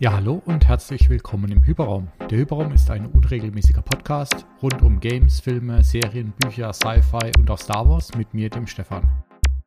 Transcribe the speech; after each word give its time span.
Ja, 0.00 0.12
hallo 0.12 0.40
und 0.44 0.68
herzlich 0.68 1.10
willkommen 1.10 1.50
im 1.50 1.66
Hyperraum. 1.66 2.06
Der 2.30 2.38
Hyperraum 2.38 2.70
ist 2.70 2.88
ein 2.88 3.06
unregelmäßiger 3.06 3.82
Podcast 3.82 4.46
rund 4.62 4.80
um 4.80 5.00
Games, 5.00 5.40
Filme, 5.40 5.82
Serien, 5.82 6.32
Bücher, 6.38 6.72
Sci-Fi 6.72 7.32
und 7.36 7.50
auch 7.50 7.58
Star 7.58 7.88
Wars 7.88 8.14
mit 8.14 8.32
mir, 8.32 8.48
dem 8.48 8.68
Stefan. 8.68 9.02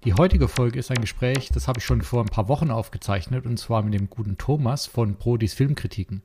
Die 0.05 0.13
heutige 0.13 0.47
Folge 0.47 0.79
ist 0.79 0.89
ein 0.89 1.01
Gespräch, 1.01 1.49
das 1.53 1.67
habe 1.67 1.79
ich 1.79 1.85
schon 1.85 2.01
vor 2.01 2.21
ein 2.21 2.29
paar 2.29 2.47
Wochen 2.47 2.71
aufgezeichnet 2.71 3.45
und 3.45 3.57
zwar 3.57 3.83
mit 3.83 3.93
dem 3.93 4.09
guten 4.09 4.37
Thomas 4.37 4.85
von 4.85 5.15
Brodis 5.15 5.53
Filmkritiken. 5.53 6.21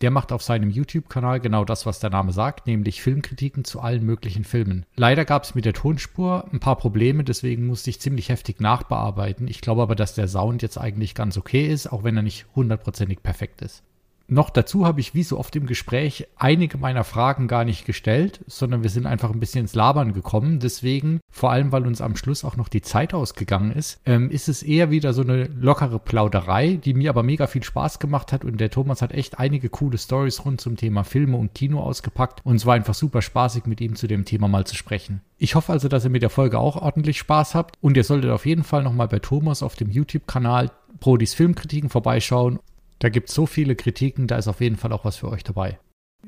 Der 0.00 0.10
macht 0.10 0.32
auf 0.32 0.42
seinem 0.42 0.70
YouTube-Kanal 0.70 1.40
genau 1.40 1.64
das, 1.64 1.86
was 1.86 2.00
der 2.00 2.10
Name 2.10 2.32
sagt, 2.32 2.66
nämlich 2.66 3.00
Filmkritiken 3.00 3.64
zu 3.64 3.80
allen 3.80 4.04
möglichen 4.04 4.44
Filmen. 4.44 4.84
Leider 4.96 5.24
gab 5.24 5.44
es 5.44 5.54
mit 5.54 5.64
der 5.64 5.72
Tonspur 5.72 6.48
ein 6.52 6.60
paar 6.60 6.76
Probleme, 6.76 7.22
deswegen 7.22 7.66
musste 7.66 7.90
ich 7.90 8.00
ziemlich 8.00 8.28
heftig 8.28 8.60
nachbearbeiten. 8.60 9.46
Ich 9.46 9.60
glaube 9.60 9.82
aber, 9.82 9.94
dass 9.94 10.14
der 10.14 10.26
Sound 10.26 10.62
jetzt 10.62 10.78
eigentlich 10.78 11.14
ganz 11.14 11.36
okay 11.38 11.66
ist, 11.66 11.92
auch 11.92 12.02
wenn 12.02 12.16
er 12.16 12.22
nicht 12.22 12.46
hundertprozentig 12.56 13.22
perfekt 13.22 13.62
ist. 13.62 13.82
Noch 14.26 14.48
dazu 14.48 14.86
habe 14.86 15.00
ich 15.00 15.14
wie 15.14 15.22
so 15.22 15.38
oft 15.38 15.54
im 15.54 15.66
Gespräch 15.66 16.26
einige 16.36 16.78
meiner 16.78 17.04
Fragen 17.04 17.46
gar 17.46 17.64
nicht 17.64 17.84
gestellt, 17.84 18.40
sondern 18.46 18.82
wir 18.82 18.90
sind 18.90 19.06
einfach 19.06 19.30
ein 19.30 19.40
bisschen 19.40 19.62
ins 19.62 19.74
Labern 19.74 20.14
gekommen. 20.14 20.60
Deswegen, 20.60 21.20
vor 21.30 21.50
allem 21.50 21.72
weil 21.72 21.86
uns 21.86 22.00
am 22.00 22.16
Schluss 22.16 22.44
auch 22.44 22.56
noch 22.56 22.68
die 22.68 22.80
Zeit 22.80 23.12
ausgegangen 23.12 23.72
ist, 23.72 24.00
ähm, 24.06 24.30
ist 24.30 24.48
es 24.48 24.62
eher 24.62 24.90
wieder 24.90 25.12
so 25.12 25.22
eine 25.22 25.44
lockere 25.44 25.98
Plauderei, 25.98 26.76
die 26.76 26.94
mir 26.94 27.10
aber 27.10 27.22
mega 27.22 27.46
viel 27.46 27.62
Spaß 27.62 27.98
gemacht 27.98 28.32
hat. 28.32 28.44
Und 28.44 28.60
der 28.60 28.70
Thomas 28.70 29.02
hat 29.02 29.12
echt 29.12 29.38
einige 29.38 29.68
coole 29.68 29.98
Stories 29.98 30.44
rund 30.44 30.60
zum 30.60 30.76
Thema 30.76 31.04
Filme 31.04 31.36
und 31.36 31.54
Kino 31.54 31.80
ausgepackt. 31.80 32.40
Und 32.44 32.56
es 32.56 32.66
war 32.66 32.74
einfach 32.74 32.94
super 32.94 33.20
spaßig, 33.20 33.66
mit 33.66 33.82
ihm 33.82 33.94
zu 33.94 34.06
dem 34.06 34.24
Thema 34.24 34.48
mal 34.48 34.66
zu 34.66 34.74
sprechen. 34.74 35.20
Ich 35.36 35.54
hoffe 35.54 35.72
also, 35.72 35.88
dass 35.88 36.04
ihr 36.04 36.10
mit 36.10 36.22
der 36.22 36.30
Folge 36.30 36.58
auch 36.58 36.76
ordentlich 36.76 37.18
Spaß 37.18 37.54
habt. 37.54 37.76
Und 37.82 37.96
ihr 37.96 38.04
solltet 38.04 38.30
auf 38.30 38.46
jeden 38.46 38.64
Fall 38.64 38.82
nochmal 38.82 39.08
bei 39.08 39.18
Thomas 39.18 39.62
auf 39.62 39.76
dem 39.76 39.90
YouTube-Kanal 39.90 40.70
Prodis 41.00 41.34
Filmkritiken 41.34 41.90
vorbeischauen 41.90 42.58
da 43.04 43.10
gibt 43.10 43.28
es 43.28 43.34
so 43.34 43.44
viele 43.44 43.76
Kritiken, 43.76 44.26
da 44.26 44.38
ist 44.38 44.48
auf 44.48 44.62
jeden 44.62 44.76
Fall 44.76 44.90
auch 44.90 45.04
was 45.04 45.18
für 45.18 45.28
euch 45.28 45.44
dabei. 45.44 45.78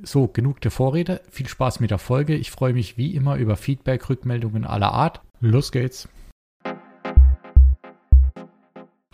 So, 0.03 0.29
genug 0.29 0.61
der 0.61 0.71
Vorrede. 0.71 1.23
Viel 1.31 1.49
Spaß 1.49 1.81
mit 1.81 1.91
der 1.91 1.97
Folge. 1.97 2.35
Ich 2.35 2.51
freue 2.51 2.75
mich 2.75 2.99
wie 2.99 3.15
immer 3.15 3.37
über 3.37 3.57
Feedback, 3.57 4.11
Rückmeldungen 4.11 4.67
aller 4.67 4.93
Art. 4.93 5.23
Los 5.41 5.73
geht's. 5.73 6.07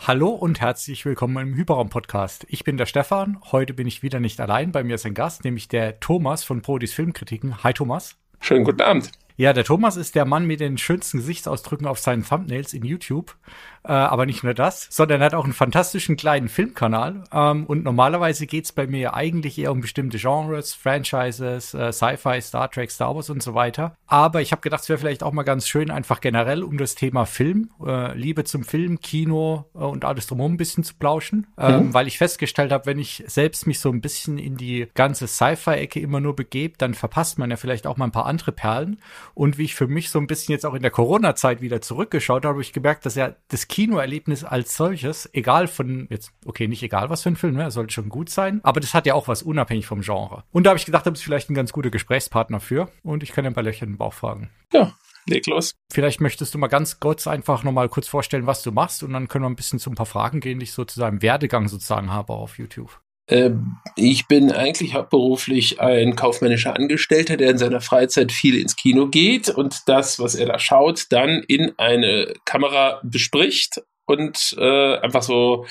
Hallo 0.00 0.30
und 0.30 0.60
herzlich 0.60 1.04
willkommen 1.04 1.50
im 1.50 1.54
Hyperraum-Podcast. 1.54 2.46
Ich 2.48 2.64
bin 2.64 2.78
der 2.78 2.86
Stefan. 2.86 3.38
Heute 3.52 3.74
bin 3.74 3.86
ich 3.86 4.02
wieder 4.02 4.18
nicht 4.18 4.40
allein. 4.40 4.72
Bei 4.72 4.82
mir 4.82 4.96
ist 4.96 5.06
ein 5.06 5.14
Gast, 5.14 5.44
nämlich 5.44 5.68
der 5.68 6.00
Thomas 6.00 6.42
von 6.42 6.62
Prodis 6.62 6.92
Filmkritiken. 6.92 7.62
Hi 7.62 7.72
Thomas. 7.72 8.16
Schönen 8.40 8.64
guten 8.64 8.80
Abend. 8.80 9.12
Ja, 9.36 9.52
der 9.52 9.64
Thomas 9.64 9.96
ist 9.96 10.14
der 10.14 10.24
Mann 10.24 10.46
mit 10.46 10.60
den 10.60 10.78
schönsten 10.78 11.18
Gesichtsausdrücken 11.18 11.86
auf 11.86 11.98
seinen 11.98 12.24
Thumbnails 12.24 12.74
in 12.74 12.84
YouTube. 12.84 13.36
Äh, 13.84 13.92
aber 13.92 14.26
nicht 14.26 14.44
nur 14.44 14.54
das, 14.54 14.86
sondern 14.90 15.20
er 15.20 15.26
hat 15.26 15.34
auch 15.34 15.44
einen 15.44 15.52
fantastischen 15.52 16.16
kleinen 16.16 16.48
Filmkanal. 16.48 17.24
Ähm, 17.32 17.66
und 17.66 17.82
normalerweise 17.82 18.46
geht's 18.46 18.72
bei 18.72 18.86
mir 18.86 19.14
eigentlich 19.14 19.58
eher 19.58 19.72
um 19.72 19.80
bestimmte 19.80 20.18
Genres, 20.18 20.72
Franchises, 20.74 21.74
äh, 21.74 21.92
Sci-Fi, 21.92 22.40
Star 22.40 22.70
Trek, 22.70 22.90
Star 22.90 23.14
Wars 23.14 23.28
und 23.28 23.42
so 23.42 23.54
weiter. 23.54 23.96
Aber 24.06 24.40
ich 24.40 24.52
habe 24.52 24.62
gedacht, 24.62 24.82
es 24.82 24.88
wäre 24.88 24.98
vielleicht 24.98 25.24
auch 25.24 25.32
mal 25.32 25.42
ganz 25.42 25.66
schön, 25.66 25.90
einfach 25.90 26.20
generell 26.20 26.62
um 26.62 26.78
das 26.78 26.94
Thema 26.94 27.26
Film, 27.26 27.70
äh, 27.84 28.16
Liebe 28.16 28.44
zum 28.44 28.62
Film, 28.62 29.00
Kino 29.00 29.64
äh, 29.74 29.78
und 29.78 30.04
alles 30.04 30.28
drumherum 30.28 30.52
ein 30.54 30.58
bisschen 30.58 30.84
zu 30.84 30.94
plauschen. 30.94 31.48
Ähm, 31.58 31.86
mhm. 31.86 31.94
Weil 31.94 32.06
ich 32.06 32.18
festgestellt 32.18 32.70
habe, 32.70 32.86
wenn 32.86 33.00
ich 33.00 33.24
selbst 33.26 33.66
mich 33.66 33.80
so 33.80 33.90
ein 33.90 34.00
bisschen 34.00 34.38
in 34.38 34.56
die 34.56 34.86
ganze 34.94 35.26
Sci-Fi-Ecke 35.26 35.98
immer 35.98 36.20
nur 36.20 36.36
begebe, 36.36 36.74
dann 36.78 36.94
verpasst 36.94 37.38
man 37.38 37.50
ja 37.50 37.56
vielleicht 37.56 37.88
auch 37.88 37.96
mal 37.96 38.04
ein 38.04 38.12
paar 38.12 38.26
andere 38.26 38.52
Perlen. 38.52 39.00
Und 39.34 39.58
wie 39.58 39.64
ich 39.64 39.74
für 39.74 39.88
mich 39.88 40.10
so 40.10 40.20
ein 40.20 40.28
bisschen 40.28 40.52
jetzt 40.52 40.64
auch 40.64 40.74
in 40.74 40.82
der 40.82 40.92
Corona-Zeit 40.92 41.60
wieder 41.60 41.80
zurückgeschaut 41.80 42.44
habe, 42.44 42.54
habe 42.54 42.62
ich 42.62 42.72
gemerkt, 42.72 43.06
dass 43.06 43.16
ja 43.16 43.34
das 43.48 43.66
Kinoerlebnis 43.72 44.44
als 44.44 44.76
solches, 44.76 45.30
egal 45.32 45.66
von, 45.66 46.06
jetzt, 46.10 46.30
okay, 46.44 46.68
nicht 46.68 46.82
egal 46.82 47.08
was 47.08 47.22
für 47.22 47.30
ein 47.30 47.36
Film, 47.36 47.54
ne, 47.54 47.70
sollte 47.70 47.94
schon 47.94 48.10
gut 48.10 48.28
sein, 48.28 48.60
aber 48.64 48.80
das 48.80 48.92
hat 48.92 49.06
ja 49.06 49.14
auch 49.14 49.28
was 49.28 49.42
unabhängig 49.42 49.86
vom 49.86 50.02
Genre. 50.02 50.44
Und 50.52 50.64
da 50.64 50.70
habe 50.70 50.78
ich 50.78 50.84
gedacht, 50.84 51.06
da 51.06 51.10
bist 51.10 51.24
vielleicht 51.24 51.48
ein 51.48 51.54
ganz 51.54 51.72
guter 51.72 51.88
Gesprächspartner 51.88 52.60
für 52.60 52.90
und 53.02 53.22
ich 53.22 53.32
kann 53.32 53.46
ein 53.46 53.54
paar 53.54 53.62
Löcher 53.62 53.84
in 53.84 53.92
den 53.92 53.96
Bauch 53.96 54.12
fragen. 54.12 54.50
Ja, 54.74 54.92
leg 55.26 55.46
los. 55.46 55.74
Vielleicht 55.90 56.20
möchtest 56.20 56.52
du 56.52 56.58
mal 56.58 56.66
ganz 56.66 57.00
kurz 57.00 57.26
einfach 57.26 57.62
nochmal 57.62 57.88
kurz 57.88 58.08
vorstellen, 58.08 58.46
was 58.46 58.62
du 58.62 58.72
machst 58.72 59.02
und 59.02 59.14
dann 59.14 59.28
können 59.28 59.44
wir 59.44 59.48
ein 59.48 59.56
bisschen 59.56 59.78
zu 59.78 59.90
ein 59.90 59.94
paar 59.94 60.04
Fragen 60.04 60.40
gehen, 60.40 60.58
die 60.58 60.64
ich 60.64 60.72
so 60.72 60.84
zu 60.84 61.00
deinem 61.00 61.22
Werdegang 61.22 61.66
sozusagen 61.68 62.12
habe 62.12 62.34
auf 62.34 62.58
YouTube. 62.58 63.01
Ähm, 63.28 63.76
ich 63.96 64.26
bin 64.26 64.50
eigentlich 64.50 64.94
hauptberuflich 64.94 65.80
ein 65.80 66.16
kaufmännischer 66.16 66.74
Angestellter, 66.76 67.36
der 67.36 67.50
in 67.50 67.58
seiner 67.58 67.80
Freizeit 67.80 68.32
viel 68.32 68.58
ins 68.58 68.76
Kino 68.76 69.08
geht 69.08 69.48
und 69.48 69.82
das, 69.86 70.18
was 70.18 70.34
er 70.34 70.46
da 70.46 70.58
schaut, 70.58 71.06
dann 71.10 71.42
in 71.46 71.72
eine 71.78 72.34
Kamera 72.44 73.00
bespricht 73.04 73.80
und 74.06 74.54
äh, 74.58 74.96
einfach 74.96 75.22
so 75.22 75.66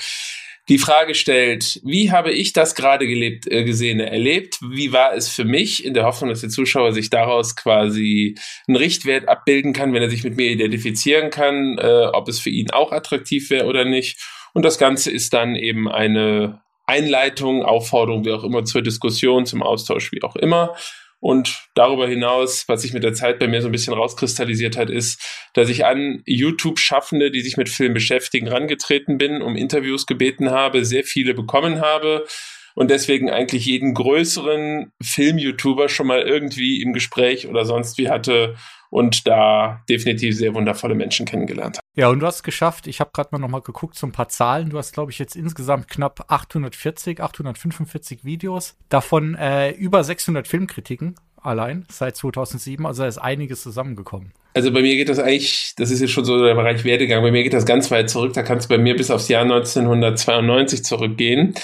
die 0.68 0.78
Frage 0.78 1.14
stellt, 1.14 1.80
wie 1.84 2.12
habe 2.12 2.30
ich 2.32 2.52
das 2.52 2.74
gerade 2.74 3.06
gelebt, 3.06 3.50
äh, 3.50 3.64
gesehen, 3.64 3.98
erlebt? 3.98 4.58
Wie 4.60 4.92
war 4.92 5.12
es 5.12 5.28
für 5.28 5.44
mich? 5.44 5.84
In 5.84 5.92
der 5.92 6.04
Hoffnung, 6.04 6.30
dass 6.30 6.40
der 6.40 6.50
Zuschauer 6.50 6.92
sich 6.92 7.10
daraus 7.10 7.56
quasi 7.56 8.36
einen 8.68 8.76
Richtwert 8.76 9.28
abbilden 9.28 9.72
kann, 9.72 9.92
wenn 9.92 10.02
er 10.02 10.10
sich 10.10 10.22
mit 10.22 10.36
mir 10.36 10.50
identifizieren 10.50 11.30
kann, 11.30 11.78
äh, 11.78 12.06
ob 12.12 12.28
es 12.28 12.38
für 12.38 12.50
ihn 12.50 12.70
auch 12.70 12.92
attraktiv 12.92 13.50
wäre 13.50 13.66
oder 13.66 13.84
nicht. 13.84 14.20
Und 14.54 14.64
das 14.64 14.78
Ganze 14.78 15.10
ist 15.10 15.32
dann 15.32 15.56
eben 15.56 15.88
eine 15.90 16.62
Einleitung, 16.86 17.62
Aufforderung, 17.64 18.24
wie 18.24 18.32
auch 18.32 18.44
immer, 18.44 18.64
zur 18.64 18.82
Diskussion, 18.82 19.46
zum 19.46 19.62
Austausch, 19.62 20.12
wie 20.12 20.22
auch 20.22 20.36
immer. 20.36 20.74
Und 21.20 21.68
darüber 21.74 22.08
hinaus, 22.08 22.64
was 22.66 22.82
sich 22.82 22.92
mit 22.92 23.04
der 23.04 23.14
Zeit 23.14 23.38
bei 23.38 23.46
mir 23.46 23.62
so 23.62 23.68
ein 23.68 23.72
bisschen 23.72 23.94
rauskristallisiert 23.94 24.76
hat, 24.76 24.90
ist, 24.90 25.22
dass 25.54 25.68
ich 25.68 25.84
an 25.86 26.22
YouTube-Schaffende, 26.26 27.30
die 27.30 27.42
sich 27.42 27.56
mit 27.56 27.68
Film 27.68 27.94
beschäftigen, 27.94 28.48
rangetreten 28.48 29.18
bin, 29.18 29.40
um 29.40 29.54
Interviews 29.54 30.06
gebeten 30.06 30.50
habe, 30.50 30.84
sehr 30.84 31.04
viele 31.04 31.32
bekommen 31.32 31.80
habe 31.80 32.26
und 32.74 32.90
deswegen 32.90 33.30
eigentlich 33.30 33.66
jeden 33.66 33.94
größeren 33.94 34.92
Film-YouTuber 35.00 35.88
schon 35.88 36.06
mal 36.06 36.22
irgendwie 36.22 36.82
im 36.82 36.92
Gespräch 36.92 37.46
oder 37.46 37.64
sonst 37.64 37.98
wie 37.98 38.08
hatte 38.08 38.56
und 38.92 39.26
da 39.26 39.82
definitiv 39.88 40.36
sehr 40.36 40.54
wundervolle 40.54 40.94
Menschen 40.94 41.24
kennengelernt 41.24 41.78
habe. 41.78 41.86
Ja, 41.96 42.08
und 42.08 42.20
du 42.20 42.26
hast 42.26 42.36
es 42.36 42.42
geschafft. 42.42 42.86
Ich 42.86 43.00
habe 43.00 43.10
gerade 43.14 43.30
mal 43.32 43.38
nochmal 43.38 43.62
geguckt, 43.62 43.96
so 43.96 44.06
ein 44.06 44.12
paar 44.12 44.28
Zahlen. 44.28 44.68
Du 44.68 44.76
hast, 44.76 44.92
glaube 44.92 45.10
ich, 45.10 45.18
jetzt 45.18 45.34
insgesamt 45.34 45.88
knapp 45.88 46.26
840, 46.28 47.22
845 47.22 48.24
Videos, 48.26 48.76
davon 48.90 49.34
äh, 49.34 49.70
über 49.70 50.04
600 50.04 50.46
Filmkritiken 50.46 51.14
allein 51.40 51.86
seit 51.90 52.16
2007. 52.16 52.84
Also 52.84 53.02
da 53.02 53.08
ist 53.08 53.16
einiges 53.16 53.62
zusammengekommen. 53.62 54.32
Also 54.52 54.70
bei 54.70 54.82
mir 54.82 54.94
geht 54.94 55.08
das 55.08 55.18
eigentlich, 55.18 55.72
das 55.78 55.90
ist 55.90 56.00
jetzt 56.00 56.12
schon 56.12 56.26
so 56.26 56.44
der 56.44 56.54
Bereich 56.54 56.84
Werdegang, 56.84 57.22
bei 57.22 57.30
mir 57.30 57.42
geht 57.42 57.54
das 57.54 57.64
ganz 57.64 57.90
weit 57.90 58.10
zurück. 58.10 58.34
Da 58.34 58.42
kannst 58.42 58.70
du 58.70 58.76
bei 58.76 58.78
mir 58.78 58.94
bis 58.94 59.10
aufs 59.10 59.28
Jahr 59.28 59.42
1992 59.42 60.84
zurückgehen. 60.84 61.54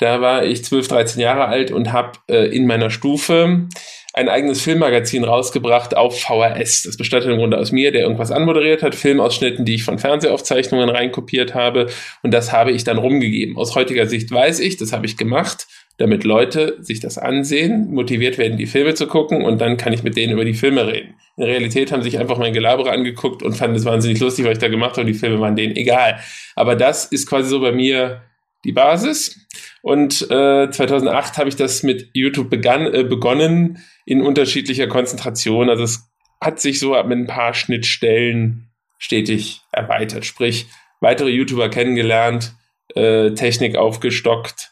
Da 0.00 0.20
war 0.20 0.44
ich 0.44 0.64
12, 0.64 0.88
13 0.88 1.20
Jahre 1.20 1.46
alt 1.46 1.70
und 1.70 1.92
habe 1.92 2.18
äh, 2.28 2.46
in 2.46 2.66
meiner 2.66 2.90
Stufe 2.90 3.68
ein 4.14 4.28
eigenes 4.28 4.60
Filmmagazin 4.60 5.24
rausgebracht 5.24 5.96
auf 5.96 6.20
VHS. 6.20 6.82
Das 6.82 6.96
bestand 6.96 7.24
im 7.24 7.38
Grunde 7.38 7.58
aus 7.58 7.72
mir, 7.72 7.92
der 7.92 8.02
irgendwas 8.02 8.30
anmoderiert 8.30 8.82
hat, 8.82 8.94
Filmausschnitten, 8.94 9.64
die 9.64 9.76
ich 9.76 9.84
von 9.84 9.98
Fernsehaufzeichnungen 9.98 10.90
reinkopiert 10.90 11.54
habe. 11.54 11.86
Und 12.22 12.32
das 12.32 12.52
habe 12.52 12.72
ich 12.72 12.84
dann 12.84 12.98
rumgegeben. 12.98 13.56
Aus 13.56 13.74
heutiger 13.74 14.06
Sicht 14.06 14.30
weiß 14.30 14.60
ich, 14.60 14.76
das 14.76 14.92
habe 14.92 15.06
ich 15.06 15.16
gemacht, 15.16 15.66
damit 15.96 16.24
Leute 16.24 16.76
sich 16.80 17.00
das 17.00 17.16
ansehen, 17.16 17.92
motiviert 17.92 18.36
werden, 18.36 18.58
die 18.58 18.66
Filme 18.66 18.94
zu 18.94 19.06
gucken 19.06 19.42
und 19.44 19.60
dann 19.60 19.76
kann 19.76 19.92
ich 19.92 20.02
mit 20.02 20.16
denen 20.16 20.32
über 20.32 20.44
die 20.44 20.54
Filme 20.54 20.86
reden. 20.86 21.14
In 21.36 21.44
Realität 21.44 21.92
haben 21.92 22.02
sich 22.02 22.18
einfach 22.18 22.38
mein 22.38 22.52
Gelabere 22.52 22.90
angeguckt 22.90 23.42
und 23.42 23.54
fanden 23.54 23.76
es 23.76 23.84
wahnsinnig 23.84 24.20
lustig, 24.20 24.44
was 24.44 24.52
ich 24.52 24.58
da 24.58 24.68
gemacht 24.68 24.96
habe. 24.96 25.06
Die 25.06 25.14
Filme 25.14 25.40
waren 25.40 25.56
denen 25.56 25.76
egal. 25.76 26.18
Aber 26.54 26.76
das 26.76 27.06
ist 27.06 27.26
quasi 27.26 27.48
so 27.48 27.60
bei 27.60 27.72
mir 27.72 28.22
die 28.64 28.72
Basis. 28.72 29.40
Und 29.82 30.22
äh, 30.30 30.70
2008 30.70 31.38
habe 31.38 31.48
ich 31.48 31.56
das 31.56 31.82
mit 31.82 32.10
YouTube 32.12 32.50
begann, 32.50 32.92
äh, 32.92 33.04
begonnen 33.04 33.78
in 34.06 34.22
unterschiedlicher 34.22 34.86
Konzentration. 34.86 35.68
Also 35.68 35.84
es 35.84 36.08
hat 36.40 36.60
sich 36.60 36.78
so 36.78 36.90
mit 37.04 37.18
ein 37.18 37.26
paar 37.26 37.54
Schnittstellen 37.54 38.68
stetig 38.98 39.62
erweitert. 39.72 40.24
Sprich, 40.24 40.66
weitere 41.00 41.30
YouTuber 41.30 41.68
kennengelernt, 41.68 42.54
äh, 42.94 43.32
Technik 43.32 43.76
aufgestockt. 43.76 44.70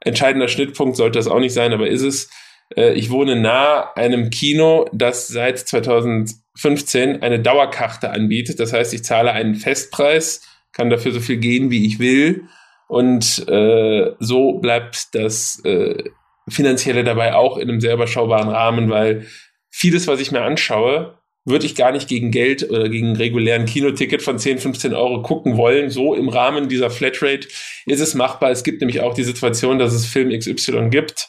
Entscheidender 0.00 0.48
Schnittpunkt 0.48 0.96
sollte 0.96 1.18
das 1.18 1.28
auch 1.28 1.40
nicht 1.40 1.54
sein, 1.54 1.72
aber 1.72 1.88
ist 1.88 2.02
es. 2.02 2.30
Äh, 2.76 2.92
ich 2.92 3.10
wohne 3.10 3.36
nah 3.36 3.92
einem 3.94 4.28
Kino, 4.28 4.86
das 4.92 5.28
seit 5.28 5.58
2015 5.58 7.22
eine 7.22 7.40
Dauerkarte 7.40 8.10
anbietet. 8.10 8.60
Das 8.60 8.74
heißt, 8.74 8.92
ich 8.92 9.04
zahle 9.04 9.32
einen 9.32 9.54
Festpreis, 9.54 10.42
kann 10.72 10.90
dafür 10.90 11.12
so 11.12 11.20
viel 11.20 11.38
gehen, 11.38 11.70
wie 11.70 11.86
ich 11.86 11.98
will 11.98 12.44
und 12.88 13.48
äh, 13.48 14.12
so 14.18 14.58
bleibt 14.58 15.14
das 15.14 15.60
äh, 15.64 16.10
Finanzielle 16.48 17.04
dabei 17.04 17.34
auch 17.34 17.56
in 17.56 17.68
einem 17.68 17.80
sehr 17.80 17.94
überschaubaren 17.94 18.48
Rahmen, 18.48 18.90
weil 18.90 19.26
vieles, 19.70 20.06
was 20.06 20.20
ich 20.20 20.30
mir 20.30 20.42
anschaue, 20.42 21.18
würde 21.46 21.66
ich 21.66 21.74
gar 21.74 21.92
nicht 21.92 22.08
gegen 22.08 22.30
Geld 22.30 22.68
oder 22.70 22.88
gegen 22.88 23.16
regulären 23.16 23.66
Kinoticket 23.66 24.22
von 24.22 24.38
10, 24.38 24.58
15 24.58 24.94
Euro 24.94 25.22
gucken 25.22 25.56
wollen. 25.56 25.90
So 25.90 26.14
im 26.14 26.28
Rahmen 26.28 26.68
dieser 26.68 26.90
Flatrate 26.90 27.48
ist 27.86 28.00
es 28.00 28.14
machbar. 28.14 28.50
Es 28.50 28.64
gibt 28.64 28.80
nämlich 28.80 29.00
auch 29.00 29.14
die 29.14 29.24
Situation, 29.24 29.78
dass 29.78 29.92
es 29.92 30.06
Film 30.06 30.30
XY 30.30 30.88
gibt, 30.88 31.28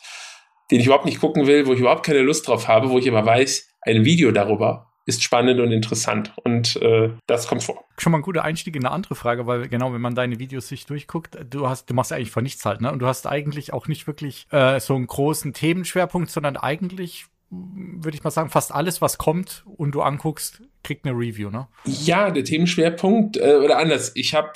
den 0.71 0.79
ich 0.79 0.85
überhaupt 0.85 1.05
nicht 1.05 1.19
gucken 1.19 1.47
will, 1.47 1.67
wo 1.67 1.73
ich 1.73 1.79
überhaupt 1.79 2.05
keine 2.05 2.21
Lust 2.21 2.47
drauf 2.47 2.67
habe, 2.67 2.89
wo 2.89 2.97
ich 2.97 3.09
aber 3.09 3.25
weiß, 3.25 3.69
ein 3.81 4.05
Video 4.05 4.31
darüber 4.31 4.91
ist 5.05 5.23
spannend 5.23 5.59
und 5.59 5.71
interessant 5.71 6.33
und 6.43 6.75
äh, 6.81 7.11
das 7.27 7.47
kommt 7.47 7.63
vor. 7.63 7.85
Schon 7.97 8.11
mal 8.11 8.19
ein 8.19 8.23
guter 8.23 8.43
Einstieg 8.43 8.75
in 8.75 8.85
eine 8.85 8.93
andere 8.93 9.15
Frage, 9.15 9.45
weil 9.45 9.67
genau, 9.67 9.93
wenn 9.93 10.01
man 10.01 10.15
deine 10.15 10.39
Videos 10.39 10.67
sich 10.67 10.85
durchguckt, 10.85 11.37
du 11.49 11.69
hast, 11.69 11.89
du 11.89 11.93
machst 11.93 12.11
eigentlich 12.11 12.31
von 12.31 12.43
nichts 12.43 12.65
halt, 12.65 12.81
ne? 12.81 12.91
Und 12.91 12.99
du 12.99 13.05
hast 13.05 13.27
eigentlich 13.27 13.71
auch 13.71 13.87
nicht 13.87 14.07
wirklich 14.07 14.47
äh, 14.51 14.79
so 14.79 14.95
einen 14.95 15.07
großen 15.07 15.53
Themenschwerpunkt, 15.53 16.31
sondern 16.31 16.57
eigentlich 16.57 17.25
würde 17.49 18.17
ich 18.17 18.23
mal 18.23 18.31
sagen, 18.31 18.49
fast 18.49 18.73
alles, 18.73 19.01
was 19.01 19.17
kommt 19.17 19.63
und 19.65 19.91
du 19.91 20.01
anguckst, 20.01 20.61
kriegt 20.83 21.05
eine 21.05 21.15
Review, 21.15 21.49
ne? 21.49 21.67
Ja, 21.85 22.31
der 22.31 22.43
Themenschwerpunkt, 22.43 23.37
äh, 23.37 23.59
oder 23.63 23.77
anders, 23.77 24.11
ich 24.15 24.33
habe 24.33 24.51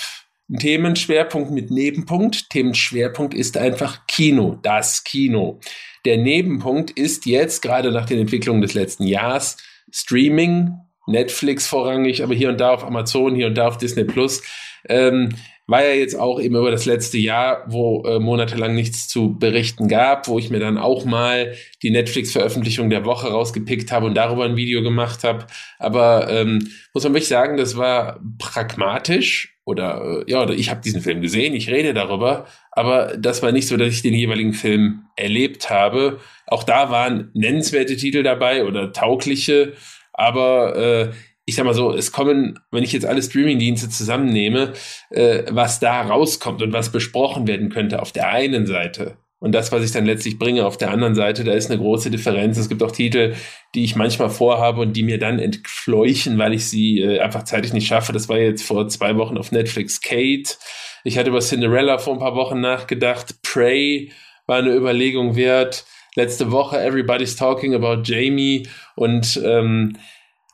einen 0.49 0.59
Themenschwerpunkt 0.59 1.51
mit 1.51 1.69
Nebenpunkt. 1.69 2.49
Themenschwerpunkt 2.49 3.35
ist 3.35 3.55
einfach 3.55 4.07
Kino, 4.07 4.57
das 4.63 5.03
Kino. 5.03 5.59
Der 6.05 6.17
Nebenpunkt 6.17 6.91
ist 6.91 7.25
jetzt, 7.27 7.61
gerade 7.61 7.91
nach 7.91 8.07
den 8.07 8.19
Entwicklungen 8.19 8.61
des 8.61 8.73
letzten 8.73 9.03
Jahres, 9.03 9.57
Streaming, 9.91 10.73
Netflix 11.07 11.67
vorrangig, 11.67 12.23
aber 12.23 12.33
hier 12.33 12.49
und 12.49 12.59
da 12.59 12.71
auf 12.71 12.83
Amazon, 12.83 13.35
hier 13.35 13.47
und 13.47 13.55
da 13.55 13.67
auf 13.67 13.77
Disney 13.77 14.03
Plus. 14.03 14.43
Ähm, 14.87 15.29
war 15.69 15.85
ja 15.85 15.93
jetzt 15.93 16.15
auch 16.15 16.41
eben 16.41 16.55
über 16.55 16.71
das 16.71 16.85
letzte 16.85 17.19
Jahr, 17.19 17.63
wo 17.67 18.03
äh, 18.03 18.19
monatelang 18.19 18.73
nichts 18.73 19.07
zu 19.07 19.37
berichten 19.37 19.87
gab, 19.87 20.27
wo 20.27 20.39
ich 20.39 20.49
mir 20.49 20.59
dann 20.59 20.79
auch 20.79 21.05
mal 21.05 21.53
die 21.83 21.91
Netflix-Veröffentlichung 21.91 22.89
der 22.89 23.05
Woche 23.05 23.27
rausgepickt 23.27 23.91
habe 23.91 24.07
und 24.07 24.15
darüber 24.15 24.45
ein 24.45 24.55
Video 24.55 24.81
gemacht 24.81 25.23
habe. 25.23 25.45
Aber 25.77 26.27
ähm, 26.29 26.71
muss 26.93 27.03
man 27.03 27.13
wirklich 27.13 27.27
sagen, 27.27 27.57
das 27.57 27.77
war 27.77 28.19
pragmatisch 28.39 29.58
oder 29.69 30.23
äh, 30.27 30.31
ja, 30.31 30.41
oder 30.41 30.55
ich 30.55 30.71
habe 30.71 30.81
diesen 30.81 31.01
Film 31.01 31.21
gesehen, 31.21 31.53
ich 31.53 31.69
rede 31.69 31.93
darüber, 31.93 32.47
aber 32.71 33.15
das 33.17 33.43
war 33.43 33.51
nicht 33.51 33.67
so, 33.67 33.77
dass 33.77 33.89
ich 33.89 34.01
den 34.01 34.15
jeweiligen 34.15 34.53
Film 34.53 35.03
erlebt 35.15 35.69
habe. 35.69 36.19
Auch 36.47 36.63
da 36.63 36.89
waren 36.89 37.29
nennenswerte 37.35 37.95
Titel 37.95 38.23
dabei 38.23 38.65
oder 38.65 38.91
taugliche, 38.91 39.73
aber 40.11 40.75
äh, 40.75 41.11
ich 41.45 41.55
sag 41.55 41.65
mal 41.65 41.73
so, 41.73 41.93
es 41.93 42.11
kommen, 42.11 42.59
wenn 42.71 42.83
ich 42.83 42.93
jetzt 42.93 43.05
alle 43.05 43.21
Streamingdienste 43.21 43.89
zusammennehme, 43.89 44.73
äh, 45.11 45.43
was 45.49 45.79
da 45.79 46.01
rauskommt 46.01 46.61
und 46.61 46.73
was 46.73 46.91
besprochen 46.91 47.47
werden 47.47 47.69
könnte 47.69 48.01
auf 48.01 48.11
der 48.11 48.29
einen 48.29 48.65
Seite 48.65 49.17
und 49.39 49.53
das, 49.53 49.71
was 49.71 49.83
ich 49.85 49.91
dann 49.91 50.05
letztlich 50.05 50.37
bringe 50.37 50.65
auf 50.65 50.77
der 50.77 50.91
anderen 50.91 51.15
Seite, 51.15 51.45
da 51.45 51.53
ist 51.53 51.71
eine 51.71 51.79
große 51.79 52.11
Differenz. 52.11 52.57
Es 52.57 52.67
gibt 52.67 52.83
auch 52.83 52.91
Titel, 52.91 53.35
die 53.73 53.85
ich 53.85 53.95
manchmal 53.95 54.29
vorhabe 54.29 54.81
und 54.81 54.93
die 54.93 55.03
mir 55.03 55.17
dann 55.17 55.39
entfleuchen, 55.39 56.37
weil 56.37 56.53
ich 56.53 56.67
sie 56.67 56.99
äh, 56.99 57.19
einfach 57.19 57.43
zeitlich 57.43 57.71
nicht 57.71 57.87
schaffe. 57.87 58.11
Das 58.11 58.27
war 58.27 58.37
jetzt 58.37 58.63
vor 58.63 58.89
zwei 58.89 59.15
Wochen 59.15 59.37
auf 59.37 59.53
Netflix 59.53 60.01
Kate. 60.01 60.57
Ich 61.05 61.17
hatte 61.17 61.29
über 61.29 61.39
Cinderella 61.39 61.97
vor 61.99 62.13
ein 62.13 62.19
paar 62.19 62.35
Wochen 62.35 62.59
nachgedacht. 62.59 63.41
Prey 63.41 64.11
war 64.45 64.57
eine 64.57 64.75
Überlegung 64.75 65.37
wert. 65.37 65.85
Letzte 66.15 66.51
Woche 66.51 66.77
Everybody's 66.77 67.37
Talking 67.37 67.73
About 67.75 68.01
Jamie 68.03 68.67
und 68.95 69.39
ähm, 69.45 69.95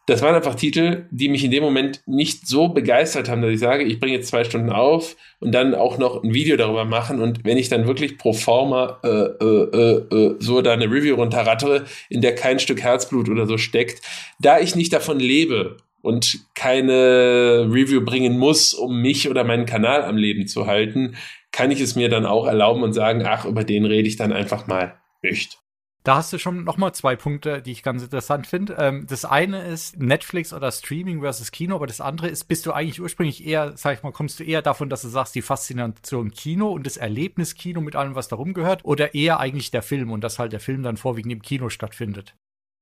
das 0.08 0.22
waren 0.22 0.36
einfach 0.36 0.56
Titel, 0.56 1.08
die 1.10 1.30
mich 1.30 1.44
in 1.44 1.52
dem 1.52 1.64
Moment 1.64 2.02
nicht 2.06 2.48
so 2.48 2.68
begeistert 2.68 3.28
haben, 3.28 3.42
dass 3.42 3.52
ich 3.52 3.60
sage, 3.60 3.84
ich 3.84 4.00
bringe 4.00 4.16
jetzt 4.16 4.28
zwei 4.28 4.44
Stunden 4.44 4.70
auf 4.70 5.16
und 5.40 5.52
dann 5.52 5.74
auch 5.74 5.98
noch 5.98 6.24
ein 6.24 6.34
Video 6.34 6.58
darüber 6.58 6.86
machen. 6.86 7.22
Und 7.22 7.44
wenn 7.44 7.58
ich 7.58 7.70
dann 7.70 7.88
wirklich 7.88 8.20
pro 8.20 8.34
forma 8.34 9.00
äh, 9.04 9.08
äh, 9.08 10.16
äh, 10.16 10.36
so 10.40 10.62
da 10.62 10.74
eine 10.74 10.86
Review 10.86 11.16
runterrattere, 11.16 11.86
in 12.10 12.22
der 12.22 12.36
kein 12.36 12.60
Stück 12.60 12.82
Herzblut 12.82 13.30
oder 13.30 13.48
so 13.48 13.58
steckt, 13.58 14.02
da 14.40 14.60
ich 14.60 14.76
nicht 14.76 14.94
davon 14.94 15.20
lebe 15.20 15.78
und 16.04 16.40
keine 16.54 17.68
Review 17.72 18.06
bringen 18.06 18.38
muss, 18.38 18.76
um 18.76 19.02
mich 19.02 19.28
oder 19.28 19.44
meinen 19.44 19.66
Kanal 19.66 20.04
am 20.04 20.18
Leben 20.18 20.46
zu 20.46 20.68
halten, 20.68 21.16
kann 21.52 21.72
ich 21.72 21.82
es 21.82 21.96
mir 21.96 22.10
dann 22.10 22.28
auch 22.28 22.46
erlauben 22.46 22.84
und 22.84 22.94
sagen, 22.94 23.24
ach, 23.26 23.46
über 23.46 23.64
den 23.64 23.86
rede 23.86 24.08
ich 24.08 24.18
dann 24.18 24.34
einfach 24.34 24.68
mal 24.68 25.00
nicht. 25.24 25.58
Da 26.06 26.18
hast 26.18 26.32
du 26.32 26.38
schon 26.38 26.64
noch 26.64 26.78
mal 26.78 26.94
zwei 26.94 27.16
Punkte, 27.16 27.64
die 27.64 27.72
ich 27.72 27.82
ganz 27.82 28.04
interessant 28.04 28.46
finde. 28.46 28.78
Ähm, 28.80 29.08
das 29.10 29.26
eine 29.26 29.64
ist 29.64 30.00
Netflix 30.00 30.54
oder 30.54 30.72
Streaming 30.72 31.22
versus 31.22 31.52
Kino, 31.52 31.74
aber 31.74 31.88
das 31.88 32.00
andere 32.00 32.28
ist, 32.28 32.44
bist 32.44 32.68
du 32.68 32.74
eigentlich 32.74 33.02
ursprünglich 33.02 33.44
eher, 33.44 33.74
sag 33.76 33.98
ich 33.98 34.04
mal, 34.04 34.12
kommst 34.12 34.40
du 34.40 34.44
eher 34.44 34.62
davon, 34.62 34.88
dass 34.88 35.02
du 35.02 35.08
sagst, 35.08 35.34
die 35.34 35.42
Faszination 35.42 36.30
Kino 36.30 36.72
und 36.72 36.86
das 36.86 36.98
Erlebnis 36.98 37.56
Kino 37.56 37.82
mit 37.82 37.96
allem, 37.96 38.14
was 38.14 38.28
darum 38.28 38.54
gehört, 38.54 38.86
oder 38.86 39.16
eher 39.16 39.40
eigentlich 39.40 39.72
der 39.72 39.82
Film 39.82 40.12
und 40.12 40.24
dass 40.24 40.38
halt 40.38 40.54
der 40.54 40.60
Film 40.60 40.84
dann 40.84 40.98
vorwiegend 40.98 41.34
im 41.34 41.42
Kino 41.42 41.70
stattfindet? 41.70 42.36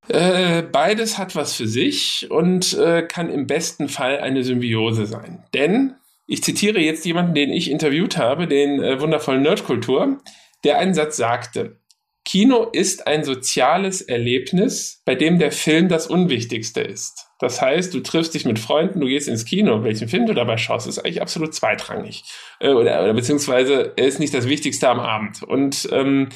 Äh, 0.10 0.62
beides 0.64 1.18
hat 1.18 1.34
was 1.34 1.54
für 1.56 1.68
sich 1.68 2.30
und 2.30 2.74
äh, 2.74 3.04
kann 3.04 3.30
im 3.30 3.48
besten 3.48 3.88
Fall 3.88 4.20
eine 4.20 4.44
Symbiose 4.44 5.06
sein. 5.06 5.46
Denn 5.54 5.96
ich 6.28 6.44
zitiere 6.44 6.82
jetzt 6.82 7.06
jemanden, 7.06 7.36
den 7.36 7.52
ich 7.52 7.72
interviewt 7.72 8.18
habe, 8.18 8.48
den 8.48 8.84
äh, 8.84 9.00
wundervollen 9.00 9.44
Nerdkultur, 9.44 10.20
der 10.66 10.80
einen 10.80 10.94
Satz 10.94 11.16
sagte. 11.16 11.80
Kino 12.26 12.70
ist 12.72 13.06
ein 13.06 13.24
soziales 13.24 14.02
Erlebnis, 14.02 15.02
bei 15.06 15.16
dem 15.16 15.40
der 15.40 15.52
Film 15.52 15.90
das 15.90 16.08
Unwichtigste 16.08 16.82
ist. 16.82 17.28
Das 17.40 17.62
heißt, 17.62 17.94
du 17.94 18.00
triffst 18.00 18.34
dich 18.34 18.46
mit 18.46 18.60
Freunden, 18.60 19.02
du 19.02 19.08
gehst 19.08 19.28
ins 19.28 19.44
Kino, 19.44 19.84
welchen 19.84 20.08
Film 20.08 20.26
du 20.26 20.34
dabei 20.34 20.58
schaust, 20.58 20.88
ist 20.88 21.00
eigentlich 21.00 21.22
absolut 21.22 21.54
zweitrangig. 21.54 22.24
Äh, 22.60 22.70
oder, 22.70 23.04
oder 23.04 23.14
beziehungsweise 23.14 23.94
er 23.98 24.08
ist 24.08 24.20
nicht 24.20 24.34
das 24.34 24.48
Wichtigste 24.48 24.88
am 24.88 25.02
Abend. 25.02 25.44
Und 25.44 25.90
ähm, 25.92 26.30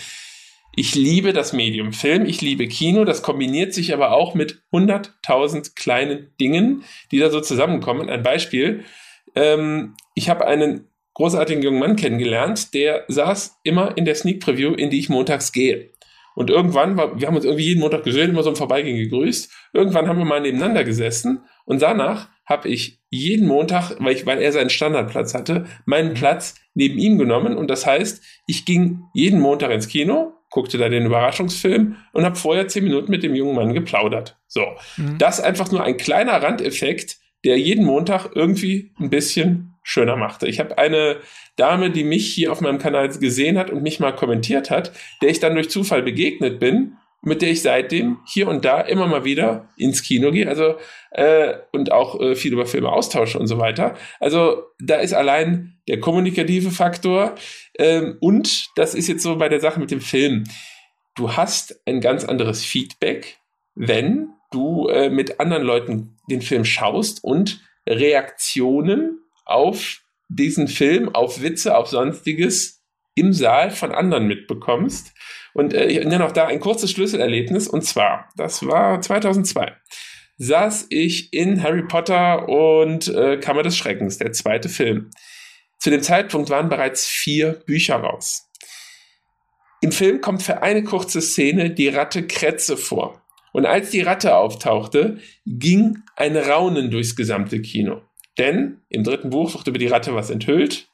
ich 0.76 0.94
liebe 0.94 1.32
das 1.32 1.54
Medium 1.54 1.94
Film, 1.94 2.26
ich 2.26 2.42
liebe 2.42 2.68
Kino, 2.68 3.06
das 3.06 3.22
kombiniert 3.22 3.74
sich 3.74 3.94
aber 3.94 4.12
auch 4.12 4.36
mit 4.36 4.62
100.000 4.74 5.76
kleinen 5.76 6.36
Dingen, 6.40 6.84
die 7.12 7.20
da 7.20 7.30
so 7.30 7.40
zusammenkommen. 7.40 8.10
Ein 8.10 8.22
Beispiel, 8.22 8.84
ähm, 9.36 9.96
ich 10.14 10.30
habe 10.30 10.46
einen 10.46 10.90
großartigen 11.18 11.64
jungen 11.64 11.80
Mann 11.80 11.96
kennengelernt, 11.96 12.76
der 12.76 13.04
saß 13.08 13.60
immer 13.64 13.98
in 13.98 14.06
der 14.06 14.14
Sneak 14.14 14.40
Preview, 14.40 14.74
in 14.76 14.92
die 14.92 15.00
ich 15.00 15.10
montags 15.10 15.52
gehe. 15.52 15.90
Und 16.36 16.52
irgendwann, 16.52 16.96
war, 16.96 17.20
wir 17.20 17.28
haben 17.28 17.36
uns 17.36 17.44
irgendwie 17.46 17.66
jeden 17.66 17.80
Montag 17.80 18.04
gesehen, 18.04 18.30
immer 18.30 18.44
so 18.44 18.52
im 18.52 18.56
Vorbeigehen 18.56 18.98
gegrüßt. 18.98 19.52
Irgendwann 19.74 20.08
haben 20.08 20.20
wir 20.20 20.26
mal 20.26 20.42
nebeneinander 20.42 20.84
gesessen 20.84 21.42
und 21.66 21.82
danach 21.82 22.30
habe 22.46 22.70
ich 22.70 23.00
jeden 23.10 23.48
Montag, 23.48 23.96
weil, 23.98 24.14
ich, 24.14 24.28
weil 24.28 24.40
er 24.40 24.52
seinen 24.52 24.70
Standardplatz 24.70 25.34
hatte, 25.34 25.66
meinen 25.86 26.14
Platz 26.14 26.54
neben 26.76 27.00
ihm 27.00 27.18
genommen. 27.18 27.58
Und 27.58 27.72
das 27.72 27.88
heißt, 27.88 28.24
ich 28.46 28.66
ging 28.66 29.00
jeden 29.16 29.40
Montag 29.40 29.72
ins 29.72 29.88
Kino, 29.88 30.34
guckte 30.52 30.78
da 30.78 30.88
den 30.88 31.08
Überraschungsfilm 31.08 31.96
und 32.14 32.26
habe 32.26 32.36
vorher 32.36 32.68
zehn 32.68 32.84
Minuten 32.84 33.10
mit 33.10 33.24
dem 33.24 33.34
jungen 33.34 33.56
Mann 33.56 33.74
geplaudert. 33.74 34.38
So, 34.48 34.62
mhm. 34.98 35.18
das 35.18 35.40
ist 35.40 35.46
einfach 35.46 35.72
nur 35.72 35.84
ein 35.84 35.98
kleiner 35.98 36.44
Randeffekt, 36.44 37.18
der 37.44 37.58
jeden 37.58 37.86
Montag 37.86 38.36
irgendwie 38.36 38.94
ein 39.00 39.10
bisschen 39.10 39.77
schöner 39.88 40.18
machte. 40.18 40.48
Ich 40.48 40.60
habe 40.60 40.78
eine 40.78 41.22
Dame, 41.56 41.90
die 41.90 42.04
mich 42.04 42.28
hier 42.34 42.52
auf 42.52 42.60
meinem 42.60 42.78
Kanal 42.78 43.08
gesehen 43.08 43.58
hat 43.58 43.70
und 43.70 43.84
mich 43.84 44.02
mal 44.02 44.12
kommentiert 44.12 44.70
hat, 44.70 44.92
der 45.22 45.30
ich 45.30 45.40
dann 45.40 45.56
durch 45.56 45.70
Zufall 45.70 46.04
begegnet 46.04 46.60
bin, 46.60 46.98
mit 47.22 47.42
der 47.42 47.52
ich 47.52 47.62
seitdem 47.62 48.18
hier 48.28 48.50
und 48.50 48.66
da 48.66 48.82
immer 48.82 49.08
mal 49.08 49.24
wieder 49.24 49.70
ins 49.78 50.04
Kino 50.04 50.32
gehe, 50.32 50.50
also 50.50 50.76
äh, 51.12 51.54
und 51.72 51.94
auch 51.94 52.20
äh, 52.20 52.36
viel 52.36 52.52
über 52.52 52.66
Filme 52.66 52.92
austausche 52.92 53.40
und 53.40 53.48
so 53.48 53.60
weiter. 53.60 53.96
Also 54.20 54.64
da 54.78 54.98
ist 54.98 55.14
allein 55.14 55.78
der 55.88 56.02
kommunikative 56.02 56.72
Faktor 56.72 57.36
ähm, 57.80 58.18
und 58.20 58.68
das 58.76 58.94
ist 58.94 59.08
jetzt 59.08 59.24
so 59.24 59.38
bei 59.38 59.48
der 59.48 59.62
Sache 59.62 59.80
mit 59.80 59.90
dem 59.90 60.02
Film. 60.02 60.44
Du 61.16 61.38
hast 61.38 61.82
ein 61.86 62.02
ganz 62.02 62.26
anderes 62.26 62.66
Feedback, 62.66 63.38
wenn 63.74 64.32
du 64.52 64.90
äh, 64.90 65.10
mit 65.10 65.40
anderen 65.40 65.64
Leuten 65.64 66.18
den 66.30 66.42
Film 66.42 66.66
schaust 66.66 67.24
und 67.24 67.62
Reaktionen 67.88 69.22
auf 69.50 70.02
diesen 70.30 70.68
Film, 70.68 71.14
auf 71.14 71.42
Witze, 71.42 71.78
auf 71.78 71.88
sonstiges 71.88 72.84
im 73.16 73.34
Saal 73.34 73.72
von 73.72 73.92
anderen 73.92 74.28
mitbekommst. 74.28 75.14
Und 75.54 75.74
äh, 75.74 75.88
ich 75.88 76.06
nenne 76.06 76.26
auch 76.26 76.32
da 76.32 76.48
ein 76.48 76.60
kurzes 76.60 76.92
Schlüsselerlebnis. 76.92 77.68
Und 77.68 77.84
zwar, 77.84 78.30
das 78.36 78.66
war 78.66 79.02
2002, 79.02 79.76
saß 80.38 80.88
ich 80.90 81.34
in 81.34 81.64
Harry 81.64 81.84
Potter 81.84 82.48
und 82.48 83.08
äh, 83.08 83.38
Kammer 83.38 83.64
des 83.64 83.76
Schreckens, 83.76 84.18
der 84.18 84.34
zweite 84.34 84.70
Film. 84.70 85.10
Zu 85.80 85.90
dem 85.90 86.02
Zeitpunkt 86.02 86.50
waren 86.50 86.70
bereits 86.70 87.06
vier 87.06 87.54
Bücher 87.66 87.96
raus. 87.96 88.48
Im 89.82 89.92
Film 89.92 90.22
kommt 90.22 90.42
für 90.42 90.62
eine 90.64 90.84
kurze 90.84 91.22
Szene 91.22 91.72
die 91.72 91.88
Ratte 91.88 92.26
Kretze 92.26 92.78
vor. 92.78 93.24
Und 93.54 93.66
als 93.66 93.92
die 93.92 94.02
Ratte 94.02 94.36
auftauchte, 94.36 95.20
ging 95.46 96.00
ein 96.16 96.36
Raunen 96.36 96.92
durchs 96.92 97.16
gesamte 97.16 97.62
Kino. 97.62 98.02
Denn 98.38 98.82
im 98.90 99.04
dritten 99.04 99.30
Buch 99.30 99.54
wird 99.56 99.68
über 99.68 99.80
die 99.80 99.88
Ratte 99.88 100.14
was 100.14 100.30
enthüllt, 100.30 100.90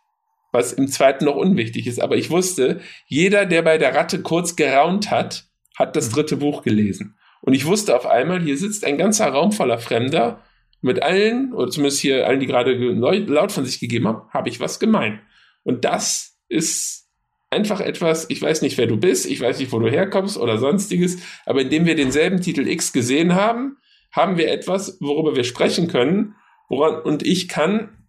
was 0.51 0.73
im 0.73 0.87
zweiten 0.87 1.25
noch 1.25 1.35
unwichtig 1.35 1.87
ist. 1.87 2.01
Aber 2.01 2.15
ich 2.15 2.29
wusste, 2.29 2.79
jeder, 3.07 3.45
der 3.45 3.61
bei 3.63 3.77
der 3.77 3.95
Ratte 3.95 4.21
kurz 4.21 4.55
geraunt 4.55 5.11
hat, 5.11 5.45
hat 5.77 5.95
das 5.95 6.09
mhm. 6.09 6.13
dritte 6.13 6.37
Buch 6.37 6.61
gelesen. 6.61 7.17
Und 7.41 7.53
ich 7.53 7.65
wusste 7.65 7.95
auf 7.95 8.05
einmal, 8.05 8.41
hier 8.41 8.57
sitzt 8.57 8.85
ein 8.85 8.97
ganzer 8.97 9.27
Raum 9.27 9.51
voller 9.51 9.79
Fremder. 9.79 10.41
Mit 10.81 11.01
allen, 11.01 11.53
oder 11.53 11.69
zumindest 11.69 12.01
hier 12.01 12.27
allen, 12.27 12.41
die 12.41 12.45
gerade 12.45 12.73
laut 12.73 13.51
von 13.51 13.65
sich 13.65 13.79
gegeben 13.79 14.07
haben, 14.07 14.29
habe 14.31 14.49
ich 14.49 14.59
was 14.59 14.79
gemeint. 14.79 15.19
Und 15.63 15.85
das 15.85 16.37
ist 16.49 17.07
einfach 17.49 17.79
etwas, 17.79 18.29
ich 18.29 18.41
weiß 18.41 18.61
nicht, 18.61 18.77
wer 18.77 18.87
du 18.87 18.97
bist, 18.97 19.25
ich 19.25 19.39
weiß 19.39 19.59
nicht, 19.59 19.71
wo 19.71 19.79
du 19.79 19.89
herkommst 19.89 20.37
oder 20.37 20.57
sonstiges, 20.57 21.17
aber 21.45 21.61
indem 21.61 21.85
wir 21.85 21.95
denselben 21.95 22.41
Titel 22.41 22.67
X 22.67 22.91
gesehen 22.91 23.33
haben, 23.33 23.77
haben 24.11 24.37
wir 24.37 24.51
etwas, 24.51 24.97
worüber 24.99 25.35
wir 25.35 25.43
sprechen 25.43 25.87
können, 25.87 26.35
Woran, 26.69 27.01
und 27.01 27.25
ich 27.25 27.47
kann 27.47 28.05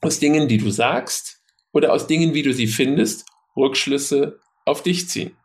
aus 0.00 0.18
Dingen, 0.18 0.48
die 0.48 0.58
du 0.58 0.70
sagst 0.70 1.40
oder 1.72 1.92
aus 1.92 2.06
Dingen, 2.06 2.34
wie 2.34 2.42
du 2.42 2.52
sie 2.52 2.66
findest, 2.66 3.26
Rückschlüsse 3.56 4.38
auf 4.64 4.82
dich 4.82 5.08
ziehen. 5.08 5.36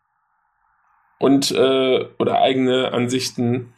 Und 1.20 1.52
äh, 1.52 2.06
oder 2.18 2.42
eigene 2.42 2.94
Ansichten 2.94 3.74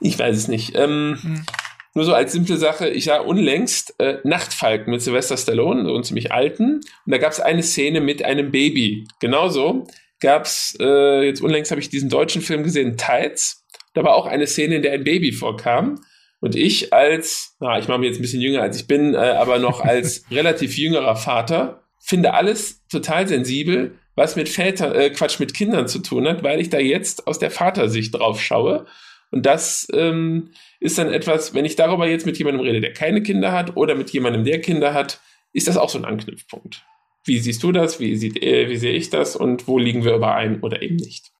Ich 0.00 0.18
weiß 0.18 0.36
es 0.36 0.48
nicht. 0.48 0.76
Ähm, 0.76 1.18
hm. 1.20 1.46
Nur 1.94 2.04
so 2.04 2.12
als 2.12 2.32
simple 2.32 2.56
Sache, 2.56 2.88
ich 2.88 3.04
sah 3.04 3.20
unlängst 3.20 3.94
äh, 3.98 4.18
Nachtfalken 4.24 4.90
mit 4.90 5.00
Sylvester 5.00 5.36
Stallone, 5.36 5.84
so 5.84 5.94
einen 5.94 6.04
ziemlich 6.04 6.32
alten. 6.32 6.80
Und 6.80 7.12
da 7.12 7.18
gab 7.18 7.32
es 7.32 7.40
eine 7.40 7.62
Szene 7.62 8.00
mit 8.00 8.24
einem 8.24 8.50
Baby. 8.50 9.06
Genauso 9.20 9.86
gab 10.20 10.44
es, 10.44 10.76
äh, 10.80 11.22
jetzt 11.24 11.40
unlängst 11.40 11.70
habe 11.70 11.80
ich 11.80 11.88
diesen 11.88 12.10
deutschen 12.10 12.42
Film 12.42 12.64
gesehen, 12.64 12.96
Tides. 12.96 13.64
Da 13.94 14.02
war 14.02 14.14
auch 14.14 14.26
eine 14.26 14.46
Szene, 14.46 14.76
in 14.76 14.82
der 14.82 14.92
ein 14.92 15.04
Baby 15.04 15.30
vorkam. 15.30 16.00
Und 16.44 16.56
ich 16.56 16.92
als, 16.92 17.56
na, 17.58 17.78
ich 17.78 17.88
mache 17.88 18.00
mich 18.00 18.10
jetzt 18.10 18.18
ein 18.18 18.22
bisschen 18.22 18.42
jünger 18.42 18.60
als 18.60 18.78
ich 18.78 18.86
bin, 18.86 19.14
äh, 19.14 19.16
aber 19.16 19.58
noch 19.58 19.80
als 19.82 20.26
relativ 20.30 20.76
jüngerer 20.76 21.16
Vater, 21.16 21.82
finde 21.98 22.34
alles 22.34 22.86
total 22.88 23.26
sensibel, 23.26 23.94
was 24.14 24.36
mit 24.36 24.50
Vätern, 24.50 24.94
äh, 24.94 25.08
Quatsch, 25.08 25.40
mit 25.40 25.54
Kindern 25.54 25.88
zu 25.88 26.00
tun 26.00 26.28
hat, 26.28 26.42
weil 26.42 26.60
ich 26.60 26.68
da 26.68 26.78
jetzt 26.78 27.26
aus 27.26 27.38
der 27.38 27.50
Vatersicht 27.50 28.14
drauf 28.14 28.42
schaue. 28.42 28.84
Und 29.30 29.46
das 29.46 29.88
ähm, 29.94 30.50
ist 30.80 30.98
dann 30.98 31.10
etwas, 31.10 31.54
wenn 31.54 31.64
ich 31.64 31.76
darüber 31.76 32.06
jetzt 32.06 32.26
mit 32.26 32.36
jemandem 32.36 32.60
rede, 32.60 32.82
der 32.82 32.92
keine 32.92 33.22
Kinder 33.22 33.52
hat 33.52 33.78
oder 33.78 33.94
mit 33.94 34.10
jemandem, 34.10 34.44
der 34.44 34.60
Kinder 34.60 34.92
hat, 34.92 35.22
ist 35.54 35.66
das 35.66 35.78
auch 35.78 35.88
so 35.88 35.96
ein 35.96 36.04
Anknüpfpunkt. 36.04 36.84
Wie 37.24 37.38
siehst 37.38 37.62
du 37.62 37.72
das? 37.72 38.00
Wie, 38.00 38.16
sieht, 38.16 38.42
äh, 38.42 38.68
wie 38.68 38.76
sehe 38.76 38.92
ich 38.92 39.08
das? 39.08 39.34
Und 39.34 39.66
wo 39.66 39.78
liegen 39.78 40.04
wir 40.04 40.14
überein 40.14 40.60
oder 40.60 40.82
eben 40.82 40.96
nicht? 40.96 41.32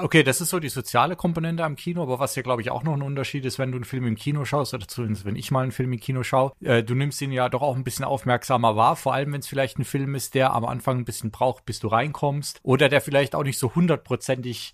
Okay, 0.00 0.22
das 0.22 0.40
ist 0.40 0.50
so 0.50 0.60
die 0.60 0.68
soziale 0.68 1.16
Komponente 1.16 1.64
am 1.64 1.74
Kino, 1.74 2.02
aber 2.02 2.20
was 2.20 2.36
ja, 2.36 2.42
glaube 2.42 2.62
ich, 2.62 2.70
auch 2.70 2.84
noch 2.84 2.92
ein 2.92 3.02
Unterschied 3.02 3.44
ist, 3.44 3.58
wenn 3.58 3.72
du 3.72 3.78
einen 3.78 3.84
Film 3.84 4.06
im 4.06 4.14
Kino 4.14 4.44
schaust, 4.44 4.72
oder 4.74 4.86
zumindest 4.86 5.24
wenn 5.24 5.34
ich 5.34 5.50
mal 5.50 5.62
einen 5.62 5.72
Film 5.72 5.92
im 5.92 5.98
Kino 5.98 6.22
schaue, 6.22 6.52
äh, 6.62 6.84
du 6.84 6.94
nimmst 6.94 7.20
ihn 7.20 7.32
ja 7.32 7.48
doch 7.48 7.62
auch 7.62 7.74
ein 7.74 7.84
bisschen 7.84 8.04
aufmerksamer 8.04 8.76
wahr, 8.76 8.96
vor 8.96 9.14
allem 9.14 9.32
wenn 9.32 9.40
es 9.40 9.48
vielleicht 9.48 9.78
ein 9.78 9.84
Film 9.84 10.14
ist, 10.14 10.34
der 10.34 10.54
am 10.54 10.64
Anfang 10.64 10.98
ein 10.98 11.04
bisschen 11.04 11.30
braucht, 11.30 11.64
bis 11.66 11.80
du 11.80 11.88
reinkommst, 11.88 12.60
oder 12.62 12.88
der 12.88 13.00
vielleicht 13.00 13.34
auch 13.34 13.42
nicht 13.42 13.58
so 13.58 13.74
hundertprozentig 13.74 14.72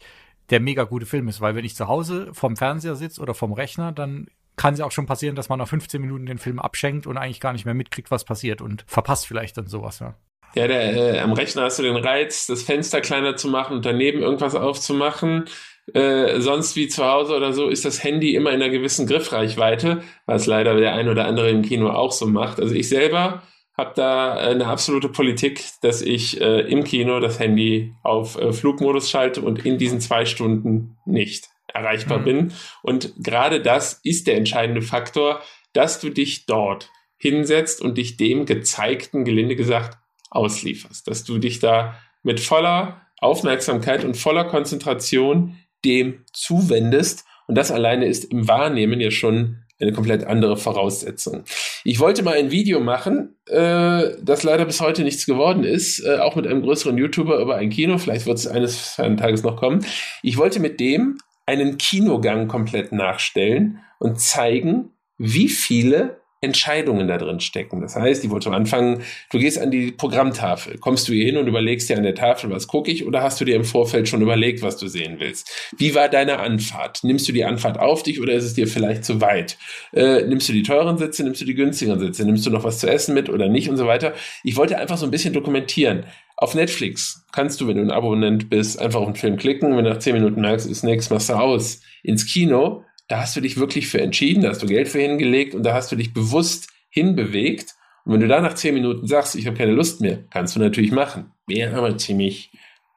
der 0.50 0.60
mega 0.60 0.84
gute 0.84 1.06
Film 1.06 1.28
ist, 1.28 1.40
weil 1.40 1.54
wenn 1.54 1.64
ich 1.64 1.74
zu 1.74 1.88
Hause 1.88 2.28
vom 2.34 2.56
Fernseher 2.56 2.96
sitze 2.96 3.20
oder 3.20 3.32
vom 3.32 3.52
Rechner, 3.52 3.92
dann 3.92 4.26
kann 4.56 4.74
es 4.74 4.80
ja 4.80 4.86
auch 4.86 4.92
schon 4.92 5.06
passieren, 5.06 5.36
dass 5.36 5.48
man 5.48 5.58
nach 5.58 5.68
15 5.68 6.00
Minuten 6.00 6.26
den 6.26 6.38
Film 6.38 6.58
abschenkt 6.58 7.06
und 7.06 7.16
eigentlich 7.16 7.40
gar 7.40 7.52
nicht 7.52 7.64
mehr 7.64 7.74
mitkriegt, 7.74 8.10
was 8.10 8.24
passiert 8.24 8.60
und 8.60 8.84
verpasst 8.86 9.26
vielleicht 9.26 9.56
dann 9.56 9.66
sowas, 9.66 9.98
ja. 9.98 10.14
Ja, 10.54 10.68
der, 10.68 11.14
äh, 11.16 11.18
am 11.18 11.32
Rechner 11.32 11.62
hast 11.62 11.78
du 11.78 11.82
den 11.82 11.96
Reiz, 11.96 12.46
das 12.46 12.62
Fenster 12.62 13.00
kleiner 13.00 13.36
zu 13.36 13.48
machen 13.48 13.76
und 13.76 13.86
daneben 13.86 14.22
irgendwas 14.22 14.54
aufzumachen. 14.54 15.46
Äh, 15.92 16.40
sonst 16.40 16.76
wie 16.76 16.88
zu 16.88 17.04
Hause 17.04 17.34
oder 17.36 17.52
so 17.52 17.68
ist 17.68 17.84
das 17.84 18.02
Handy 18.02 18.34
immer 18.34 18.50
in 18.50 18.62
einer 18.62 18.70
gewissen 18.70 19.06
Griffreichweite, 19.06 20.02
was 20.26 20.46
leider 20.46 20.76
der 20.76 20.94
ein 20.94 21.08
oder 21.08 21.26
andere 21.26 21.50
im 21.50 21.62
Kino 21.62 21.90
auch 21.90 22.12
so 22.12 22.26
macht. 22.26 22.58
Also 22.60 22.74
ich 22.74 22.88
selber 22.88 23.42
habe 23.76 23.92
da 23.96 24.34
eine 24.34 24.66
absolute 24.66 25.08
Politik, 25.08 25.62
dass 25.82 26.00
ich 26.00 26.40
äh, 26.40 26.60
im 26.60 26.84
Kino 26.84 27.20
das 27.20 27.38
Handy 27.38 27.92
auf 28.02 28.38
äh, 28.38 28.52
Flugmodus 28.52 29.10
schalte 29.10 29.42
und 29.42 29.66
in 29.66 29.78
diesen 29.78 30.00
zwei 30.00 30.24
Stunden 30.24 30.96
nicht 31.04 31.48
erreichbar 31.72 32.20
mhm. 32.20 32.24
bin. 32.24 32.52
Und 32.82 33.12
gerade 33.18 33.60
das 33.60 34.00
ist 34.04 34.26
der 34.26 34.36
entscheidende 34.36 34.80
Faktor, 34.80 35.42
dass 35.72 36.00
du 36.00 36.08
dich 36.08 36.46
dort 36.46 36.90
hinsetzt 37.18 37.82
und 37.82 37.98
dich 37.98 38.16
dem 38.16 38.46
gezeigten, 38.46 39.24
gelinde 39.24 39.56
gesagt, 39.56 39.98
auslieferst. 40.34 41.08
Dass 41.08 41.24
du 41.24 41.38
dich 41.38 41.60
da 41.60 41.96
mit 42.22 42.40
voller 42.40 43.02
Aufmerksamkeit 43.18 44.04
und 44.04 44.16
voller 44.16 44.44
Konzentration 44.44 45.56
dem 45.84 46.24
zuwendest. 46.32 47.24
Und 47.46 47.56
das 47.56 47.70
alleine 47.70 48.06
ist 48.06 48.24
im 48.24 48.48
Wahrnehmen 48.48 49.00
ja 49.00 49.10
schon 49.10 49.64
eine 49.80 49.92
komplett 49.92 50.24
andere 50.24 50.56
Voraussetzung. 50.56 51.44
Ich 51.82 51.98
wollte 51.98 52.22
mal 52.22 52.36
ein 52.36 52.50
Video 52.50 52.80
machen, 52.80 53.36
äh, 53.46 54.12
das 54.22 54.42
leider 54.42 54.64
bis 54.64 54.80
heute 54.80 55.02
nichts 55.02 55.26
geworden 55.26 55.64
ist, 55.64 56.00
äh, 56.00 56.18
auch 56.18 56.36
mit 56.36 56.46
einem 56.46 56.62
größeren 56.62 56.96
YouTuber 56.96 57.40
über 57.40 57.56
ein 57.56 57.70
Kino. 57.70 57.98
Vielleicht 57.98 58.26
wird 58.26 58.38
es 58.38 58.46
eines 58.46 58.94
Tages 58.96 59.42
noch 59.42 59.56
kommen. 59.56 59.84
Ich 60.22 60.36
wollte 60.36 60.60
mit 60.60 60.80
dem 60.80 61.18
einen 61.46 61.76
Kinogang 61.76 62.48
komplett 62.48 62.92
nachstellen 62.92 63.80
und 63.98 64.20
zeigen, 64.20 64.90
wie 65.18 65.48
viele 65.48 66.20
Entscheidungen 66.44 67.08
da 67.08 67.18
drin 67.18 67.40
stecken. 67.40 67.80
Das 67.80 67.96
heißt, 67.96 68.22
die 68.22 68.30
wollte 68.30 68.48
am 68.48 68.54
Anfang, 68.54 69.00
du 69.30 69.38
gehst 69.38 69.58
an 69.58 69.70
die 69.70 69.90
Programmtafel, 69.90 70.78
kommst 70.78 71.08
du 71.08 71.12
hier 71.12 71.24
hin 71.24 71.36
und 71.36 71.46
überlegst 71.46 71.88
dir 71.88 71.96
an 71.96 72.02
der 72.02 72.14
Tafel, 72.14 72.50
was 72.50 72.68
gucke 72.68 72.90
ich, 72.90 73.06
oder 73.06 73.22
hast 73.22 73.40
du 73.40 73.44
dir 73.44 73.56
im 73.56 73.64
Vorfeld 73.64 74.08
schon 74.08 74.22
überlegt, 74.22 74.62
was 74.62 74.76
du 74.76 74.86
sehen 74.86 75.16
willst? 75.18 75.50
Wie 75.76 75.94
war 75.94 76.08
deine 76.08 76.38
Anfahrt? 76.38 77.02
Nimmst 77.02 77.28
du 77.28 77.32
die 77.32 77.44
Anfahrt 77.44 77.78
auf 77.78 78.02
dich 78.02 78.20
oder 78.20 78.34
ist 78.34 78.44
es 78.44 78.54
dir 78.54 78.66
vielleicht 78.66 79.04
zu 79.04 79.20
weit? 79.20 79.58
Äh, 79.92 80.22
nimmst 80.22 80.48
du 80.48 80.52
die 80.52 80.62
teuren 80.62 80.98
Sitze, 80.98 81.24
nimmst 81.24 81.40
du 81.40 81.44
die 81.44 81.54
günstigeren 81.54 82.00
Sitze, 82.00 82.24
nimmst 82.24 82.46
du 82.46 82.50
noch 82.50 82.64
was 82.64 82.78
zu 82.78 82.88
essen 82.88 83.14
mit 83.14 83.28
oder 83.28 83.48
nicht 83.48 83.68
und 83.68 83.76
so 83.76 83.86
weiter? 83.86 84.14
Ich 84.42 84.56
wollte 84.56 84.78
einfach 84.78 84.96
so 84.96 85.06
ein 85.06 85.10
bisschen 85.10 85.34
dokumentieren. 85.34 86.04
Auf 86.36 86.54
Netflix 86.54 87.24
kannst 87.32 87.60
du, 87.60 87.68
wenn 87.68 87.76
du 87.76 87.82
ein 87.82 87.90
Abonnent 87.90 88.50
bist, 88.50 88.80
einfach 88.80 89.00
auf 89.00 89.06
den 89.06 89.14
Film 89.14 89.36
klicken. 89.36 89.76
Wenn 89.76 89.84
du 89.84 89.90
nach 89.90 90.00
zehn 90.00 90.14
Minuten 90.14 90.40
merkst, 90.40 90.68
ist 90.68 90.82
nichts, 90.82 91.10
machst 91.10 91.28
du 91.28 91.34
aus. 91.34 91.80
Ins 92.02 92.26
Kino 92.26 92.84
da 93.08 93.20
hast 93.20 93.36
du 93.36 93.40
dich 93.40 93.56
wirklich 93.56 93.86
für 93.88 94.00
entschieden, 94.00 94.42
da 94.42 94.50
hast 94.50 94.62
du 94.62 94.66
Geld 94.66 94.88
für 94.88 95.00
hingelegt 95.00 95.54
und 95.54 95.62
da 95.62 95.74
hast 95.74 95.92
du 95.92 95.96
dich 95.96 96.14
bewusst 96.14 96.68
hinbewegt. 96.88 97.74
Und 98.04 98.12
wenn 98.12 98.20
du 98.20 98.28
da 98.28 98.40
nach 98.40 98.54
zehn 98.54 98.74
Minuten 98.74 99.06
sagst, 99.06 99.34
ich 99.34 99.46
habe 99.46 99.56
keine 99.56 99.72
Lust 99.72 100.00
mehr, 100.00 100.24
kannst 100.30 100.56
du 100.56 100.60
natürlich 100.60 100.92
machen. 100.92 101.32
Wäre 101.46 101.76
aber 101.76 101.96
ziemlich 101.96 102.52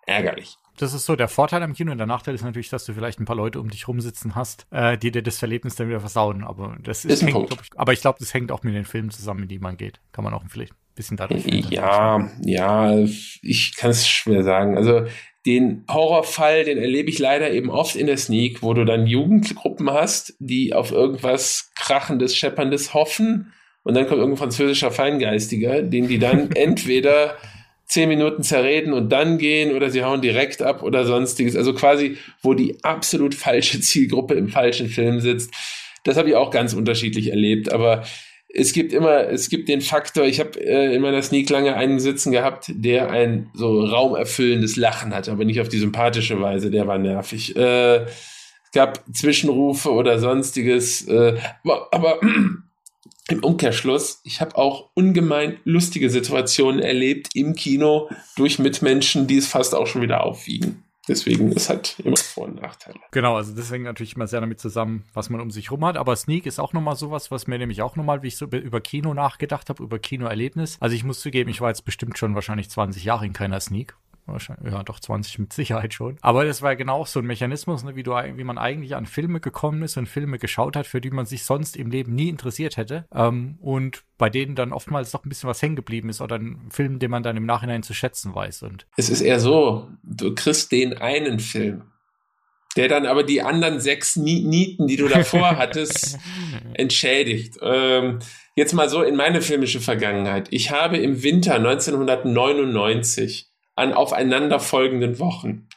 ärgerlich. 0.05 0.57
Das 0.77 0.93
ist 0.93 1.05
so 1.05 1.15
der 1.15 1.27
Vorteil 1.27 1.63
am 1.63 1.73
Kino 1.73 1.91
und 1.91 1.97
der 1.97 2.07
Nachteil 2.07 2.35
ist 2.35 2.43
natürlich, 2.43 2.69
dass 2.69 2.85
du 2.85 2.93
vielleicht 2.93 3.19
ein 3.19 3.25
paar 3.25 3.35
Leute 3.35 3.59
um 3.59 3.69
dich 3.69 3.87
rumsitzen 3.87 4.35
hast, 4.35 4.67
äh, 4.69 4.97
die 4.97 5.11
dir 5.11 5.23
das 5.23 5.39
Verlebnis 5.39 5.75
dann 5.75 5.87
wieder 5.87 5.99
versauen. 5.99 6.43
Aber 6.43 6.77
das 6.83 7.03
ist, 7.03 7.13
ist 7.13 7.23
hängt, 7.23 7.33
Punkt. 7.33 7.57
Ich, 7.63 7.79
aber 7.79 7.93
ich 7.93 8.01
glaube, 8.01 8.19
das 8.19 8.33
hängt 8.33 8.51
auch 8.51 8.61
mit 8.63 8.75
den 8.75 8.85
Filmen 8.85 9.09
zusammen, 9.09 9.43
in 9.43 9.49
die 9.49 9.59
man 9.59 9.75
geht. 9.75 9.99
Kann 10.11 10.23
man 10.23 10.35
auch 10.35 10.43
vielleicht 10.47 10.73
ein 10.73 10.93
bisschen 10.93 11.17
dadurch. 11.17 11.45
Ja, 11.71 12.29
ja, 12.41 12.95
ich 13.41 13.75
kann 13.75 13.89
es 13.89 14.07
schwer 14.07 14.43
sagen. 14.43 14.77
Also 14.77 15.07
den 15.47 15.85
Horrorfall, 15.89 16.65
den 16.65 16.77
erlebe 16.77 17.09
ich 17.09 17.19
leider 17.19 17.49
eben 17.51 17.69
oft 17.69 17.95
in 17.95 18.07
der 18.07 18.17
Sneak, 18.17 18.61
wo 18.61 18.73
du 18.73 18.83
dann 18.83 19.07
Jugendgruppen 19.07 19.89
hast, 19.89 20.35
die 20.39 20.73
auf 20.73 20.91
irgendwas 20.91 21.71
Krachendes, 21.73 22.35
Schepperndes 22.35 22.93
hoffen. 22.93 23.53
Und 23.83 23.95
dann 23.95 24.05
kommt 24.07 24.19
irgendein 24.19 24.39
französischer 24.39 24.91
Feingeistiger, 24.91 25.81
den 25.81 26.09
die 26.09 26.19
dann 26.19 26.51
entweder 26.55 27.37
zehn 27.85 28.09
Minuten 28.09 28.43
zerreden 28.43 28.91
und 28.91 29.09
dann 29.09 29.37
gehen 29.37 29.73
oder 29.73 29.89
sie 29.89 30.03
hauen 30.03 30.21
direkt 30.21 30.61
ab 30.61 30.83
oder 30.83 31.05
sonstiges. 31.05 31.55
Also 31.55 31.73
quasi, 31.73 32.17
wo 32.41 32.53
die 32.53 32.83
absolut 32.83 33.33
falsche 33.33 33.79
Zielgruppe 33.79 34.33
im 34.33 34.49
falschen 34.49 34.89
Film 34.89 35.21
sitzt. 35.21 35.53
Das 36.03 36.17
habe 36.17 36.27
ich 36.27 36.35
auch 36.35 36.51
ganz 36.51 36.73
unterschiedlich 36.73 37.29
erlebt. 37.29 37.71
Aber 37.71 38.03
es 38.49 38.71
gibt 38.71 38.93
immer, 38.93 39.27
es 39.27 39.49
gibt 39.49 39.67
den 39.67 39.81
Faktor, 39.81 40.25
ich 40.25 40.39
habe 40.39 40.59
äh, 40.59 40.95
in 40.95 41.01
meiner 41.01 41.21
Sneak 41.21 41.49
lange 41.49 41.75
einen 41.75 41.99
sitzen 41.99 42.31
gehabt, 42.31 42.71
der 42.73 43.11
ein 43.11 43.49
so 43.53 43.83
raumerfüllendes 43.83 44.77
Lachen 44.77 45.13
hatte, 45.13 45.31
aber 45.31 45.45
nicht 45.45 45.59
auf 45.59 45.69
die 45.69 45.79
sympathische 45.79 46.39
Weise, 46.41 46.71
der 46.71 46.87
war 46.87 46.97
nervig. 46.97 47.55
Äh, 47.55 48.03
es 48.03 48.71
gab 48.73 49.03
Zwischenrufe 49.13 49.91
oder 49.91 50.19
sonstiges, 50.19 51.07
äh, 51.07 51.37
aber, 51.63 51.87
aber 51.91 52.21
im 53.29 53.43
Umkehrschluss, 53.43 54.21
ich 54.23 54.39
habe 54.39 54.57
auch 54.57 54.89
ungemein 54.93 55.59
lustige 55.65 56.09
Situationen 56.09 56.81
erlebt 56.81 57.29
im 57.33 57.53
Kino 57.53 58.09
durch 58.37 58.59
Mitmenschen, 58.59 59.27
die 59.27 59.37
es 59.37 59.47
fast 59.47 59.75
auch 59.75 59.87
schon 59.87 60.01
wieder 60.01 60.23
aufwiegen. 60.23 60.86
Deswegen, 61.07 61.51
es 61.53 61.69
hat 61.69 61.99
immer 61.99 62.17
Vor- 62.17 62.45
und 62.45 62.61
Nachteile. 62.61 62.99
Genau, 63.11 63.35
also 63.35 63.55
das 63.55 63.71
hängt 63.71 63.85
natürlich 63.85 64.15
immer 64.15 64.27
sehr 64.27 64.41
damit 64.41 64.59
zusammen, 64.59 65.05
was 65.13 65.29
man 65.29 65.39
um 65.39 65.51
sich 65.51 65.71
rum 65.71 65.85
hat. 65.85 65.97
Aber 65.97 66.15
Sneak 66.15 66.45
ist 66.45 66.59
auch 66.59 66.73
nochmal 66.73 66.95
sowas, 66.95 67.31
was 67.31 67.47
mir 67.47 67.57
nämlich 67.57 67.81
auch 67.81 67.95
nochmal, 67.95 68.23
wie 68.23 68.27
ich 68.27 68.37
so 68.37 68.45
über 68.45 68.81
Kino 68.81 69.13
nachgedacht 69.13 69.69
habe, 69.69 69.83
über 69.83 69.99
Kinoerlebnis. 69.99 70.77
Also 70.79 70.95
ich 70.95 71.03
muss 71.03 71.21
zugeben, 71.21 71.49
ich 71.49 71.61
war 71.61 71.69
jetzt 71.69 71.85
bestimmt 71.85 72.17
schon 72.17 72.35
wahrscheinlich 72.35 72.69
20 72.69 73.03
Jahre 73.03 73.25
in 73.25 73.33
keiner 73.33 73.59
Sneak. 73.59 73.95
Wahrscheinlich, 74.27 74.73
ja, 74.73 74.83
doch 74.83 74.99
20 74.99 75.39
mit 75.39 75.53
Sicherheit 75.53 75.93
schon. 75.93 76.17
Aber 76.21 76.43
das 76.43 76.61
war 76.61 76.75
genau 76.75 77.05
so 77.05 77.19
ein 77.19 77.25
Mechanismus, 77.25 77.83
ne, 77.85 77.95
wie, 77.95 78.03
du, 78.03 78.11
wie 78.11 78.43
man 78.43 78.57
eigentlich 78.57 78.95
an 78.95 79.05
Filme 79.05 79.39
gekommen 79.39 79.81
ist 79.83 79.95
und 79.95 80.07
Filme 80.07 80.37
geschaut 80.37 80.75
hat, 80.75 80.85
für 80.85 80.99
die 80.99 81.11
man 81.11 81.25
sich 81.25 81.45
sonst 81.45 81.77
im 81.77 81.89
Leben 81.89 82.13
nie 82.13 82.27
interessiert 82.27 82.75
hätte. 82.75 83.05
Ähm, 83.13 83.57
und 83.61 84.03
bei 84.17 84.29
denen 84.29 84.55
dann 84.55 84.73
oftmals 84.73 85.11
doch 85.11 85.23
ein 85.23 85.29
bisschen 85.29 85.49
was 85.49 85.61
hängen 85.61 85.77
geblieben 85.77 86.09
ist 86.09 86.19
oder 86.19 86.35
ein 86.35 86.69
Film, 86.71 86.99
den 86.99 87.09
man 87.09 87.23
dann 87.23 87.37
im 87.37 87.45
Nachhinein 87.45 87.83
zu 87.83 87.93
schätzen 87.93 88.35
weiß. 88.35 88.63
Und 88.63 88.85
es 88.97 89.09
ist 89.09 89.21
eher 89.21 89.39
so, 89.39 89.89
du 90.03 90.35
kriegst 90.35 90.73
den 90.73 90.97
einen 90.97 91.39
Film, 91.39 91.83
der 92.75 92.89
dann 92.89 93.05
aber 93.05 93.23
die 93.23 93.41
anderen 93.41 93.79
sechs 93.79 94.17
Nieten, 94.17 94.87
die 94.87 94.97
du 94.97 95.07
davor 95.07 95.51
hattest, 95.57 96.19
entschädigt. 96.73 97.57
Ähm, 97.61 98.19
jetzt 98.55 98.73
mal 98.73 98.89
so 98.89 99.03
in 99.03 99.15
meine 99.15 99.41
filmische 99.41 99.79
Vergangenheit. 99.79 100.47
Ich 100.51 100.71
habe 100.71 100.97
im 100.97 101.23
Winter 101.23 101.55
1999 101.55 103.47
an 103.77 103.93
aufeinanderfolgenden 103.93 105.19
Wochen. 105.19 105.67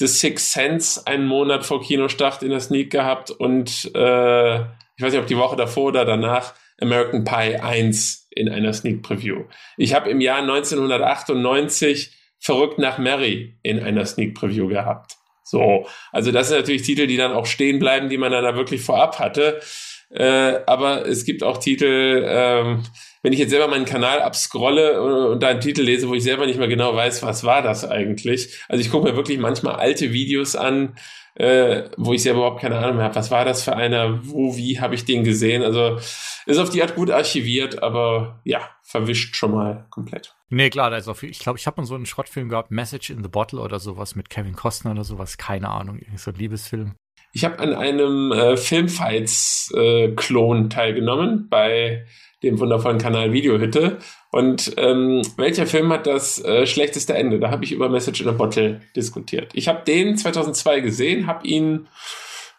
The 0.00 0.08
Sixth 0.08 0.52
Sense 0.52 1.06
einen 1.06 1.26
Monat 1.26 1.64
vor 1.64 1.80
Kinostart 1.80 2.42
in 2.42 2.50
der 2.50 2.60
Sneak 2.60 2.90
gehabt 2.90 3.30
und 3.30 3.90
äh, 3.94 4.60
ich 4.60 5.02
weiß 5.02 5.12
nicht, 5.12 5.20
ob 5.20 5.28
die 5.28 5.38
Woche 5.38 5.54
davor 5.54 5.84
oder 5.84 6.04
danach 6.04 6.54
American 6.80 7.24
Pie 7.24 7.60
1 7.60 8.28
in 8.30 8.48
einer 8.48 8.72
Sneak 8.72 9.02
Preview. 9.02 9.44
Ich 9.76 9.94
habe 9.94 10.10
im 10.10 10.20
Jahr 10.20 10.38
1998 10.38 12.12
Verrückt 12.44 12.78
nach 12.78 12.98
Mary 12.98 13.56
in 13.62 13.82
einer 13.82 14.04
Sneak 14.04 14.34
Preview 14.34 14.68
gehabt. 14.68 15.16
So, 15.44 15.86
also 16.12 16.30
das 16.30 16.48
sind 16.48 16.58
natürlich 16.58 16.82
Titel, 16.82 17.06
die 17.06 17.16
dann 17.16 17.32
auch 17.32 17.46
stehen 17.46 17.78
bleiben, 17.78 18.10
die 18.10 18.18
man 18.18 18.32
dann 18.32 18.44
da 18.44 18.54
wirklich 18.54 18.82
vorab 18.82 19.18
hatte. 19.18 19.62
Äh, 20.10 20.60
aber 20.66 21.06
es 21.06 21.24
gibt 21.24 21.42
auch 21.42 21.58
Titel, 21.58 22.24
ähm, 22.26 22.84
wenn 23.22 23.32
ich 23.32 23.38
jetzt 23.38 23.50
selber 23.50 23.68
meinen 23.68 23.84
Kanal 23.84 24.20
abscrolle 24.20 25.00
und 25.30 25.42
da 25.42 25.48
einen 25.48 25.60
Titel 25.60 25.82
lese, 25.82 26.08
wo 26.08 26.14
ich 26.14 26.22
selber 26.22 26.46
nicht 26.46 26.58
mehr 26.58 26.68
genau 26.68 26.94
weiß, 26.94 27.22
was 27.22 27.44
war 27.44 27.62
das 27.62 27.84
eigentlich. 27.88 28.60
Also 28.68 28.80
ich 28.80 28.90
gucke 28.90 29.08
mir 29.08 29.16
wirklich 29.16 29.38
manchmal 29.38 29.76
alte 29.76 30.12
Videos 30.12 30.56
an, 30.56 30.94
äh, 31.36 31.84
wo 31.96 32.12
ich 32.12 32.22
selber 32.22 32.40
überhaupt 32.40 32.60
keine 32.60 32.78
Ahnung 32.78 32.96
mehr 32.96 33.06
habe, 33.06 33.14
was 33.16 33.30
war 33.30 33.44
das 33.44 33.64
für 33.64 33.74
einer, 33.74 34.20
wo, 34.24 34.56
wie 34.56 34.80
habe 34.80 34.94
ich 34.94 35.04
den 35.04 35.24
gesehen. 35.24 35.62
Also 35.62 35.98
ist 36.46 36.58
auf 36.58 36.70
die 36.70 36.82
Art 36.82 36.94
gut 36.94 37.10
archiviert, 37.10 37.82
aber 37.82 38.40
ja, 38.44 38.60
verwischt 38.82 39.36
schon 39.36 39.52
mal 39.52 39.86
komplett. 39.90 40.36
Nee, 40.50 40.70
klar, 40.70 40.90
da 40.90 40.96
ist 40.96 41.08
auch 41.08 41.16
viel. 41.16 41.30
Ich 41.30 41.40
glaube, 41.40 41.58
ich 41.58 41.66
habe 41.66 41.80
mal 41.80 41.86
so 41.86 41.94
einen 41.94 42.06
Schrottfilm 42.06 42.48
gehabt, 42.48 42.70
Message 42.70 43.10
in 43.10 43.22
the 43.22 43.28
Bottle 43.28 43.60
oder 43.60 43.80
sowas 43.80 44.14
mit 44.14 44.30
Kevin 44.30 44.54
Costner 44.54 44.92
oder 44.92 45.04
sowas, 45.04 45.36
keine 45.36 45.70
Ahnung, 45.70 46.00
so 46.16 46.30
ein 46.30 46.36
Liebesfilm. 46.36 46.94
Ich 47.34 47.44
habe 47.44 47.58
an 47.58 47.74
einem 47.74 48.30
äh, 48.30 48.56
Filmfights-Klon 48.56 50.66
äh, 50.66 50.68
teilgenommen 50.68 51.48
bei 51.50 52.04
dem 52.44 52.60
wundervollen 52.60 52.98
Kanal 52.98 53.32
Videohütte. 53.32 53.98
Und 54.30 54.72
ähm, 54.76 55.22
welcher 55.36 55.66
Film 55.66 55.92
hat 55.92 56.06
das 56.06 56.40
äh, 56.44 56.64
schlechteste 56.64 57.14
Ende? 57.14 57.40
Da 57.40 57.50
habe 57.50 57.64
ich 57.64 57.72
über 57.72 57.88
Message 57.88 58.20
in 58.20 58.28
a 58.28 58.32
Bottle 58.32 58.82
diskutiert. 58.94 59.50
Ich 59.54 59.66
habe 59.66 59.82
den 59.84 60.16
2002 60.16 60.78
gesehen, 60.80 61.26
habe 61.26 61.44
ihn 61.44 61.88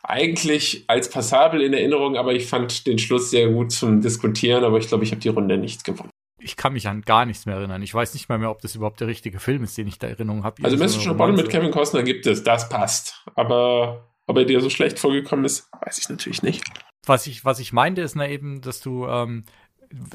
eigentlich 0.04 0.84
als 0.88 1.10
passabel 1.10 1.62
in 1.62 1.74
Erinnerung, 1.74 2.18
aber 2.18 2.34
ich 2.34 2.48
fand 2.48 2.86
den 2.86 3.00
Schluss 3.00 3.32
sehr 3.32 3.48
gut 3.48 3.72
zum 3.72 4.02
Diskutieren, 4.02 4.66
aber 4.66 4.78
ich 4.78 4.90
glaube, 4.90 5.06
ich 5.06 5.12
habe 5.12 5.22
die 5.22 5.30
Runde 5.30 5.58
nicht 5.58 5.86
gewonnen. 5.86 6.10
Ich 6.38 6.58
kann 6.58 6.74
mich 6.74 6.90
an 6.90 7.02
gar 7.02 7.26
nichts 7.26 7.46
mehr 7.46 7.56
erinnern. 7.56 7.82
Ich 7.82 7.94
weiß 7.94 8.14
nicht 8.14 8.28
mal 8.28 8.38
mehr, 8.38 8.52
ob 8.52 8.62
das 8.62 8.76
überhaupt 8.76 9.00
der 9.00 9.08
richtige 9.08 9.40
Film 9.40 9.64
ist, 9.64 9.78
den 9.78 9.88
ich 9.88 10.00
da 10.00 10.08
Erinnerung 10.08 10.44
habe. 10.44 10.62
Also 10.64 10.76
Message 10.76 11.06
in 11.06 11.12
a 11.12 11.14
Bottle 11.14 11.38
mit 11.38 11.50
Kevin 11.50 11.72
Costner 11.72 12.04
gibt 12.04 12.28
es, 12.28 12.44
das 12.44 12.68
passt. 12.68 13.24
Aber 13.36 14.06
ob 14.28 14.38
er 14.38 14.46
dir 14.46 14.62
so 14.62 14.70
schlecht 14.70 15.00
vorgekommen 15.00 15.46
ist, 15.46 15.70
weiß 15.86 15.98
ich 15.98 16.10
natürlich 16.10 16.44
nicht. 16.44 16.64
Was 17.06 17.28
ich, 17.28 17.46
was 17.46 17.60
ich 17.60 17.74
meinte, 17.74 18.02
ist 18.02 18.16
na 18.16 18.28
eben, 18.28 18.62
dass 18.62 18.80
du 18.80 19.06
ähm, 19.08 19.44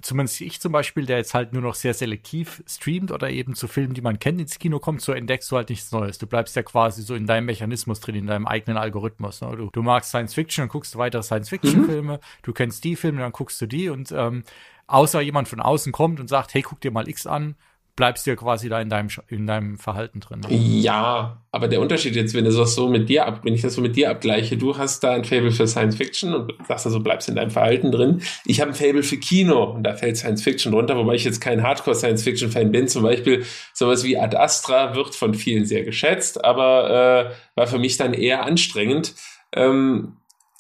zumindest 0.02 0.40
ich 0.40 0.61
zum 0.61 0.73
Beispiel, 0.73 1.07
der 1.07 1.19
jetzt 1.19 1.35
halt 1.35 1.52
nur 1.52 1.62
noch 1.62 1.75
sehr 1.75 1.95
selektiv 1.95 2.62
streamt 2.67 3.12
oder 3.12 3.31
eben 3.31 3.55
zu 3.55 3.69
Filmen, 3.69 3.95
die 3.95 4.00
man 4.00 4.19
kennt, 4.19 4.40
ins 4.40 4.59
Kino 4.59 4.79
kommt, 4.79 5.00
so 5.00 5.12
entdeckst 5.12 5.50
du 5.50 5.57
halt 5.57 5.71
nichts 5.71 5.93
Neues. 5.93 6.19
Du 6.19 6.26
bleibst 6.26 6.57
ja 6.57 6.62
quasi 6.62 7.02
so 7.02 7.14
in 7.14 7.26
deinem 7.26 7.47
Mechanismus 7.47 8.00
drin, 8.00 8.14
in 8.17 8.26
deinem 8.26 8.47
eigenen 8.47 8.76
Algorithmus. 8.76 9.40
Ne? 9.40 9.57
Du, 9.57 9.71
du 9.73 9.83
magst 9.83 10.11
Science 10.11 10.35
Fiction, 10.35 10.62
dann 10.62 10.69
guckst 10.69 10.95
du 10.95 10.99
weitere 10.99 11.23
Science 11.23 11.49
Fiction 11.49 11.85
Filme, 11.87 12.14
mhm. 12.14 12.43
du 12.43 12.52
kennst 12.52 12.85
die 12.85 12.97
Filme, 12.97 13.21
dann 13.21 13.33
guckst 13.33 13.61
du 13.61 13.67
die 13.67 13.88
und 13.88 14.12
ähm, 14.12 14.45
außer 14.87 15.21
jemand 15.21 15.49
von 15.49 15.61
außen 15.61 15.93
kommt 15.93 16.21
und 16.21 16.29
sagt, 16.29 16.55
hey, 16.55 16.62
guck 16.62 16.81
dir 16.81 16.90
mal 16.90 17.09
X 17.09 17.26
an, 17.26 17.55
bleibst 18.00 18.26
ja 18.26 18.35
quasi 18.35 18.71
da 18.71 18.80
in 18.80 18.88
deinem, 18.88 19.09
in 19.28 19.47
deinem 19.47 19.76
Verhalten 19.76 20.21
drin. 20.21 20.40
Ja, 20.49 21.42
aber 21.52 21.69
der 21.69 21.83
Unterschied 21.83 22.16
jetzt, 22.16 22.33
wenn 22.33 22.50
so 22.50 22.88
mit 22.88 23.11
dir 23.11 23.26
ab, 23.26 23.40
wenn 23.42 23.52
ich 23.52 23.61
das 23.61 23.75
so 23.75 23.83
mit 23.83 23.95
dir 23.95 24.09
abgleiche, 24.09 24.57
du 24.57 24.78
hast 24.78 25.04
da 25.04 25.12
ein 25.12 25.25
Fable 25.25 25.50
für 25.50 25.66
Science 25.66 25.97
Fiction 25.97 26.33
und 26.33 26.54
sagst 26.66 26.87
also, 26.87 27.00
bleibst 27.00 27.28
in 27.28 27.35
deinem 27.35 27.50
Verhalten 27.50 27.92
drin. 27.92 28.23
Ich 28.47 28.62
habe 28.62 28.71
ein 28.71 28.75
Fable 28.75 29.02
für 29.02 29.19
Kino 29.19 29.64
und 29.64 29.83
da 29.83 29.97
fällt 29.97 30.16
Science 30.16 30.42
Fiction 30.42 30.73
runter, 30.73 30.97
wobei 30.97 31.14
ich 31.14 31.25
jetzt 31.25 31.42
kein 31.42 31.62
Hardcore 31.62 31.95
Science 31.95 32.23
Fiction 32.23 32.50
Fan 32.50 32.73
bin. 32.73 32.88
Zum 32.88 33.02
Beispiel 33.02 33.45
sowas 33.75 34.02
wie 34.02 34.16
Ad 34.16 34.35
Astra 34.35 34.95
wird 34.95 35.14
von 35.14 35.35
vielen 35.35 35.66
sehr 35.66 35.85
geschätzt, 35.85 36.42
aber 36.42 37.28
äh, 37.28 37.35
war 37.54 37.66
für 37.66 37.78
mich 37.78 37.99
dann 37.99 38.14
eher 38.14 38.47
anstrengend. 38.47 39.14
Ähm, 39.54 40.16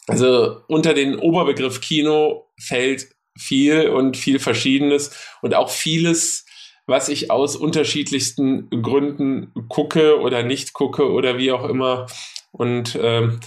also 0.08 0.60
unter 0.68 0.92
den 0.92 1.16
Oberbegriff 1.16 1.80
Kino 1.80 2.50
fällt 2.58 3.08
viel 3.38 3.88
und 3.88 4.18
viel 4.18 4.38
Verschiedenes 4.38 5.16
und 5.40 5.54
auch 5.54 5.70
vieles, 5.70 6.44
was 6.90 7.08
ich 7.08 7.30
aus 7.30 7.56
unterschiedlichsten 7.56 8.68
Gründen 8.82 9.52
gucke 9.68 10.20
oder 10.20 10.42
nicht 10.42 10.72
gucke 10.72 11.10
oder 11.10 11.38
wie 11.38 11.52
auch 11.52 11.64
immer. 11.64 12.06
Und 12.50 12.98
ähm, 13.00 13.38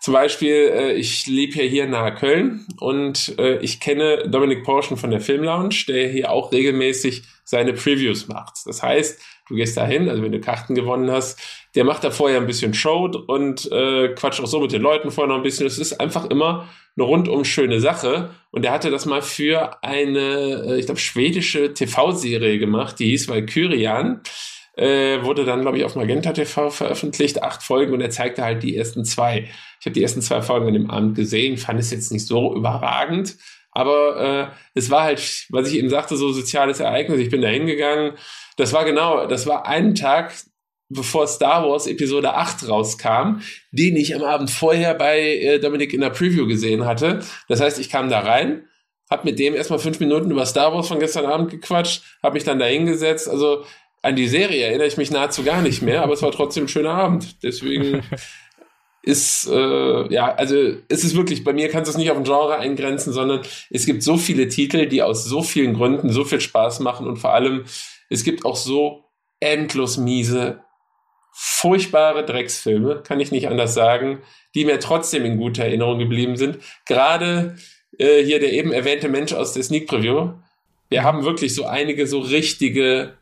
zum 0.00 0.14
Beispiel, 0.14 0.70
äh, 0.72 0.92
ich 0.92 1.26
lebe 1.26 1.56
ja 1.56 1.62
hier 1.62 1.86
nahe 1.86 2.14
Köln 2.14 2.66
und 2.78 3.38
äh, 3.38 3.58
ich 3.58 3.80
kenne 3.80 4.28
Dominik 4.28 4.64
Porschen 4.64 4.98
von 4.98 5.10
der 5.10 5.20
Film 5.20 5.42
Lounge, 5.42 5.84
der 5.88 6.08
hier 6.08 6.30
auch 6.30 6.52
regelmäßig 6.52 7.22
seine 7.44 7.72
Previews 7.72 8.28
macht. 8.28 8.58
Das 8.66 8.82
heißt, 8.82 9.20
du 9.50 9.56
gehst 9.56 9.76
da 9.76 9.84
hin, 9.84 10.08
also 10.08 10.22
wenn 10.22 10.32
du 10.32 10.40
Karten 10.40 10.74
gewonnen 10.74 11.10
hast, 11.10 11.38
der 11.74 11.84
macht 11.84 12.04
da 12.04 12.10
vorher 12.10 12.40
ein 12.40 12.46
bisschen 12.46 12.72
Show 12.72 13.10
und 13.26 13.70
äh, 13.70 14.08
quatscht 14.14 14.40
auch 14.40 14.46
so 14.46 14.60
mit 14.60 14.72
den 14.72 14.80
Leuten 14.80 15.10
vorher 15.10 15.28
noch 15.28 15.36
ein 15.36 15.42
bisschen. 15.42 15.66
Es 15.66 15.78
ist 15.78 16.00
einfach 16.00 16.30
immer 16.30 16.68
eine 16.96 17.04
rundum 17.06 17.44
schöne 17.44 17.80
Sache. 17.80 18.30
Und 18.50 18.64
er 18.64 18.72
hatte 18.72 18.90
das 18.90 19.06
mal 19.06 19.22
für 19.22 19.82
eine, 19.82 20.64
äh, 20.66 20.78
ich 20.78 20.86
glaube, 20.86 21.00
schwedische 21.00 21.74
TV-Serie 21.74 22.58
gemacht, 22.58 22.98
die 22.98 23.10
hieß 23.10 23.28
Valkyrian. 23.28 24.22
Äh, 24.76 25.22
wurde 25.22 25.44
dann, 25.44 25.62
glaube 25.62 25.78
ich, 25.78 25.84
auf 25.84 25.96
Magenta 25.96 26.32
TV 26.32 26.70
veröffentlicht, 26.70 27.42
acht 27.42 27.62
Folgen 27.62 27.92
und 27.92 28.00
er 28.00 28.10
zeigte 28.10 28.42
halt 28.42 28.62
die 28.62 28.76
ersten 28.76 29.04
zwei. 29.04 29.48
Ich 29.80 29.86
habe 29.86 29.94
die 29.94 30.02
ersten 30.02 30.22
zwei 30.22 30.42
Folgen 30.42 30.68
in 30.68 30.74
dem 30.74 30.90
Abend 30.90 31.16
gesehen, 31.16 31.58
fand 31.58 31.80
es 31.80 31.90
jetzt 31.90 32.12
nicht 32.12 32.26
so 32.26 32.54
überragend, 32.54 33.36
aber 33.72 34.50
äh, 34.50 34.56
es 34.74 34.90
war 34.90 35.02
halt, 35.02 35.46
was 35.50 35.68
ich 35.68 35.78
eben 35.78 35.90
sagte, 35.90 36.16
so 36.16 36.32
soziales 36.32 36.80
Ereignis. 36.80 37.20
Ich 37.20 37.30
bin 37.30 37.42
da 37.42 37.48
hingegangen. 37.48 38.14
Das 38.60 38.74
war 38.74 38.84
genau, 38.84 39.26
das 39.26 39.46
war 39.46 39.66
einen 39.66 39.94
Tag, 39.94 40.34
bevor 40.90 41.26
Star 41.26 41.66
Wars 41.66 41.86
Episode 41.86 42.34
8 42.34 42.68
rauskam, 42.68 43.40
den 43.70 43.96
ich 43.96 44.14
am 44.14 44.22
Abend 44.22 44.50
vorher 44.50 44.92
bei 44.92 45.18
äh, 45.18 45.58
Dominik 45.58 45.94
in 45.94 46.02
der 46.02 46.10
Preview 46.10 46.46
gesehen 46.46 46.84
hatte. 46.84 47.20
Das 47.48 47.62
heißt, 47.62 47.78
ich 47.78 47.88
kam 47.88 48.10
da 48.10 48.20
rein, 48.20 48.66
habe 49.10 49.24
mit 49.24 49.38
dem 49.38 49.54
erstmal 49.54 49.78
fünf 49.78 49.98
Minuten 49.98 50.30
über 50.30 50.44
Star 50.44 50.74
Wars 50.74 50.88
von 50.88 51.00
gestern 51.00 51.24
Abend 51.24 51.50
gequatscht, 51.50 52.02
habe 52.22 52.34
mich 52.34 52.44
dann 52.44 52.58
da 52.58 52.66
hingesetzt. 52.66 53.30
Also 53.30 53.64
an 54.02 54.14
die 54.14 54.28
Serie 54.28 54.66
erinnere 54.66 54.88
ich 54.88 54.98
mich 54.98 55.10
nahezu 55.10 55.42
gar 55.42 55.62
nicht 55.62 55.80
mehr, 55.80 56.02
aber 56.02 56.12
es 56.12 56.20
war 56.20 56.30
trotzdem 56.30 56.64
ein 56.64 56.68
schöner 56.68 56.92
Abend. 56.92 57.42
Deswegen 57.42 58.02
ist, 59.02 59.48
äh, 59.50 60.12
ja, 60.12 60.34
also 60.34 60.74
es 60.88 61.02
ist 61.02 61.16
wirklich, 61.16 61.44
bei 61.44 61.54
mir 61.54 61.70
kannst 61.70 61.88
du 61.88 61.92
es 61.92 61.96
nicht 61.96 62.10
auf 62.10 62.18
ein 62.18 62.24
Genre 62.24 62.58
eingrenzen, 62.58 63.14
sondern 63.14 63.40
es 63.70 63.86
gibt 63.86 64.02
so 64.02 64.18
viele 64.18 64.48
Titel, 64.48 64.86
die 64.86 65.02
aus 65.02 65.24
so 65.24 65.42
vielen 65.42 65.72
Gründen 65.72 66.10
so 66.10 66.24
viel 66.24 66.42
Spaß 66.42 66.80
machen 66.80 67.06
und 67.06 67.16
vor 67.16 67.32
allem, 67.32 67.64
es 68.10 68.24
gibt 68.24 68.44
auch 68.44 68.56
so 68.56 69.04
endlos 69.40 69.96
miese 69.96 70.60
furchtbare 71.32 72.26
Drecksfilme, 72.26 73.02
kann 73.02 73.20
ich 73.20 73.30
nicht 73.30 73.48
anders 73.48 73.72
sagen, 73.72 74.20
die 74.54 74.64
mir 74.64 74.80
trotzdem 74.80 75.24
in 75.24 75.38
guter 75.38 75.64
Erinnerung 75.64 75.98
geblieben 75.98 76.36
sind. 76.36 76.58
Gerade 76.86 77.56
äh, 77.98 78.22
hier 78.22 78.40
der 78.40 78.52
eben 78.52 78.72
erwähnte 78.72 79.08
Mensch 79.08 79.32
aus 79.32 79.54
der 79.54 79.62
Sneak 79.62 79.86
Preview. 79.86 80.32
Wir 80.88 81.04
haben 81.04 81.24
wirklich 81.24 81.54
so 81.54 81.64
einige 81.64 82.06
so 82.06 82.18
richtige 82.18 83.16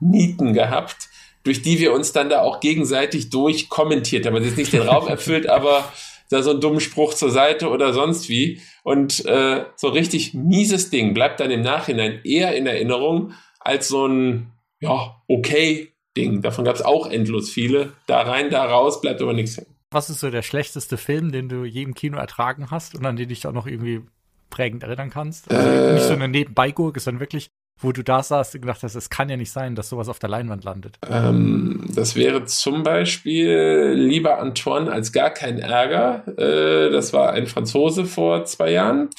Nieten 0.00 0.54
gehabt, 0.54 1.10
durch 1.44 1.62
die 1.62 1.78
wir 1.78 1.92
uns 1.92 2.12
dann 2.12 2.30
da 2.30 2.40
auch 2.40 2.60
gegenseitig 2.60 3.28
durchkommentiert 3.28 4.24
haben. 4.24 4.34
Also 4.34 4.48
jetzt 4.48 4.56
nicht 4.56 4.72
den 4.72 4.82
Raum 4.82 5.06
erfüllt, 5.08 5.48
aber 5.48 5.92
da 6.30 6.42
so 6.42 6.50
einen 6.50 6.60
dummen 6.60 6.80
Spruch 6.80 7.12
zur 7.12 7.30
Seite 7.30 7.68
oder 7.68 7.92
sonst 7.92 8.28
wie. 8.28 8.62
Und 8.84 9.24
äh, 9.26 9.64
so 9.76 9.88
richtig 9.88 10.32
mieses 10.32 10.88
Ding 10.88 11.12
bleibt 11.12 11.40
dann 11.40 11.50
im 11.50 11.62
Nachhinein 11.62 12.20
eher 12.24 12.56
in 12.56 12.66
Erinnerung 12.66 13.34
als 13.60 13.88
so 13.88 14.06
ein, 14.06 14.52
ja, 14.80 15.22
okay 15.28 15.92
Ding. 16.16 16.42
Davon 16.42 16.64
gab 16.64 16.74
es 16.74 16.82
auch 16.82 17.06
endlos 17.06 17.50
viele. 17.50 17.92
Da 18.06 18.22
rein, 18.22 18.50
da 18.50 18.64
raus, 18.64 19.00
bleibt 19.00 19.22
aber 19.22 19.32
nichts 19.32 19.56
hängen. 19.56 19.74
Was 19.92 20.10
ist 20.10 20.20
so 20.20 20.30
der 20.30 20.42
schlechteste 20.42 20.96
Film, 20.96 21.32
den 21.32 21.48
du 21.48 21.64
je 21.64 21.82
im 21.82 21.94
Kino 21.94 22.18
ertragen 22.18 22.70
hast 22.70 22.94
und 22.94 23.04
an 23.06 23.16
den 23.16 23.28
dich 23.28 23.46
auch 23.46 23.52
noch 23.52 23.66
irgendwie 23.66 24.02
prägend 24.48 24.82
erinnern 24.82 25.10
kannst? 25.10 25.50
Also 25.50 25.68
äh, 25.68 25.94
nicht 25.94 26.04
so 26.04 26.12
eine 26.12 26.28
Nebenbeigurke, 26.28 27.00
sondern 27.00 27.20
wirklich, 27.20 27.48
wo 27.80 27.90
du 27.92 28.04
da 28.04 28.22
saßt 28.22 28.54
und 28.54 28.60
gedacht 28.62 28.82
hast, 28.82 28.94
es 28.94 29.10
kann 29.10 29.28
ja 29.28 29.36
nicht 29.36 29.50
sein, 29.50 29.74
dass 29.74 29.88
sowas 29.88 30.08
auf 30.08 30.18
der 30.18 30.28
Leinwand 30.28 30.64
landet. 30.64 30.98
Ähm, 31.08 31.84
das 31.94 32.14
wäre 32.14 32.44
zum 32.44 32.82
Beispiel 32.82 33.94
Lieber 33.96 34.38
Antoine 34.38 34.92
als 34.92 35.12
gar 35.12 35.30
kein 35.30 35.58
Ärger. 35.58 36.24
Äh, 36.38 36.90
das 36.90 37.12
war 37.12 37.32
ein 37.32 37.46
Franzose 37.46 38.04
vor 38.04 38.44
zwei 38.44 38.72
Jahren 38.72 39.10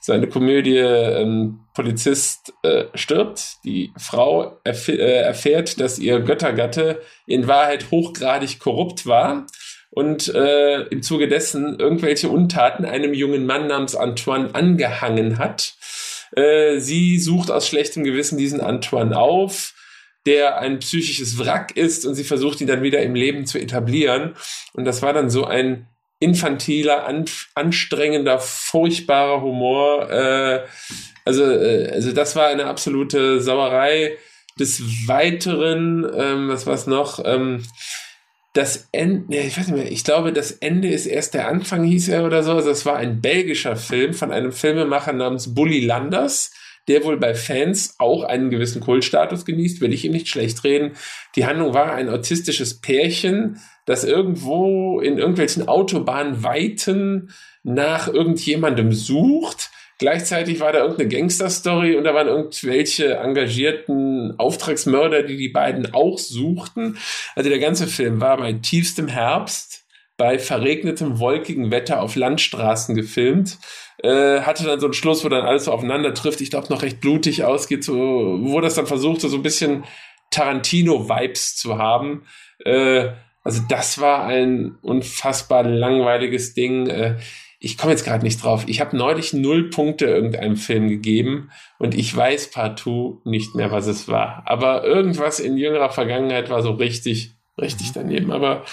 seine 0.00 0.28
Komödie 0.28 0.78
ähm, 0.78 1.60
Polizist 1.74 2.52
äh, 2.62 2.84
stirbt. 2.94 3.58
Die 3.64 3.92
Frau 3.98 4.58
erf 4.64 4.88
äh, 4.88 4.96
erfährt, 4.96 5.78
dass 5.78 5.98
ihr 5.98 6.20
Göttergatte 6.20 7.00
in 7.26 7.46
Wahrheit 7.46 7.90
hochgradig 7.90 8.58
korrupt 8.58 9.06
war 9.06 9.46
und 9.90 10.34
äh, 10.34 10.82
im 10.84 11.02
Zuge 11.02 11.28
dessen 11.28 11.78
irgendwelche 11.78 12.30
Untaten 12.30 12.84
einem 12.84 13.12
jungen 13.12 13.44
Mann 13.44 13.66
namens 13.66 13.94
Antoine 13.94 14.54
angehangen 14.54 15.38
hat. 15.38 15.74
Äh, 16.34 16.78
sie 16.78 17.18
sucht 17.18 17.50
aus 17.50 17.68
schlechtem 17.68 18.02
Gewissen 18.02 18.38
diesen 18.38 18.60
Antoine 18.60 19.18
auf 19.18 19.74
der 20.26 20.58
ein 20.58 20.80
psychisches 20.80 21.38
Wrack 21.38 21.76
ist 21.76 22.06
und 22.06 22.14
sie 22.14 22.24
versucht 22.24 22.60
ihn 22.60 22.66
dann 22.66 22.82
wieder 22.82 23.02
im 23.02 23.14
Leben 23.14 23.46
zu 23.46 23.58
etablieren. 23.58 24.34
Und 24.74 24.84
das 24.84 25.02
war 25.02 25.12
dann 25.12 25.30
so 25.30 25.44
ein 25.44 25.88
infantiler, 26.20 27.06
an, 27.06 27.24
anstrengender, 27.54 28.38
furchtbarer 28.38 29.40
Humor. 29.40 30.08
Äh, 30.10 30.60
also, 31.24 31.44
äh, 31.44 31.90
also 31.92 32.12
das 32.12 32.36
war 32.36 32.46
eine 32.46 32.66
absolute 32.66 33.40
Sauerei. 33.40 34.16
Des 34.58 35.08
Weiteren, 35.08 36.06
ähm, 36.14 36.48
was 36.48 36.66
war's 36.66 36.86
noch? 36.86 37.22
Ähm, 37.24 37.62
das 38.52 38.88
Ende, 38.92 39.38
ich 39.38 39.56
weiß 39.56 39.68
nicht 39.68 39.76
mehr, 39.76 39.90
ich 39.90 40.04
glaube, 40.04 40.32
das 40.32 40.52
Ende 40.52 40.88
ist 40.88 41.06
erst 41.06 41.34
der 41.34 41.48
Anfang, 41.48 41.84
hieß 41.84 42.08
er 42.08 42.24
oder 42.24 42.42
so. 42.42 42.52
Also 42.52 42.68
das 42.68 42.84
war 42.84 42.96
ein 42.96 43.20
belgischer 43.20 43.76
Film 43.76 44.12
von 44.12 44.32
einem 44.32 44.52
Filmemacher 44.52 45.12
namens 45.12 45.54
Bully 45.54 45.80
Landers. 45.80 46.52
Der 46.88 47.04
wohl 47.04 47.16
bei 47.18 47.34
Fans 47.34 47.94
auch 47.98 48.24
einen 48.24 48.50
gewissen 48.50 48.80
Kultstatus 48.80 49.44
genießt, 49.44 49.80
will 49.80 49.92
ich 49.92 50.04
ihm 50.04 50.12
nicht 50.12 50.28
schlecht 50.28 50.64
reden. 50.64 50.92
Die 51.36 51.46
Handlung 51.46 51.74
war 51.74 51.92
ein 51.92 52.08
autistisches 52.08 52.80
Pärchen, 52.80 53.60
das 53.86 54.04
irgendwo 54.04 55.00
in 55.00 55.18
irgendwelchen 55.18 55.68
Autobahnweiten 55.68 57.30
nach 57.62 58.08
irgendjemandem 58.08 58.92
sucht. 58.92 59.70
Gleichzeitig 59.98 60.60
war 60.60 60.72
da 60.72 60.78
irgendeine 60.78 61.10
Gangster-Story 61.10 61.94
und 61.94 62.04
da 62.04 62.14
waren 62.14 62.26
irgendwelche 62.26 63.16
engagierten 63.16 64.34
Auftragsmörder, 64.38 65.24
die 65.24 65.36
die 65.36 65.50
beiden 65.50 65.92
auch 65.92 66.18
suchten. 66.18 66.96
Also 67.36 67.50
der 67.50 67.58
ganze 67.58 67.86
Film 67.86 68.18
war 68.18 68.38
bei 68.38 68.54
tiefstem 68.54 69.08
Herbst, 69.08 69.69
bei 70.20 70.38
verregnetem, 70.38 71.18
wolkigen 71.18 71.70
Wetter 71.70 72.02
auf 72.02 72.14
Landstraßen 72.14 72.94
gefilmt. 72.94 73.56
Äh, 74.02 74.42
hatte 74.42 74.64
dann 74.64 74.78
so 74.78 74.84
einen 74.84 74.92
Schluss, 74.92 75.24
wo 75.24 75.30
dann 75.30 75.46
alles 75.46 75.64
so 75.64 75.72
aufeinander 75.72 76.12
trifft. 76.12 76.42
Ich 76.42 76.50
glaube, 76.50 76.68
noch 76.68 76.82
recht 76.82 77.00
blutig 77.00 77.42
ausgeht, 77.42 77.84
so, 77.84 77.94
wo 78.42 78.60
das 78.60 78.74
dann 78.74 78.86
versuchte, 78.86 79.30
so 79.30 79.36
ein 79.36 79.42
bisschen 79.42 79.84
Tarantino-Vibes 80.30 81.56
zu 81.56 81.78
haben. 81.78 82.26
Äh, 82.66 83.12
also 83.42 83.62
das 83.70 83.98
war 83.98 84.26
ein 84.26 84.76
unfassbar 84.82 85.62
langweiliges 85.62 86.52
Ding. 86.52 86.86
Äh, 86.86 87.16
ich 87.58 87.78
komme 87.78 87.92
jetzt 87.92 88.04
gerade 88.04 88.22
nicht 88.22 88.44
drauf. 88.44 88.64
Ich 88.66 88.82
habe 88.82 88.94
neulich 88.94 89.32
null 89.32 89.70
Punkte 89.70 90.04
irgendeinem 90.04 90.56
Film 90.56 90.90
gegeben 90.90 91.48
und 91.78 91.94
ich 91.94 92.14
weiß 92.14 92.50
partout 92.50 93.22
nicht 93.24 93.54
mehr, 93.54 93.70
was 93.70 93.86
es 93.86 94.06
war. 94.06 94.42
Aber 94.44 94.84
irgendwas 94.84 95.40
in 95.40 95.56
jüngerer 95.56 95.88
Vergangenheit 95.88 96.50
war 96.50 96.60
so 96.60 96.72
richtig, 96.72 97.36
richtig 97.58 97.88
mhm. 97.88 97.94
daneben. 97.94 98.32
Aber 98.32 98.66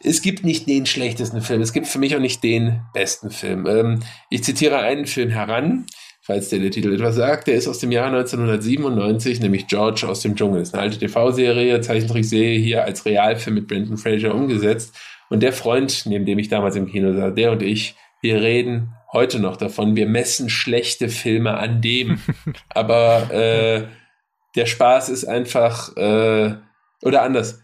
es 0.00 0.22
gibt 0.22 0.44
nicht 0.44 0.68
den 0.68 0.86
schlechtesten 0.86 1.40
Film. 1.40 1.60
Es 1.62 1.72
gibt 1.72 1.86
für 1.86 1.98
mich 1.98 2.14
auch 2.16 2.20
nicht 2.20 2.42
den 2.42 2.82
besten 2.92 3.30
Film. 3.30 3.66
Ähm, 3.66 4.00
ich 4.30 4.44
zitiere 4.44 4.78
einen 4.78 5.06
Film 5.06 5.30
heran 5.30 5.86
falls 6.26 6.48
der, 6.48 6.58
der 6.58 6.72
Titel 6.72 6.92
etwas 6.92 7.14
sagt. 7.14 7.46
Der 7.46 7.54
ist 7.54 7.68
aus 7.68 7.78
dem 7.78 7.92
Jahr 7.92 8.08
1997, 8.08 9.40
nämlich 9.40 9.68
George 9.68 10.06
aus 10.08 10.22
dem 10.22 10.34
Dschungel. 10.34 10.58
Das 10.58 10.68
ist 10.68 10.74
eine 10.74 10.82
alte 10.82 10.98
TV-Serie, 10.98 11.80
Zeichentrickserie 11.80 12.58
hier 12.58 12.82
als 12.82 13.06
Realfilm 13.06 13.54
mit 13.54 13.68
Brendan 13.68 13.96
Fraser 13.96 14.34
umgesetzt. 14.34 14.94
Und 15.30 15.42
der 15.44 15.52
Freund, 15.52 16.04
neben 16.06 16.26
dem 16.26 16.38
ich 16.40 16.48
damals 16.48 16.74
im 16.74 16.88
Kino 16.88 17.12
saß, 17.12 17.34
der 17.34 17.52
und 17.52 17.62
ich, 17.62 17.94
wir 18.22 18.42
reden 18.42 18.92
heute 19.12 19.38
noch 19.38 19.56
davon. 19.56 19.94
Wir 19.94 20.06
messen 20.06 20.50
schlechte 20.50 21.08
Filme 21.08 21.56
an 21.58 21.80
dem. 21.80 22.20
Aber 22.70 23.30
äh, 23.32 23.84
der 24.56 24.66
Spaß 24.66 25.10
ist 25.10 25.26
einfach, 25.26 25.96
äh, 25.96 26.54
oder 27.02 27.22
anders. 27.22 27.62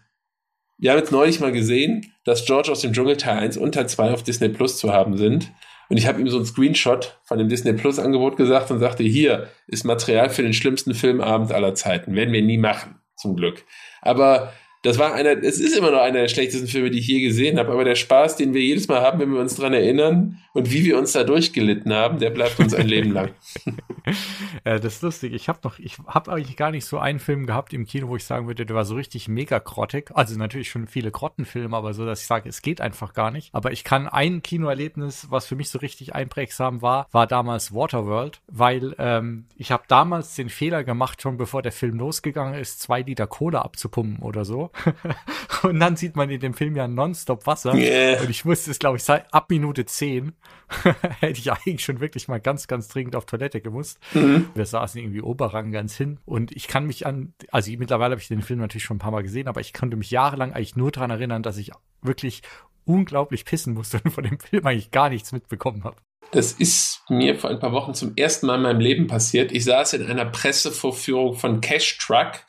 Wir 0.83 0.91
haben 0.91 0.99
jetzt 0.99 1.13
neulich 1.13 1.39
mal 1.39 1.53
gesehen, 1.53 2.11
dass 2.25 2.43
George 2.43 2.69
aus 2.69 2.81
dem 2.81 2.91
Dschungel 2.91 3.15
Teil 3.15 3.37
1 3.37 3.55
und 3.55 3.71
Teil 3.71 3.87
2 3.87 4.11
auf 4.11 4.21
Disney 4.21 4.49
Plus 4.49 4.77
zu 4.77 4.91
haben 4.91 5.15
sind. 5.15 5.49
Und 5.87 5.95
ich 5.95 6.07
habe 6.07 6.19
ihm 6.19 6.27
so 6.27 6.35
einen 6.35 6.45
Screenshot 6.45 7.21
von 7.23 7.37
dem 7.37 7.47
Disney 7.47 7.71
Plus 7.71 7.99
Angebot 7.99 8.35
gesagt 8.35 8.69
und 8.69 8.79
sagte, 8.79 9.01
hier 9.01 9.47
ist 9.65 9.85
Material 9.85 10.29
für 10.29 10.41
den 10.41 10.51
schlimmsten 10.51 10.93
Filmabend 10.93 11.53
aller 11.53 11.73
Zeiten. 11.73 12.15
Werden 12.15 12.33
wir 12.33 12.41
nie 12.41 12.57
machen, 12.57 12.95
zum 13.15 13.37
Glück. 13.37 13.63
Aber 14.01 14.51
das 14.83 14.99
war 14.99 15.13
einer, 15.13 15.41
es 15.41 15.61
ist 15.61 15.77
immer 15.77 15.91
noch 15.91 16.01
einer 16.01 16.19
der 16.19 16.27
schlechtesten 16.27 16.67
Filme, 16.67 16.91
die 16.91 16.99
ich 16.99 17.07
je 17.07 17.21
gesehen 17.21 17.57
habe, 17.57 17.71
aber 17.71 17.85
der 17.85 17.95
Spaß, 17.95 18.35
den 18.35 18.53
wir 18.53 18.61
jedes 18.61 18.89
Mal 18.89 19.01
haben, 19.01 19.17
wenn 19.17 19.31
wir 19.31 19.39
uns 19.39 19.55
dran 19.55 19.73
erinnern 19.73 20.39
und 20.51 20.73
wie 20.73 20.83
wir 20.83 20.99
uns 20.99 21.13
da 21.13 21.23
durchgelitten 21.23 21.93
haben, 21.93 22.19
der 22.19 22.31
bleibt 22.31 22.59
uns 22.59 22.73
ein 22.73 22.87
Leben 22.87 23.11
lang. 23.11 23.31
äh, 24.65 24.81
das 24.81 24.95
ist 24.95 25.01
lustig. 25.01 25.33
Ich 25.33 25.47
habe 25.47 25.59
noch, 25.63 25.79
ich 25.79 25.99
habe 26.05 26.33
eigentlich 26.33 26.57
gar 26.57 26.69
nicht 26.69 26.83
so 26.83 26.99
einen 26.99 27.19
Film 27.19 27.45
gehabt 27.45 27.71
im 27.71 27.85
Kino, 27.85 28.09
wo 28.09 28.17
ich 28.17 28.25
sagen 28.25 28.45
würde, 28.45 28.65
der 28.65 28.75
war 28.75 28.83
so 28.83 28.95
richtig 28.95 29.29
mega 29.29 29.57
grottig. 29.59 30.11
Also 30.13 30.37
natürlich 30.37 30.69
schon 30.69 30.87
viele 30.87 31.11
Grottenfilme, 31.11 31.77
aber 31.77 31.93
so, 31.93 32.05
dass 32.05 32.19
ich 32.19 32.27
sage, 32.27 32.49
es 32.49 32.61
geht 32.61 32.81
einfach 32.81 33.13
gar 33.13 33.31
nicht. 33.31 33.55
Aber 33.55 33.71
ich 33.71 33.85
kann 33.85 34.09
ein 34.09 34.43
Kinoerlebnis, 34.43 35.27
was 35.29 35.45
für 35.45 35.55
mich 35.55 35.69
so 35.69 35.79
richtig 35.79 36.13
einprägsam 36.13 36.81
war, 36.81 37.07
war 37.13 37.25
damals 37.25 37.73
Waterworld, 37.73 38.41
weil 38.47 38.95
ähm, 38.99 39.45
ich 39.55 39.71
habe 39.71 39.83
damals 39.87 40.35
den 40.35 40.49
Fehler 40.49 40.83
gemacht, 40.83 41.21
schon 41.21 41.37
bevor 41.37 41.61
der 41.61 41.71
Film 41.71 41.99
losgegangen 41.99 42.59
ist, 42.59 42.81
zwei 42.81 43.01
Liter 43.01 43.27
Cola 43.27 43.61
abzupumpen 43.61 44.21
oder 44.21 44.43
so. 44.43 44.72
und 45.63 45.79
dann 45.79 45.95
sieht 45.95 46.15
man 46.15 46.29
in 46.29 46.39
dem 46.39 46.53
Film 46.53 46.75
ja 46.75 46.87
nonstop 46.87 47.45
Wasser. 47.45 47.73
Yeah. 47.73 48.21
Und 48.21 48.29
ich 48.29 48.45
wusste 48.45 48.71
es, 48.71 48.79
glaube 48.79 48.97
ich, 48.97 49.03
seit 49.03 49.33
ab 49.33 49.49
Minute 49.49 49.85
10 49.85 50.33
hätte 51.19 51.39
ich 51.39 51.51
eigentlich 51.51 51.83
schon 51.83 51.99
wirklich 51.99 52.27
mal 52.27 52.39
ganz, 52.39 52.67
ganz 52.67 52.87
dringend 52.87 53.15
auf 53.15 53.25
Toilette 53.25 53.61
gemusst. 53.61 53.99
Mhm. 54.13 54.47
Wir 54.55 54.65
saßen 54.65 54.99
irgendwie 54.99 55.21
Oberrang 55.21 55.71
ganz 55.71 55.95
hin. 55.95 56.19
Und 56.25 56.51
ich 56.51 56.67
kann 56.67 56.85
mich 56.85 57.05
an, 57.05 57.33
also 57.51 57.71
mittlerweile 57.77 58.11
habe 58.11 58.21
ich 58.21 58.27
den 58.27 58.41
Film 58.41 58.59
natürlich 58.59 58.83
schon 58.83 58.97
ein 58.97 58.99
paar 58.99 59.11
Mal 59.11 59.23
gesehen, 59.23 59.47
aber 59.47 59.61
ich 59.61 59.73
konnte 59.73 59.97
mich 59.97 60.11
jahrelang 60.11 60.53
eigentlich 60.53 60.75
nur 60.75 60.91
daran 60.91 61.11
erinnern, 61.11 61.43
dass 61.43 61.57
ich 61.57 61.71
wirklich 62.01 62.41
unglaublich 62.85 63.45
pissen 63.45 63.73
musste 63.73 64.01
und 64.03 64.11
von 64.11 64.23
dem 64.23 64.39
Film 64.39 64.65
eigentlich 64.65 64.91
gar 64.91 65.09
nichts 65.09 65.31
mitbekommen 65.31 65.83
habe. 65.83 65.97
Das 66.31 66.53
ist 66.53 67.03
mir 67.09 67.35
vor 67.37 67.51
ein 67.51 67.59
paar 67.59 67.73
Wochen 67.73 67.93
zum 67.93 68.13
ersten 68.15 68.47
Mal 68.47 68.55
in 68.55 68.63
meinem 68.63 68.79
Leben 68.79 69.07
passiert. 69.07 69.51
Ich 69.51 69.65
saß 69.65 69.93
in 69.93 70.05
einer 70.07 70.25
Pressevorführung 70.25 71.35
von 71.35 71.61
Cash 71.61 71.99
Truck 71.99 72.39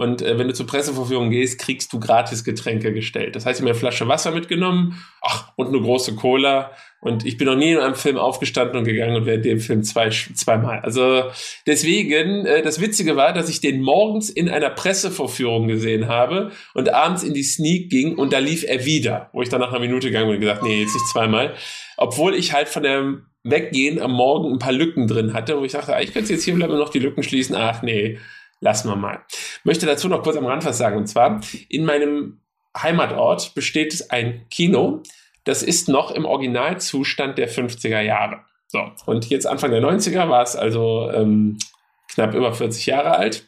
und 0.00 0.22
äh, 0.22 0.38
wenn 0.38 0.48
du 0.48 0.54
zur 0.54 0.66
Presseverführung 0.66 1.28
gehst, 1.28 1.60
kriegst 1.60 1.92
du 1.92 2.00
gratis 2.00 2.42
Getränke 2.42 2.90
gestellt. 2.90 3.36
Das 3.36 3.44
heißt, 3.44 3.58
ich 3.58 3.60
habe 3.60 3.64
mir 3.64 3.70
eine 3.72 3.78
Flasche 3.78 4.08
Wasser 4.08 4.30
mitgenommen, 4.30 4.98
ach, 5.20 5.52
und 5.56 5.66
eine 5.66 5.78
große 5.78 6.14
Cola. 6.14 6.70
Und 7.02 7.26
ich 7.26 7.36
bin 7.36 7.46
noch 7.46 7.54
nie 7.54 7.72
in 7.72 7.78
einem 7.78 7.94
Film 7.94 8.16
aufgestanden 8.16 8.78
und 8.78 8.84
gegangen 8.84 9.14
und 9.14 9.26
werde 9.26 9.42
den 9.42 9.60
Film 9.60 9.82
zwei, 9.82 10.08
zweimal. 10.08 10.80
Also 10.80 11.24
deswegen, 11.66 12.46
äh, 12.46 12.62
das 12.62 12.80
Witzige 12.80 13.14
war, 13.16 13.34
dass 13.34 13.50
ich 13.50 13.60
den 13.60 13.82
morgens 13.82 14.30
in 14.30 14.48
einer 14.48 14.70
Pressevorführung 14.70 15.68
gesehen 15.68 16.08
habe 16.08 16.50
und 16.72 16.88
abends 16.88 17.22
in 17.22 17.34
die 17.34 17.42
Sneak 17.42 17.90
ging 17.90 18.16
und 18.16 18.32
da 18.32 18.38
lief 18.38 18.64
er 18.66 18.86
wieder, 18.86 19.28
wo 19.34 19.42
ich 19.42 19.50
dann 19.50 19.60
nach 19.60 19.68
einer 19.68 19.80
Minute 19.80 20.06
gegangen 20.06 20.28
bin 20.28 20.36
und 20.36 20.40
gesagt, 20.40 20.62
nee, 20.62 20.80
jetzt 20.80 20.94
nicht 20.94 21.08
zweimal. 21.08 21.54
Obwohl 21.98 22.34
ich 22.34 22.54
halt 22.54 22.70
von 22.70 22.84
dem 22.84 23.26
Weggehen 23.42 24.00
am 24.00 24.12
Morgen 24.12 24.50
ein 24.50 24.58
paar 24.58 24.72
Lücken 24.72 25.06
drin 25.08 25.34
hatte, 25.34 25.58
wo 25.58 25.64
ich 25.64 25.72
dachte, 25.72 25.94
ah, 25.94 26.00
ich 26.00 26.14
könnte 26.14 26.32
jetzt 26.32 26.44
hier 26.44 26.54
bleiben 26.54 26.72
und 26.72 26.78
noch 26.78 26.88
die 26.88 27.00
Lücken 27.00 27.22
schließen. 27.22 27.54
Ach 27.54 27.82
nee, 27.82 28.18
lassen 28.60 28.88
wir 28.88 28.96
mal. 28.96 29.20
Möchte 29.64 29.86
dazu 29.86 30.08
noch 30.08 30.22
kurz 30.22 30.36
am 30.36 30.46
Rand 30.46 30.64
was 30.64 30.78
sagen. 30.78 30.96
Und 30.96 31.06
zwar, 31.06 31.40
in 31.68 31.84
meinem 31.84 32.40
Heimatort 32.76 33.54
besteht 33.54 33.92
es 33.92 34.10
ein 34.10 34.46
Kino, 34.50 35.02
das 35.44 35.62
ist 35.62 35.88
noch 35.88 36.10
im 36.10 36.24
Originalzustand 36.24 37.38
der 37.38 37.50
50er 37.50 38.00
Jahre. 38.00 38.40
So, 38.68 38.80
und 39.06 39.28
jetzt 39.30 39.46
Anfang 39.46 39.72
der 39.72 39.82
90er 39.82 40.28
war 40.28 40.42
es 40.42 40.54
also 40.54 41.10
ähm, 41.12 41.58
knapp 42.12 42.34
über 42.34 42.52
40 42.52 42.86
Jahre 42.86 43.16
alt. 43.16 43.46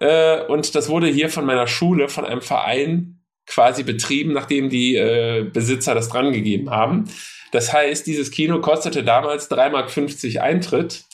Äh, 0.00 0.44
und 0.46 0.74
das 0.74 0.88
wurde 0.88 1.08
hier 1.08 1.28
von 1.28 1.44
meiner 1.44 1.66
Schule, 1.66 2.08
von 2.08 2.24
einem 2.24 2.40
Verein 2.40 3.18
quasi 3.46 3.82
betrieben, 3.82 4.32
nachdem 4.32 4.70
die 4.70 4.96
äh, 4.96 5.44
Besitzer 5.44 5.94
das 5.94 6.08
dran 6.08 6.32
gegeben 6.32 6.70
haben. 6.70 7.04
Das 7.50 7.72
heißt, 7.72 8.06
dieses 8.06 8.30
Kino 8.30 8.60
kostete 8.60 9.04
damals 9.04 9.50
3,50 9.50 10.34
Mark 10.34 10.42
Eintritt 10.42 11.04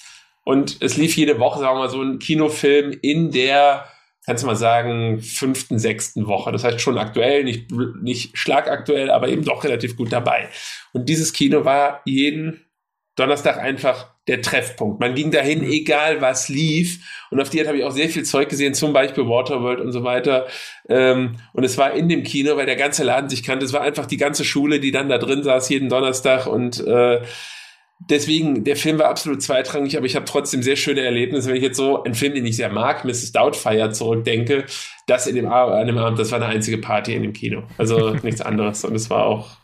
und 0.49 0.79
es 0.81 0.97
lief 0.97 1.15
jede 1.19 1.39
Woche, 1.39 1.61
sagen 1.61 1.77
wir 1.77 1.81
mal, 1.81 1.91
so 1.91 2.01
ein 2.01 2.19
Kinofilm 2.19 2.97
in 3.03 3.31
der, 3.33 3.85
kannst 4.25 4.45
du 4.45 4.47
mal 4.47 4.57
sagen, 4.57 5.21
fünften, 5.21 5.79
sechsten 5.79 6.27
Woche. 6.27 6.53
Das 6.53 6.65
heißt 6.65 6.81
schon 6.81 6.97
aktuell, 6.97 7.45
nicht, 7.45 7.71
nicht 8.01 8.31
schlagaktuell, 8.39 9.11
aber 9.11 9.29
eben 9.29 9.45
doch 9.45 9.63
relativ 9.63 9.95
gut 9.95 10.11
dabei. 10.11 10.49
Und 10.95 11.11
dieses 11.11 11.35
Kino 11.35 11.67
war 11.67 12.01
jeden 12.07 12.65
Donnerstag 13.15 13.59
einfach 13.59 14.15
der 14.27 14.41
Treffpunkt. 14.41 15.01
Man 15.01 15.15
ging 15.15 15.31
dahin, 15.31 15.59
mhm. 15.59 15.71
egal 15.71 16.23
was 16.23 16.49
lief. 16.49 17.05
Und 17.31 17.43
auf 17.43 17.51
die 17.51 17.67
habe 17.67 17.77
ich 17.77 17.85
auch 17.85 17.91
sehr 17.91 18.09
viel 18.09 18.25
Zeug 18.25 18.49
gesehen, 18.49 18.73
zum 18.73 18.95
Beispiel 18.95 19.29
Waterworld 19.29 19.81
und 19.81 19.93
so 19.93 20.03
weiter. 20.03 20.47
Ähm, 20.89 21.37
und 21.53 21.63
es 21.63 21.77
war 21.77 21.93
in 21.93 22.09
dem 22.09 22.23
Kino, 22.23 22.57
weil 22.57 22.65
der 22.65 22.77
ganze 22.77 23.05
Laden 23.05 23.29
sich 23.29 23.43
kannte. 23.43 23.67
Es 23.67 23.75
war 23.75 23.83
einfach 23.83 24.07
die 24.07 24.17
ganze 24.17 24.47
Schule, 24.47 24.81
die 24.81 24.93
dann 24.93 25.11
da 25.11 25.19
drin 25.19 25.43
saß, 25.43 25.69
jeden 25.69 25.91
Donnerstag 25.91 26.47
und 26.47 26.81
äh, 26.87 27.21
deswegen, 27.99 28.65
der 28.65 28.77
Film 28.77 28.99
war 28.99 29.09
absolut 29.09 29.43
zweitrangig, 29.43 29.97
aber 29.97 30.07
ich 30.07 30.17
habe 30.17 30.25
trotzdem 30.25 30.63
sehr 30.63 30.77
schöne 30.77 31.01
Erlebnisse, 31.03 31.49
wenn 31.49 31.57
ich 31.57 31.63
jetzt 31.63 31.77
so 31.77 32.03
einen 32.03 32.15
Film, 32.15 32.35
den 32.35 32.47
ich 32.47 32.57
sehr 32.57 32.71
mag, 32.71 33.05
Mrs. 33.05 33.33
Doubtfire 33.33 33.91
zurückdenke, 33.91 34.65
das 35.07 35.27
in 35.27 35.35
dem, 35.35 35.47
an 35.47 35.87
dem 35.87 35.99
Abend, 35.99 36.19
das 36.19 36.31
war 36.31 36.41
eine 36.41 36.53
einzige 36.53 36.79
Party 36.79 37.15
in 37.15 37.23
dem 37.23 37.33
Kino. 37.33 37.65
Also 37.77 38.11
nichts 38.23 38.41
anderes. 38.41 38.85
Und 38.85 38.95
es 38.95 39.11
war 39.11 39.25
auch, 39.27 39.57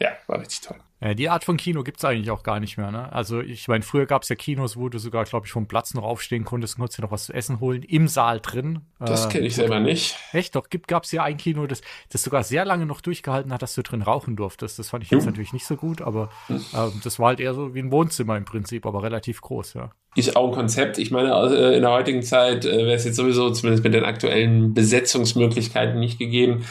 ja, 0.00 0.10
war 0.26 0.40
richtig 0.40 0.60
toll. 0.60 0.78
Äh, 1.02 1.16
die 1.16 1.28
Art 1.28 1.44
von 1.44 1.56
Kino 1.56 1.82
gibt 1.82 1.98
es 1.98 2.04
eigentlich 2.04 2.30
auch 2.30 2.44
gar 2.44 2.60
nicht 2.60 2.78
mehr. 2.78 2.92
Ne? 2.92 3.12
Also 3.12 3.40
ich 3.40 3.66
meine, 3.66 3.82
früher 3.82 4.06
gab 4.06 4.22
es 4.22 4.28
ja 4.28 4.36
Kinos, 4.36 4.76
wo 4.76 4.88
du 4.88 4.98
sogar, 4.98 5.24
glaube 5.24 5.46
ich, 5.46 5.52
vom 5.52 5.66
Platz 5.66 5.94
noch 5.94 6.04
aufstehen 6.04 6.44
konntest 6.44 6.76
und 6.76 6.82
konntest 6.82 6.98
dir 6.98 7.02
noch 7.02 7.10
was 7.10 7.26
zu 7.26 7.34
essen 7.34 7.58
holen, 7.58 7.82
im 7.82 8.06
Saal 8.06 8.38
drin. 8.40 8.82
Das 9.00 9.28
kenne 9.28 9.46
ich 9.46 9.54
äh, 9.54 9.56
selber 9.56 9.80
nicht. 9.80 10.16
Echt? 10.32 10.54
Doch, 10.54 10.68
gab 10.86 11.02
es 11.02 11.10
ja 11.10 11.24
ein 11.24 11.36
Kino, 11.38 11.66
das, 11.66 11.80
das 12.10 12.22
sogar 12.22 12.44
sehr 12.44 12.64
lange 12.64 12.86
noch 12.86 13.00
durchgehalten 13.00 13.52
hat, 13.52 13.62
dass 13.62 13.74
du 13.74 13.82
drin 13.82 14.02
rauchen 14.02 14.36
durftest. 14.36 14.78
Das 14.78 14.90
fand 14.90 15.02
ich 15.02 15.10
jetzt 15.10 15.22
hm. 15.22 15.30
natürlich 15.30 15.52
nicht 15.52 15.66
so 15.66 15.74
gut, 15.76 16.02
aber 16.02 16.30
äh, 16.48 16.54
das 17.02 17.18
war 17.18 17.28
halt 17.28 17.40
eher 17.40 17.54
so 17.54 17.74
wie 17.74 17.80
ein 17.80 17.90
Wohnzimmer 17.90 18.36
im 18.36 18.44
Prinzip, 18.44 18.86
aber 18.86 19.02
relativ 19.02 19.40
groß, 19.40 19.74
ja. 19.74 19.90
Ist 20.14 20.36
auch 20.36 20.48
ein 20.48 20.54
Konzept. 20.54 20.98
Ich 20.98 21.10
meine, 21.10 21.30
äh, 21.30 21.74
in 21.74 21.82
der 21.82 21.90
heutigen 21.90 22.22
Zeit 22.22 22.64
äh, 22.64 22.78
wäre 22.78 22.92
es 22.92 23.04
jetzt 23.04 23.16
sowieso, 23.16 23.50
zumindest 23.50 23.82
mit 23.82 23.94
den 23.94 24.04
aktuellen 24.04 24.72
Besetzungsmöglichkeiten, 24.72 25.98
nicht 25.98 26.18
gegeben 26.18 26.64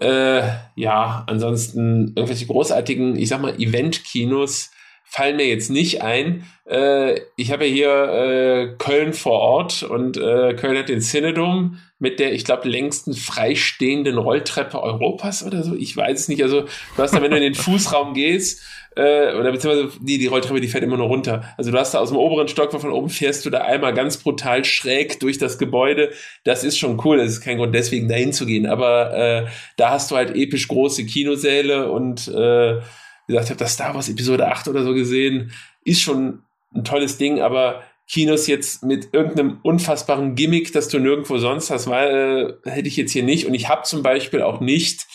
äh, 0.00 0.42
ja, 0.74 1.24
ansonsten 1.26 2.12
irgendwelche 2.16 2.46
großartigen, 2.46 3.16
ich 3.16 3.28
sag 3.28 3.40
mal, 3.40 3.58
Event-Kinos 3.58 4.70
fallen 5.08 5.36
mir 5.36 5.46
jetzt 5.46 5.70
nicht 5.70 6.02
ein. 6.02 6.44
Äh, 6.68 7.20
ich 7.36 7.52
habe 7.52 7.64
hier 7.64 7.88
äh, 7.88 8.74
Köln 8.76 9.12
vor 9.12 9.38
Ort 9.38 9.84
und 9.84 10.16
äh, 10.16 10.54
Köln 10.54 10.76
hat 10.76 10.88
den 10.88 11.00
Cinedom 11.00 11.78
mit 11.98 12.18
der, 12.18 12.34
ich 12.34 12.44
glaube, 12.44 12.68
längsten 12.68 13.14
freistehenden 13.14 14.18
Rolltreppe 14.18 14.82
Europas 14.82 15.46
oder 15.46 15.62
so. 15.62 15.74
Ich 15.74 15.96
weiß 15.96 16.20
es 16.20 16.28
nicht. 16.28 16.42
Also, 16.42 16.62
du 16.62 17.02
hast 17.02 17.14
da, 17.14 17.22
wenn 17.22 17.30
du 17.30 17.36
in 17.36 17.42
den 17.44 17.54
Fußraum 17.62 18.14
gehst, 18.14 18.62
äh, 18.96 19.34
oder 19.34 19.52
beziehungsweise 19.52 19.90
die, 20.00 20.18
die 20.18 20.26
Rolltreppe, 20.26 20.60
die 20.60 20.68
fährt 20.68 20.82
immer 20.82 20.96
nur 20.96 21.06
runter. 21.06 21.54
Also 21.58 21.70
du 21.70 21.78
hast 21.78 21.92
da 21.92 21.98
aus 21.98 22.08
dem 22.08 22.16
oberen 22.16 22.48
Stock, 22.48 22.72
von 22.72 22.90
oben 22.90 23.10
fährst 23.10 23.44
du 23.44 23.50
da 23.50 23.58
einmal 23.58 23.92
ganz 23.92 24.16
brutal 24.16 24.64
schräg 24.64 25.20
durch 25.20 25.38
das 25.38 25.58
Gebäude. 25.58 26.12
Das 26.44 26.64
ist 26.64 26.78
schon 26.78 27.00
cool. 27.04 27.18
Das 27.18 27.30
ist 27.30 27.42
kein 27.42 27.58
Grund, 27.58 27.74
deswegen 27.74 28.08
dahin 28.08 28.32
zu 28.32 28.46
gehen. 28.46 28.66
Aber 28.66 29.14
äh, 29.14 29.46
da 29.76 29.90
hast 29.90 30.10
du 30.10 30.16
halt 30.16 30.34
episch 30.34 30.66
große 30.68 31.04
Kinosäle 31.04 31.90
und 31.92 32.26
äh, 32.28 32.80
wie 33.26 33.32
gesagt, 33.32 33.46
ich 33.46 33.50
habe 33.50 33.58
das 33.58 33.74
Star 33.74 33.94
Wars 33.94 34.08
Episode 34.08 34.48
8 34.48 34.68
oder 34.68 34.82
so 34.82 34.94
gesehen. 34.94 35.52
Ist 35.84 36.00
schon 36.00 36.42
ein 36.74 36.84
tolles 36.84 37.18
Ding, 37.18 37.40
aber 37.40 37.82
Kinos 38.08 38.46
jetzt 38.46 38.84
mit 38.84 39.12
irgendeinem 39.12 39.58
unfassbaren 39.62 40.36
Gimmick, 40.36 40.72
das 40.72 40.88
du 40.88 40.98
nirgendwo 41.00 41.38
sonst 41.38 41.70
hast, 41.70 41.88
weil 41.88 42.58
äh, 42.64 42.70
hätte 42.70 42.88
ich 42.88 42.96
jetzt 42.96 43.12
hier 43.12 43.24
nicht. 43.24 43.46
Und 43.46 43.54
ich 43.54 43.68
habe 43.68 43.82
zum 43.82 44.02
Beispiel 44.02 44.42
auch 44.42 44.60
nicht 44.60 45.06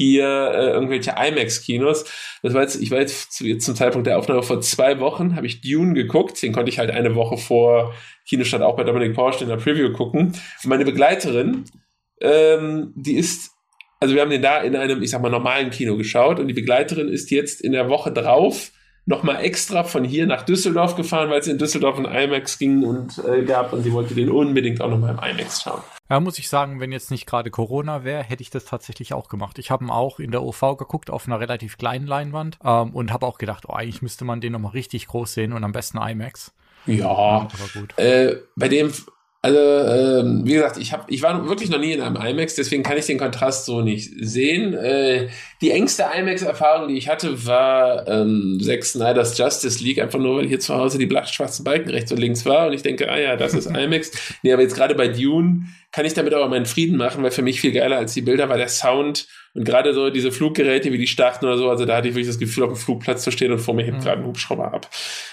hier 0.00 0.52
äh, 0.54 0.70
irgendwelche 0.70 1.10
IMAX-Kinos. 1.10 2.06
Das 2.42 2.54
war 2.54 2.62
jetzt, 2.62 2.80
ich 2.80 2.90
war 2.90 3.00
jetzt, 3.00 3.34
zu, 3.34 3.46
jetzt 3.46 3.66
zum 3.66 3.74
Zeitpunkt 3.74 4.06
der 4.06 4.16
Aufnahme 4.16 4.42
vor 4.42 4.62
zwei 4.62 4.98
Wochen, 4.98 5.36
habe 5.36 5.46
ich 5.46 5.60
Dune 5.60 5.92
geguckt. 5.92 6.42
Den 6.42 6.54
konnte 6.54 6.70
ich 6.70 6.78
halt 6.78 6.90
eine 6.90 7.14
Woche 7.14 7.36
vor 7.36 7.92
Kinostadt 8.26 8.62
auch 8.62 8.76
bei 8.76 8.84
Dominik 8.84 9.14
Porsche 9.14 9.44
in 9.44 9.50
der 9.50 9.58
Preview 9.58 9.92
gucken. 9.92 10.28
Und 10.28 10.70
meine 10.70 10.86
Begleiterin, 10.86 11.64
ähm, 12.22 12.94
die 12.96 13.16
ist 13.16 13.50
also 14.02 14.14
wir 14.14 14.22
haben 14.22 14.30
den 14.30 14.40
da 14.40 14.62
in 14.62 14.74
einem, 14.74 15.02
ich 15.02 15.10
sag 15.10 15.20
mal, 15.20 15.28
normalen 15.28 15.68
Kino 15.68 15.98
geschaut 15.98 16.40
und 16.40 16.48
die 16.48 16.54
Begleiterin 16.54 17.08
ist 17.08 17.30
jetzt 17.30 17.60
in 17.60 17.72
der 17.72 17.90
Woche 17.90 18.10
drauf 18.10 18.70
nochmal 19.04 19.44
extra 19.44 19.84
von 19.84 20.04
hier 20.04 20.26
nach 20.26 20.46
Düsseldorf 20.46 20.96
gefahren, 20.96 21.28
weil 21.28 21.40
es 21.40 21.46
in 21.46 21.58
Düsseldorf 21.58 21.98
ein 21.98 22.06
IMAX 22.06 22.58
ging 22.58 22.82
und 22.84 23.22
äh, 23.28 23.42
gab 23.42 23.74
und 23.74 23.82
sie 23.82 23.92
wollte 23.92 24.14
den 24.14 24.30
unbedingt 24.30 24.80
auch 24.80 24.88
nochmal 24.88 25.10
im 25.10 25.18
IMAX 25.18 25.60
schauen. 25.60 25.82
Ja, 26.10 26.18
muss 26.18 26.40
ich 26.40 26.48
sagen, 26.48 26.80
wenn 26.80 26.90
jetzt 26.90 27.12
nicht 27.12 27.24
gerade 27.24 27.50
Corona 27.50 28.02
wäre, 28.02 28.24
hätte 28.24 28.42
ich 28.42 28.50
das 28.50 28.64
tatsächlich 28.64 29.14
auch 29.14 29.28
gemacht. 29.28 29.60
Ich 29.60 29.70
habe 29.70 29.84
ihn 29.84 29.90
auch 29.90 30.18
in 30.18 30.32
der 30.32 30.42
OV 30.42 30.76
geguckt 30.76 31.08
auf 31.08 31.28
einer 31.28 31.38
relativ 31.38 31.78
kleinen 31.78 32.08
Leinwand 32.08 32.58
ähm, 32.64 32.90
und 32.90 33.12
habe 33.12 33.24
auch 33.26 33.38
gedacht, 33.38 33.64
oh, 33.68 33.72
eigentlich 33.74 34.02
müsste 34.02 34.24
man 34.24 34.40
den 34.40 34.52
nochmal 34.52 34.72
richtig 34.72 35.06
groß 35.06 35.32
sehen 35.32 35.52
und 35.52 35.62
am 35.62 35.70
besten 35.70 35.98
IMAX. 35.98 36.52
Ja, 36.86 37.06
aber 37.08 37.48
gut. 37.72 37.96
Äh, 37.96 38.38
bei 38.56 38.68
dem 38.68 38.92
also, 39.42 39.58
ähm, 39.58 40.42
wie 40.44 40.52
gesagt, 40.52 40.76
ich, 40.76 40.92
hab, 40.92 41.10
ich 41.10 41.22
war 41.22 41.48
wirklich 41.48 41.70
noch 41.70 41.78
nie 41.78 41.92
in 41.92 42.02
einem 42.02 42.16
IMAX, 42.16 42.56
deswegen 42.56 42.82
kann 42.82 42.98
ich 42.98 43.06
den 43.06 43.16
Kontrast 43.16 43.64
so 43.64 43.80
nicht 43.80 44.12
sehen. 44.20 44.74
Äh, 44.74 45.28
die 45.62 45.70
engste 45.70 46.04
IMAX-Erfahrung, 46.14 46.88
die 46.88 46.98
ich 46.98 47.08
hatte, 47.08 47.46
war 47.46 48.06
ähm, 48.06 48.58
Zack 48.62 48.84
Snyder's 48.84 49.38
Justice 49.38 49.82
League, 49.82 49.98
einfach 49.98 50.18
nur, 50.18 50.36
weil 50.36 50.46
hier 50.46 50.60
zu 50.60 50.74
Hause 50.74 50.98
die 50.98 51.06
blatt-schwarzen 51.06 51.64
Balken 51.64 51.88
rechts 51.88 52.12
und 52.12 52.18
links 52.18 52.44
war 52.44 52.66
und 52.66 52.74
ich 52.74 52.82
denke, 52.82 53.10
ah 53.10 53.18
ja, 53.18 53.36
das 53.36 53.54
ist 53.54 53.66
IMAX. 53.74 54.10
nee, 54.42 54.52
aber 54.52 54.60
jetzt 54.60 54.74
gerade 54.74 54.94
bei 54.94 55.08
Dune 55.08 55.68
kann 55.92 56.04
ich 56.04 56.14
damit 56.14 56.34
aber 56.34 56.48
meinen 56.48 56.66
Frieden 56.66 56.96
machen, 56.96 57.22
weil 57.22 57.30
für 57.30 57.42
mich 57.42 57.60
viel 57.60 57.72
geiler 57.72 57.96
als 57.96 58.14
die 58.14 58.22
Bilder 58.22 58.48
war 58.48 58.56
der 58.56 58.68
Sound 58.68 59.26
und 59.54 59.64
gerade 59.64 59.92
so 59.92 60.10
diese 60.10 60.30
Fluggeräte 60.30 60.92
wie 60.92 60.98
die 60.98 61.06
Starten 61.06 61.44
oder 61.46 61.58
so, 61.58 61.68
also 61.68 61.84
da 61.84 61.96
hatte 61.96 62.08
ich 62.08 62.14
wirklich 62.14 62.28
das 62.28 62.38
Gefühl, 62.38 62.64
auf 62.64 62.70
dem 62.70 62.76
Flugplatz 62.76 63.24
zu 63.24 63.32
stehen 63.32 63.50
und 63.52 63.58
vor 63.58 63.74
mir 63.74 63.84
hebt 63.84 63.98
mhm. 63.98 64.02
gerade 64.02 64.22
ein 64.22 64.26
Hubschrauber 64.26 64.72
ab. 64.72 64.88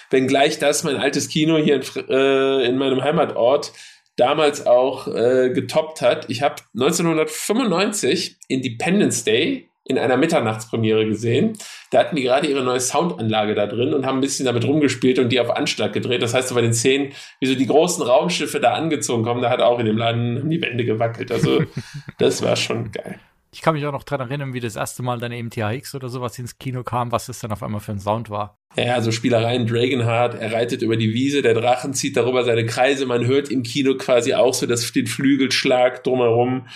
Wenngleich 0.10 0.58
das 0.58 0.84
mein 0.84 0.98
altes 0.98 1.30
Kino 1.30 1.58
hier 1.58 1.76
in, 1.76 2.10
äh, 2.10 2.66
in 2.66 2.78
meinem 2.78 3.04
Heimatort 3.04 3.72
damals 4.16 4.66
auch 4.66 5.08
äh, 5.08 5.52
getoppt 5.54 6.02
hat. 6.02 6.30
Ich 6.30 6.42
habe 6.42 6.56
1995 6.74 8.38
Independence 8.48 9.24
Day 9.24 9.70
in 9.88 9.98
einer 9.98 10.18
Mitternachtspremiere 10.18 11.06
gesehen. 11.06 11.58
Da 11.92 12.00
hatten 12.00 12.18
die 12.18 12.24
gerade 12.24 12.48
ihre 12.48 12.64
neue 12.64 12.80
Soundanlage 12.80 13.56
da 13.56 13.68
drin 13.68 13.94
und 13.94 14.06
haben 14.06 14.18
ein 14.18 14.22
bisschen 14.22 14.46
damit 14.46 14.66
rumgespielt 14.66 15.18
und 15.18 15.30
die 15.30 15.40
auf 15.40 15.50
Anschlag 15.50 15.94
gedreht. 15.94 16.22
Das 16.22 16.34
heißt, 16.34 16.50
so 16.50 16.56
bei 16.56 16.62
den 16.62 16.74
Szenen, 16.74 17.14
wie 17.40 17.48
so 17.48 17.56
die 17.56 17.68
großen 17.68 18.04
Raumschiffe 18.04 18.60
da 18.60 18.74
angezogen 18.74 19.24
kommen, 19.24 19.42
da 19.42 19.50
hat 19.50 19.62
auch 19.62 19.80
in 19.80 19.86
dem 19.86 19.98
Laden 19.98 20.50
die 20.50 20.62
Wände 20.62 20.84
gewackelt. 20.84 21.32
Also 21.32 21.64
das 22.18 22.42
war 22.42 22.56
schon 22.56 22.92
geil. 22.92 23.18
Ich 23.54 23.62
kann 23.62 23.74
mich 23.74 23.86
auch 23.86 23.94
noch 23.94 24.04
daran 24.04 24.30
erinnern, 24.30 24.54
wie 24.54 24.60
das 24.60 24.76
erste 24.76 25.04
Mal 25.04 25.20
dann 25.20 25.32
MTHX 25.32 25.96
oder 25.96 26.10
sowas 26.10 26.38
ins 26.38 26.60
Kino 26.60 26.84
kam, 26.84 27.14
was 27.14 27.30
es 27.30 27.40
dann 27.40 27.52
auf 27.54 27.64
einmal 27.64 27.80
für 27.80 27.94
ein 27.94 28.00
Sound 28.00 28.30
war. 28.30 28.58
Ja, 28.76 28.94
also 28.94 29.12
Spielereien 29.12 29.66
Dragonheart, 29.66 30.36
er 30.36 30.52
reitet 30.52 30.82
über 30.82 30.98
die 30.98 31.14
Wiese, 31.14 31.42
der 31.42 31.54
Drachen 31.54 31.94
zieht 31.94 32.18
darüber 32.18 32.44
seine 32.44 32.66
Kreise, 32.66 33.06
man 33.06 33.26
hört 33.26 33.50
im 33.50 33.64
Kino 33.64 33.96
quasi 33.96 34.34
auch 34.34 34.54
so 34.54 34.66
das, 34.66 34.92
den 34.92 35.08
Flügelschlag 35.08 36.04
drumherum. 36.04 36.68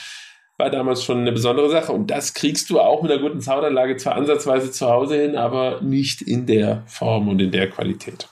War 0.62 0.70
damals 0.70 1.04
schon 1.04 1.22
eine 1.22 1.32
besondere 1.32 1.72
Sache. 1.72 1.92
Und 1.92 2.12
das 2.12 2.36
kriegst 2.36 2.70
du 2.70 2.80
auch 2.80 3.02
mit 3.02 3.12
einer 3.12 3.20
guten 3.20 3.42
Soundanlage 3.42 3.98
zwar 3.98 4.14
ansatzweise 4.16 4.72
zu 4.72 4.88
Hause 4.88 5.20
hin, 5.20 5.36
aber 5.36 5.82
nicht 5.82 6.22
in 6.22 6.46
der 6.46 6.84
Form 6.86 7.30
und 7.30 7.42
in 7.42 7.50
der 7.50 7.68
Qualität. 7.68 8.30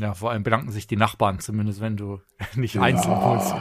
Ja, 0.00 0.12
vor 0.12 0.32
allem 0.32 0.42
bedanken 0.42 0.72
sich 0.72 0.88
die 0.88 0.96
Nachbarn, 0.96 1.38
zumindest 1.38 1.80
wenn 1.80 1.96
du 1.96 2.18
nicht 2.56 2.74
ja, 2.74 2.82
einzeln 2.82 3.24
holst. 3.24 3.54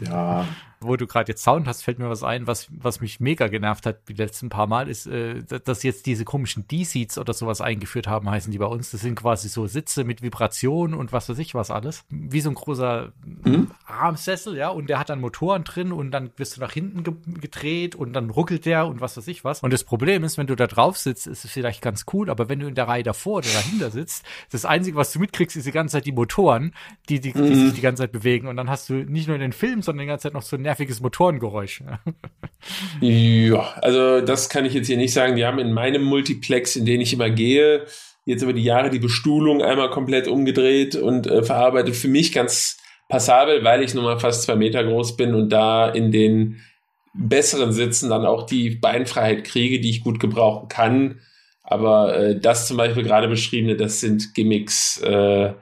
Ja, 0.00 0.46
wo 0.80 0.96
du 0.96 1.06
gerade 1.06 1.32
jetzt 1.32 1.42
Sound 1.42 1.66
hast, 1.66 1.82
fällt 1.82 1.98
mir 1.98 2.08
was 2.08 2.22
ein, 2.22 2.46
was, 2.46 2.68
was 2.70 3.00
mich 3.00 3.20
mega 3.20 3.48
genervt 3.48 3.86
hat 3.86 4.08
die 4.08 4.14
letzten 4.14 4.48
paar 4.48 4.66
Mal, 4.66 4.88
ist, 4.88 5.06
äh, 5.06 5.42
dass 5.42 5.82
jetzt 5.82 6.06
diese 6.06 6.24
komischen 6.24 6.66
D-Seats 6.66 7.18
oder 7.18 7.34
sowas 7.34 7.60
eingeführt 7.60 8.06
haben, 8.06 8.30
heißen 8.30 8.50
die 8.50 8.58
bei 8.58 8.66
uns. 8.66 8.90
Das 8.90 9.02
sind 9.02 9.16
quasi 9.16 9.48
so 9.48 9.66
Sitze 9.66 10.04
mit 10.04 10.22
Vibration 10.22 10.94
und 10.94 11.12
was 11.12 11.28
weiß 11.28 11.38
ich 11.38 11.54
was 11.54 11.70
alles. 11.70 12.04
Wie 12.08 12.40
so 12.40 12.50
ein 12.50 12.54
großer 12.54 13.12
mhm. 13.44 13.70
Armsessel, 13.86 14.56
ja, 14.56 14.70
und 14.70 14.88
der 14.88 14.98
hat 14.98 15.10
dann 15.10 15.20
Motoren 15.20 15.64
drin 15.64 15.92
und 15.92 16.10
dann 16.12 16.30
wirst 16.36 16.56
du 16.56 16.60
nach 16.60 16.72
hinten 16.72 17.04
ge 17.04 17.14
gedreht 17.40 17.94
und 17.94 18.12
dann 18.12 18.30
ruckelt 18.30 18.64
der 18.64 18.86
und 18.86 19.00
was 19.00 19.16
weiß 19.16 19.28
ich 19.28 19.44
was. 19.44 19.62
Und 19.62 19.72
das 19.72 19.84
Problem 19.84 20.24
ist, 20.24 20.38
wenn 20.38 20.46
du 20.46 20.56
da 20.56 20.66
drauf 20.66 20.96
sitzt, 20.96 21.26
ist 21.26 21.44
es 21.44 21.50
vielleicht 21.50 21.82
ganz 21.82 22.06
cool, 22.12 22.30
aber 22.30 22.48
wenn 22.48 22.60
du 22.60 22.68
in 22.68 22.74
der 22.74 22.88
Reihe 22.88 23.02
davor 23.02 23.38
oder 23.38 23.48
dahinter 23.52 23.90
sitzt, 23.90 24.24
das 24.50 24.64
Einzige, 24.64 24.96
was 24.96 25.12
du 25.12 25.18
mitkriegst, 25.18 25.56
ist 25.56 25.66
die 25.66 25.72
ganze 25.72 25.94
Zeit 25.94 26.06
die 26.06 26.12
Motoren, 26.12 26.72
die, 27.08 27.20
die, 27.20 27.32
die 27.32 27.38
mhm. 27.38 27.66
sich 27.66 27.74
die 27.74 27.80
ganze 27.80 28.02
Zeit 28.02 28.12
bewegen. 28.12 28.48
Und 28.48 28.56
dann 28.56 28.70
hast 28.70 28.88
du 28.88 28.94
nicht 28.94 29.28
nur 29.28 29.38
den 29.38 29.52
Film, 29.52 29.82
sondern 29.82 30.06
die 30.06 30.08
ganze 30.08 30.24
Zeit 30.24 30.34
noch 30.34 30.42
so 30.42 30.56
nerviges 30.70 31.00
Motorengeräusch. 31.00 31.82
ja, 33.00 33.74
also 33.82 34.20
das 34.20 34.48
kann 34.48 34.64
ich 34.64 34.74
jetzt 34.74 34.86
hier 34.86 34.96
nicht 34.96 35.12
sagen. 35.12 35.36
Die 35.36 35.44
haben 35.44 35.58
in 35.58 35.72
meinem 35.72 36.04
Multiplex, 36.04 36.76
in 36.76 36.84
den 36.84 37.00
ich 37.00 37.12
immer 37.12 37.30
gehe, 37.30 37.86
jetzt 38.24 38.42
über 38.42 38.52
die 38.52 38.62
Jahre 38.62 38.90
die 38.90 39.00
Bestuhlung 39.00 39.62
einmal 39.62 39.90
komplett 39.90 40.28
umgedreht 40.28 40.94
und 40.94 41.26
äh, 41.26 41.42
verarbeitet. 41.42 41.96
Für 41.96 42.08
mich 42.08 42.32
ganz 42.32 42.78
passabel, 43.08 43.64
weil 43.64 43.82
ich 43.82 43.94
nun 43.94 44.04
mal 44.04 44.20
fast 44.20 44.42
zwei 44.44 44.54
Meter 44.54 44.84
groß 44.84 45.16
bin 45.16 45.34
und 45.34 45.48
da 45.50 45.88
in 45.88 46.12
den 46.12 46.60
besseren 47.12 47.72
Sitzen 47.72 48.08
dann 48.08 48.24
auch 48.24 48.46
die 48.46 48.70
Beinfreiheit 48.70 49.42
kriege, 49.42 49.80
die 49.80 49.90
ich 49.90 50.04
gut 50.04 50.20
gebrauchen 50.20 50.68
kann. 50.68 51.20
Aber 51.64 52.16
äh, 52.16 52.38
das 52.38 52.68
zum 52.68 52.76
Beispiel 52.76 53.02
gerade 53.02 53.26
beschriebene, 53.26 53.74
das 53.74 53.98
sind 53.98 54.34
Gimmicks. 54.34 55.00
Äh, 55.02 55.54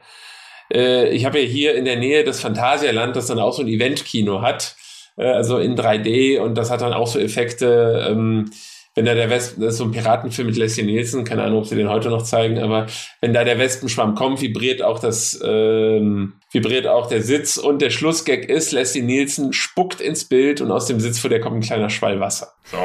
äh, 0.73 1.09
ich 1.11 1.25
habe 1.25 1.41
ja 1.41 1.47
hier 1.47 1.75
in 1.75 1.87
der 1.87 1.97
Nähe 1.97 2.25
das 2.25 2.41
Phantasialand, 2.41 3.17
das 3.17 3.27
dann 3.27 3.39
auch 3.39 3.55
so 3.55 3.63
ein 3.63 3.69
Eventkino 3.69 4.43
hat, 4.43 4.77
äh, 5.19 5.27
also 5.27 5.59
in 5.59 5.77
3D 5.77 6.39
und 6.39 6.57
das 6.57 6.71
hat 6.71 6.81
dann 6.81 6.95
auch 6.95 7.07
so 7.07 7.19
Effekte. 7.19 8.07
Ähm, 8.09 8.51
wenn 8.95 9.05
da 9.05 9.15
der 9.15 9.31
Wespen, 9.31 9.63
das 9.63 9.75
ist 9.75 9.79
so 9.79 9.85
ein 9.85 9.93
Piratenfilm 9.93 10.49
mit 10.49 10.57
Leslie 10.57 10.83
Nielsen, 10.83 11.23
keine 11.23 11.45
Ahnung, 11.45 11.61
ob 11.61 11.67
sie 11.67 11.77
den 11.77 11.89
heute 11.89 12.09
noch 12.09 12.23
zeigen, 12.23 12.59
aber 12.59 12.87
wenn 13.21 13.33
da 13.33 13.45
der 13.45 13.57
Wespenschwamm 13.57 14.17
kommt, 14.17 14.41
vibriert 14.41 14.83
auch 14.83 14.99
das, 14.99 15.39
ähm, 15.45 16.33
vibriert 16.51 16.89
auch 16.89 17.07
der 17.07 17.23
Sitz 17.23 17.59
und 17.59 17.81
der 17.81 17.91
Schlussgag 17.91 18.47
ist, 18.47 18.73
Leslie 18.73 19.03
Nielsen 19.03 19.53
spuckt 19.53 20.01
ins 20.01 20.25
Bild 20.25 20.61
und 20.61 20.73
aus 20.73 20.87
dem 20.87 20.99
Sitz 20.99 21.21
vor 21.21 21.31
der 21.31 21.41
kommt 21.41 21.59
ein 21.59 21.61
kleiner 21.61 21.91
Schwall 21.91 22.19
Wasser. 22.19 22.55
So. 22.65 22.77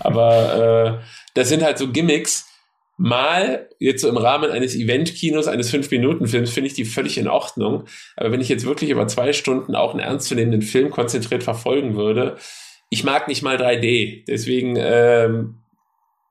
Aber 0.00 0.98
äh, 0.98 1.04
das 1.34 1.48
sind 1.48 1.62
halt 1.62 1.78
so 1.78 1.92
Gimmicks, 1.92 2.49
mal 3.00 3.66
jetzt 3.78 4.02
so 4.02 4.08
im 4.10 4.18
Rahmen 4.18 4.50
eines 4.50 4.76
Event-Kinos, 4.76 5.46
eines 5.46 5.70
Fünf-Minuten-Films, 5.70 6.50
finde 6.50 6.68
ich 6.68 6.74
die 6.74 6.84
völlig 6.84 7.16
in 7.16 7.28
Ordnung. 7.28 7.84
Aber 8.14 8.30
wenn 8.30 8.42
ich 8.42 8.50
jetzt 8.50 8.66
wirklich 8.66 8.90
über 8.90 9.08
zwei 9.08 9.32
Stunden 9.32 9.74
auch 9.74 9.92
einen 9.92 10.00
ernstzunehmenden 10.00 10.60
Film 10.60 10.90
konzentriert 10.90 11.42
verfolgen 11.42 11.96
würde, 11.96 12.36
ich 12.90 13.02
mag 13.02 13.26
nicht 13.26 13.42
mal 13.42 13.56
3D. 13.56 14.24
Deswegen 14.28 14.76
ähm, 14.78 15.62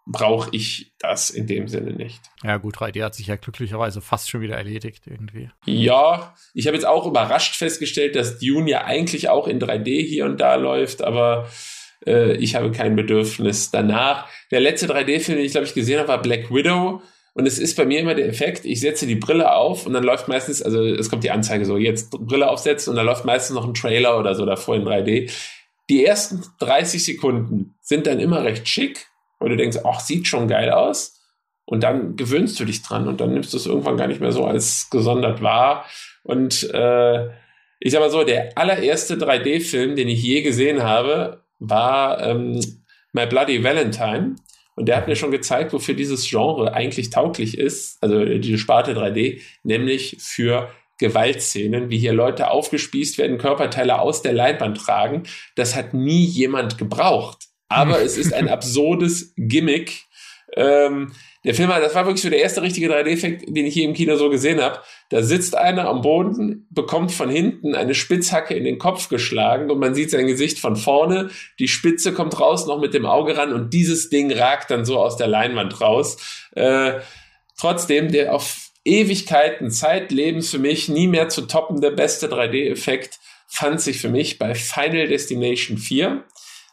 brauche 0.06 0.50
ich 0.56 0.92
das 1.00 1.32
in 1.32 1.48
dem 1.48 1.68
Sinne 1.68 1.94
nicht. 1.94 2.22
Ja 2.44 2.58
gut, 2.58 2.78
3D 2.78 3.04
hat 3.04 3.16
sich 3.16 3.26
ja 3.26 3.36
glücklicherweise 3.36 4.00
fast 4.00 4.30
schon 4.30 4.42
wieder 4.42 4.56
erledigt 4.56 5.08
irgendwie. 5.08 5.50
Ja, 5.66 6.36
ich 6.54 6.68
habe 6.68 6.76
jetzt 6.76 6.86
auch 6.86 7.08
überrascht 7.08 7.56
festgestellt, 7.56 8.16
dass 8.16 8.38
Dune 8.38 8.70
ja 8.70 8.86
eigentlich 8.86 9.28
auch 9.30 9.48
in 9.48 9.60
3D 9.60 10.06
hier 10.06 10.26
und 10.26 10.40
da 10.40 10.54
läuft, 10.54 11.02
aber 11.02 11.50
äh, 12.06 12.34
ich 12.34 12.56
habe 12.56 12.72
kein 12.72 12.96
Bedürfnis 12.96 13.72
danach. 13.72 14.28
Der 14.52 14.60
letzte 14.60 14.88
3D-Film, 14.88 15.38
den 15.38 15.46
ich 15.46 15.52
glaube 15.52 15.68
ich 15.68 15.74
gesehen 15.74 16.00
habe, 16.00 16.10
war 16.10 16.22
Black 16.22 16.54
Widow. 16.54 17.02
Und 17.34 17.46
es 17.46 17.60
ist 17.60 17.78
bei 17.78 17.86
mir 17.86 18.00
immer 18.00 18.16
der 18.16 18.28
Effekt, 18.28 18.66
ich 18.66 18.82
setze 18.82 19.08
die 19.08 19.16
Brille 19.16 19.54
auf 19.54 19.86
und 19.86 19.94
dann 19.94 20.04
läuft 20.04 20.28
meistens, 20.28 20.62
also 20.62 20.84
es 20.84 21.10
kommt 21.10 21.24
die 21.24 21.32
Anzeige 21.32 21.64
so, 21.64 21.78
jetzt 21.78 22.10
Brille 22.12 22.50
aufsetzen 22.50 22.92
und 22.92 22.98
dann 22.98 23.06
läuft 23.06 23.24
meistens 23.24 23.56
noch 23.56 23.66
ein 23.66 23.74
Trailer 23.74 24.20
oder 24.20 24.36
so 24.36 24.46
davor 24.46 24.76
in 24.76 24.84
3D. 24.84 25.32
Die 25.90 26.06
ersten 26.06 26.44
30 26.60 27.04
Sekunden 27.04 27.76
sind 27.82 28.08
dann 28.08 28.20
immer 28.20 28.44
recht 28.44 28.68
schick, 28.68 29.08
weil 29.40 29.50
du 29.50 29.58
denkst, 29.58 29.78
ach, 29.86 30.00
sieht 30.00 30.28
schon 30.28 30.48
geil 30.48 30.70
aus. 30.70 31.16
Und 31.66 31.84
dann 31.84 32.16
gewöhnst 32.16 32.60
du 32.60 32.66
dich 32.66 32.82
dran 32.82 33.08
und 33.08 33.22
dann 33.22 33.32
nimmst 33.32 33.54
du 33.54 33.58
es 33.58 33.68
irgendwann 33.68 33.96
gar 33.96 34.08
nicht 34.08 34.20
mehr 34.20 34.32
so 34.32 34.46
als 34.46 34.90
gesondert 34.90 35.42
wahr. 35.42 35.86
Und 36.24 36.70
äh, 36.74 37.28
ich 37.80 37.92
sag 37.92 38.02
mal 38.02 38.10
so, 38.10 38.24
der 38.24 38.58
allererste 38.58 39.16
3D-Film, 39.16 39.96
den 39.96 40.10
ich 40.10 40.22
je 40.22 40.42
gesehen 40.42 40.84
habe, 40.84 41.44
war 41.60 42.22
ähm, 42.26 42.60
My 43.14 43.26
Bloody 43.26 43.64
Valentine. 43.64 44.36
Und 44.76 44.86
der 44.88 44.96
hat 44.96 45.08
mir 45.08 45.16
schon 45.16 45.32
gezeigt, 45.32 45.74
wofür 45.74 45.94
dieses 45.94 46.28
Genre 46.30 46.74
eigentlich 46.74 47.10
tauglich 47.10 47.58
ist, 47.58 48.02
also 48.02 48.24
diese 48.24 48.58
Sparte 48.58 48.94
3D, 48.94 49.42
nämlich 49.64 50.18
für 50.20 50.70
Gewaltszenen, 51.00 51.90
wie 51.90 51.98
hier 51.98 52.14
Leute 52.14 52.52
aufgespießt 52.52 53.18
werden, 53.18 53.38
Körperteile 53.38 54.00
aus 54.00 54.22
der 54.22 54.34
Leinwand 54.34 54.78
tragen. 54.78 55.24
Das 55.56 55.76
hat 55.76 55.94
nie 55.94 56.24
jemand 56.24 56.78
gebraucht. 56.78 57.48
Aber 57.68 58.02
es 58.04 58.18
ist 58.18 58.34
ein 58.34 58.50
absurdes 58.50 59.34
Gimmick. 59.36 60.04
Ähm, 60.56 61.14
der 61.46 61.56
Film, 61.56 61.70
das 61.70 61.96
war 61.96 62.06
wirklich 62.06 62.22
so 62.22 62.30
der 62.30 62.42
erste 62.42 62.62
richtige 62.62 62.94
3D-Effekt, 62.94 63.46
den 63.48 63.66
ich 63.66 63.74
hier 63.74 63.86
im 63.86 63.94
Kino 63.94 64.18
so 64.18 64.30
gesehen 64.30 64.60
habe. 64.60 64.80
Da 65.10 65.24
sitzt 65.24 65.56
einer 65.56 65.88
am 65.88 66.02
Boden, 66.02 66.68
bekommt 66.70 67.14
von 67.14 67.30
hinten 67.30 67.76
eine 67.76 67.96
Spitzhacke 67.96 68.54
in 68.54 68.66
den 68.66 68.78
Kopf 68.78 69.08
geschlagen 69.08 69.72
und 69.72 69.80
man 69.80 69.96
sieht 69.96 70.12
sein 70.12 70.28
Gesicht 70.28 70.60
von 70.60 70.76
vorne. 70.76 71.30
Die 71.58 71.70
Spitze 71.70 72.14
kommt 72.14 72.40
raus, 72.42 72.68
noch 72.68 72.82
mit 72.82 72.94
dem 72.94 73.06
Auge 73.06 73.38
ran 73.38 73.54
und 73.54 73.74
dieses 73.74 74.10
Ding 74.10 74.32
ragt 74.34 74.70
dann 74.70 74.84
so 74.84 75.00
aus 75.00 75.16
der 75.16 75.28
Leinwand 75.28 75.80
raus. 75.80 76.18
Äh, 76.56 77.00
trotzdem, 77.58 78.12
der 78.12 78.36
auf 78.36 78.70
Ewigkeiten 78.84 79.72
Zeitlebens 79.72 80.50
für 80.50 80.60
mich 80.60 80.90
nie 80.90 81.08
mehr 81.08 81.30
zu 81.30 81.44
toppende 81.44 81.92
beste 81.92 82.28
3D-Effekt 82.28 83.20
fand 83.48 83.80
sich 83.80 84.00
für 84.00 84.10
mich 84.10 84.40
bei 84.40 84.56
Final 84.56 85.08
Destination 85.08 85.78
4 85.78 86.24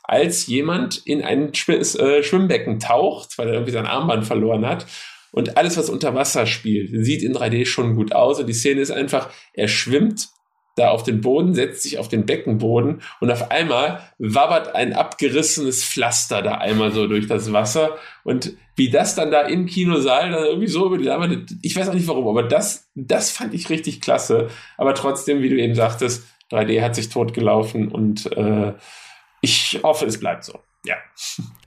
als 0.06 0.46
jemand 0.46 0.98
in 1.04 1.22
ein 1.22 1.52
äh, 1.52 2.22
Schwimmbecken 2.22 2.78
taucht, 2.78 3.38
weil 3.38 3.48
er 3.48 3.54
irgendwie 3.54 3.72
sein 3.72 3.86
Armband 3.86 4.24
verloren 4.24 4.66
hat. 4.66 4.86
Und 5.32 5.56
alles, 5.56 5.76
was 5.76 5.90
unter 5.90 6.14
Wasser 6.14 6.46
spielt, 6.46 6.90
sieht 7.04 7.22
in 7.22 7.34
3D 7.34 7.66
schon 7.66 7.96
gut 7.96 8.14
aus. 8.14 8.40
Und 8.40 8.46
die 8.46 8.54
Szene 8.54 8.80
ist 8.80 8.90
einfach, 8.90 9.30
er 9.52 9.68
schwimmt 9.68 10.28
da 10.76 10.90
auf 10.90 11.02
den 11.02 11.22
Boden, 11.22 11.54
setzt 11.54 11.82
sich 11.82 11.98
auf 11.98 12.08
den 12.08 12.26
Beckenboden 12.26 13.00
und 13.20 13.30
auf 13.30 13.50
einmal 13.50 14.00
wabbert 14.18 14.74
ein 14.74 14.92
abgerissenes 14.92 15.82
Pflaster 15.82 16.42
da 16.42 16.58
einmal 16.58 16.92
so 16.92 17.06
durch 17.06 17.26
das 17.26 17.52
Wasser. 17.52 17.96
Und 18.24 18.52
wie 18.76 18.90
das 18.90 19.14
dann 19.14 19.30
da 19.30 19.40
im 19.40 19.64
Kinosaal 19.64 20.30
dann 20.30 20.44
irgendwie 20.44 20.68
so 20.68 20.86
über 20.86 20.98
die 20.98 21.04
Leinwand, 21.04 21.56
ich 21.62 21.74
weiß 21.74 21.88
auch 21.88 21.94
nicht 21.94 22.06
warum, 22.06 22.28
aber 22.28 22.42
das, 22.42 22.90
das 22.94 23.30
fand 23.30 23.54
ich 23.54 23.70
richtig 23.70 24.02
klasse. 24.02 24.48
Aber 24.76 24.94
trotzdem, 24.94 25.40
wie 25.40 25.48
du 25.48 25.58
eben 25.58 25.74
sagtest, 25.74 26.26
3D 26.52 26.82
hat 26.82 26.94
sich 26.94 27.08
totgelaufen 27.08 27.88
und 27.88 28.30
äh, 28.36 28.74
ich 29.46 29.80
hoffe, 29.84 30.06
es 30.06 30.18
bleibt 30.18 30.44
so. 30.44 30.60
Ja. 30.84 30.96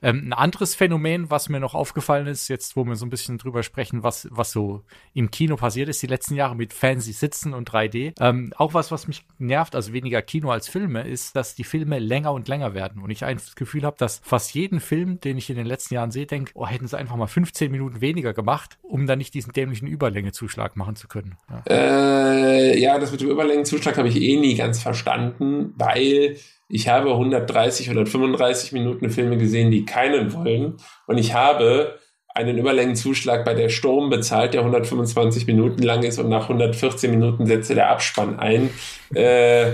Ähm, 0.02 0.28
ein 0.28 0.32
anderes 0.32 0.74
Phänomen, 0.74 1.30
was 1.30 1.50
mir 1.50 1.60
noch 1.60 1.74
aufgefallen 1.74 2.26
ist, 2.26 2.48
jetzt 2.48 2.74
wo 2.74 2.84
wir 2.84 2.96
so 2.96 3.04
ein 3.04 3.10
bisschen 3.10 3.36
drüber 3.36 3.62
sprechen, 3.62 4.02
was, 4.02 4.28
was 4.30 4.50
so 4.50 4.82
im 5.12 5.30
Kino 5.30 5.56
passiert 5.56 5.90
ist, 5.90 6.00
die 6.02 6.06
letzten 6.06 6.36
Jahre 6.36 6.56
mit 6.56 6.72
fancy 6.72 7.12
Sitzen 7.12 7.52
und 7.52 7.70
3D. 7.70 8.14
Ähm, 8.18 8.54
auch 8.56 8.72
was, 8.72 8.90
was 8.90 9.08
mich 9.08 9.26
nervt, 9.38 9.74
also 9.74 9.92
weniger 9.92 10.22
Kino 10.22 10.50
als 10.50 10.68
Filme, 10.68 11.06
ist, 11.06 11.36
dass 11.36 11.54
die 11.54 11.64
Filme 11.64 11.98
länger 11.98 12.32
und 12.32 12.48
länger 12.48 12.72
werden. 12.72 13.02
Und 13.02 13.10
ich 13.10 13.24
ein 13.24 13.38
Gefühl 13.56 13.84
habe, 13.84 13.96
dass 13.98 14.20
fast 14.24 14.54
jeden 14.54 14.80
Film, 14.80 15.20
den 15.20 15.36
ich 15.36 15.50
in 15.50 15.56
den 15.56 15.66
letzten 15.66 15.94
Jahren 15.94 16.10
sehe, 16.10 16.26
denke, 16.26 16.52
oh, 16.54 16.66
hätten 16.66 16.86
sie 16.86 16.96
einfach 16.96 17.16
mal 17.16 17.26
15 17.26 17.70
Minuten 17.70 18.00
weniger 18.00 18.32
gemacht, 18.32 18.78
um 18.82 19.06
dann 19.06 19.18
nicht 19.18 19.34
diesen 19.34 19.52
dämlichen 19.52 19.86
Überlängezuschlag 19.86 20.76
machen 20.76 20.96
zu 20.96 21.08
können. 21.08 21.36
Ja, 21.50 21.62
äh, 21.68 22.78
ja 22.78 22.98
das 22.98 23.12
mit 23.12 23.20
dem 23.20 23.28
Überlängezuschlag 23.28 23.98
habe 23.98 24.08
ich 24.08 24.16
eh 24.16 24.36
nie 24.36 24.54
ganz 24.54 24.80
verstanden, 24.80 25.74
weil 25.76 26.36
ich 26.70 26.88
habe 26.88 27.10
130, 27.10 27.88
135 27.88 28.72
Minuten 28.72 29.10
Filme 29.10 29.36
gesehen, 29.36 29.70
die 29.70 29.84
keinen 29.84 30.32
wollen. 30.32 30.76
Und 31.06 31.18
ich 31.18 31.34
habe 31.34 31.98
einen 32.32 32.58
Überlängenzuschlag 32.58 33.44
bei 33.44 33.54
der 33.54 33.68
Sturm 33.68 34.08
bezahlt, 34.08 34.54
der 34.54 34.60
125 34.60 35.48
Minuten 35.48 35.82
lang 35.82 36.04
ist 36.04 36.18
und 36.20 36.28
nach 36.28 36.44
114 36.44 37.10
Minuten 37.10 37.46
setzte 37.46 37.74
der 37.74 37.90
Abspann 37.90 38.38
ein. 38.38 38.70
Äh, 39.12 39.72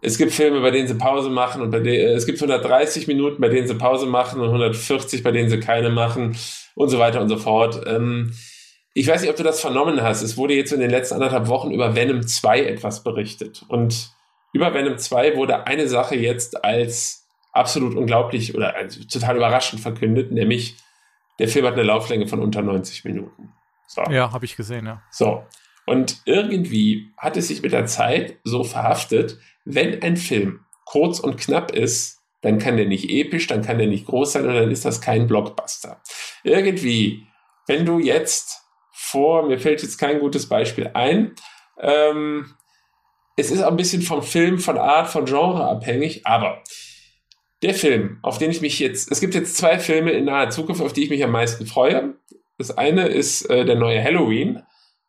es 0.00 0.16
gibt 0.16 0.32
Filme, 0.32 0.60
bei 0.60 0.70
denen 0.70 0.86
sie 0.86 0.94
Pause 0.94 1.28
machen 1.28 1.60
und 1.60 1.72
bei 1.72 1.80
denen, 1.80 2.06
äh, 2.06 2.12
es 2.12 2.24
gibt 2.24 2.40
130 2.40 3.08
Minuten, 3.08 3.40
bei 3.40 3.48
denen 3.48 3.66
sie 3.66 3.74
Pause 3.74 4.06
machen 4.06 4.40
und 4.40 4.46
140, 4.46 5.24
bei 5.24 5.32
denen 5.32 5.50
sie 5.50 5.58
keine 5.58 5.90
machen 5.90 6.36
und 6.76 6.88
so 6.88 7.00
weiter 7.00 7.20
und 7.20 7.28
so 7.28 7.36
fort. 7.36 7.82
Ähm, 7.84 8.32
ich 8.94 9.08
weiß 9.08 9.22
nicht, 9.22 9.30
ob 9.30 9.36
du 9.36 9.42
das 9.42 9.60
vernommen 9.60 10.00
hast. 10.02 10.22
Es 10.22 10.36
wurde 10.36 10.54
jetzt 10.54 10.72
in 10.72 10.78
den 10.80 10.90
letzten 10.90 11.14
anderthalb 11.14 11.48
Wochen 11.48 11.72
über 11.72 11.96
Venom 11.96 12.24
2 12.24 12.62
etwas 12.62 13.02
berichtet 13.02 13.64
und 13.68 14.12
über 14.52 14.72
Venom 14.74 14.98
2 14.98 15.36
wurde 15.36 15.66
eine 15.66 15.88
Sache 15.88 16.16
jetzt 16.16 16.64
als 16.64 17.26
absolut 17.52 17.94
unglaublich 17.94 18.54
oder 18.54 18.74
als 18.76 18.98
total 19.08 19.36
überraschend 19.36 19.80
verkündet, 19.80 20.32
nämlich 20.32 20.76
der 21.38 21.48
Film 21.48 21.66
hat 21.66 21.74
eine 21.74 21.82
Lauflänge 21.82 22.26
von 22.26 22.40
unter 22.40 22.62
90 22.62 23.04
Minuten. 23.04 23.52
So. 23.86 24.02
Ja, 24.10 24.32
habe 24.32 24.44
ich 24.44 24.56
gesehen, 24.56 24.86
ja. 24.86 25.02
So. 25.10 25.44
Und 25.86 26.20
irgendwie 26.26 27.12
hat 27.16 27.36
es 27.36 27.48
sich 27.48 27.62
mit 27.62 27.72
der 27.72 27.86
Zeit 27.86 28.38
so 28.44 28.64
verhaftet, 28.64 29.38
wenn 29.64 30.02
ein 30.02 30.16
Film 30.16 30.60
kurz 30.84 31.20
und 31.20 31.38
knapp 31.38 31.70
ist, 31.70 32.18
dann 32.42 32.58
kann 32.58 32.76
der 32.76 32.86
nicht 32.86 33.10
episch, 33.10 33.46
dann 33.46 33.62
kann 33.62 33.78
der 33.78 33.86
nicht 33.86 34.06
groß 34.06 34.32
sein 34.32 34.46
und 34.46 34.54
dann 34.54 34.70
ist 34.70 34.84
das 34.84 35.00
kein 35.00 35.26
Blockbuster. 35.26 36.02
Irgendwie, 36.44 37.26
wenn 37.66 37.84
du 37.84 37.98
jetzt 37.98 38.62
vor, 38.92 39.46
mir 39.46 39.58
fällt 39.58 39.82
jetzt 39.82 39.98
kein 39.98 40.20
gutes 40.20 40.48
Beispiel 40.48 40.90
ein, 40.94 41.34
ähm, 41.80 42.54
es 43.38 43.52
ist 43.52 43.62
ein 43.62 43.76
bisschen 43.76 44.02
vom 44.02 44.22
Film, 44.22 44.58
von 44.58 44.76
Art, 44.78 45.08
von 45.08 45.24
Genre 45.24 45.64
abhängig, 45.64 46.26
aber 46.26 46.62
der 47.62 47.72
Film, 47.72 48.18
auf 48.22 48.38
den 48.38 48.50
ich 48.50 48.60
mich 48.60 48.80
jetzt, 48.80 49.12
es 49.12 49.20
gibt 49.20 49.34
jetzt 49.34 49.56
zwei 49.56 49.78
Filme 49.78 50.10
in 50.10 50.24
naher 50.24 50.50
Zukunft, 50.50 50.82
auf 50.82 50.92
die 50.92 51.04
ich 51.04 51.10
mich 51.10 51.22
am 51.22 51.30
meisten 51.30 51.64
freue. 51.64 52.14
Das 52.58 52.76
eine 52.76 53.06
ist 53.06 53.48
äh, 53.48 53.64
der 53.64 53.76
neue 53.76 54.02
Halloween, 54.02 54.62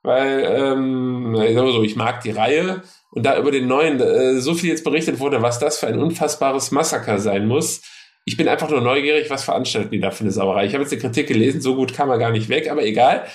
weil 0.04 0.44
ähm, 0.48 1.36
so, 1.56 1.82
ich 1.82 1.96
mag 1.96 2.22
die 2.22 2.30
Reihe 2.30 2.84
und 3.12 3.26
da 3.26 3.36
über 3.38 3.50
den 3.50 3.68
neuen 3.68 4.00
äh, 4.00 4.40
so 4.40 4.54
viel 4.54 4.70
jetzt 4.70 4.84
berichtet 4.84 5.20
wurde, 5.20 5.42
was 5.42 5.58
das 5.58 5.80
für 5.80 5.88
ein 5.88 6.00
unfassbares 6.00 6.70
Massaker 6.70 7.20
sein 7.20 7.48
muss. 7.48 7.82
Ich 8.26 8.38
bin 8.38 8.48
einfach 8.48 8.70
nur 8.70 8.82
neugierig, 8.82 9.32
was 9.32 9.44
veranstalten 9.44 9.90
die 9.90 10.00
da 10.00 10.12
für 10.12 10.24
eine 10.24 10.32
Sauerei. 10.32 10.68
Ich 10.68 10.74
habe 10.74 10.84
jetzt 10.84 10.92
die 10.92 11.00
Kritik 11.00 11.28
gelesen, 11.28 11.62
so 11.62 11.76
gut 11.76 11.96
kam 11.96 12.12
er 12.12 12.20
gar 12.20 12.32
nicht 12.32 12.50
weg, 12.50 12.70
aber 12.70 12.84
egal. 12.84 13.26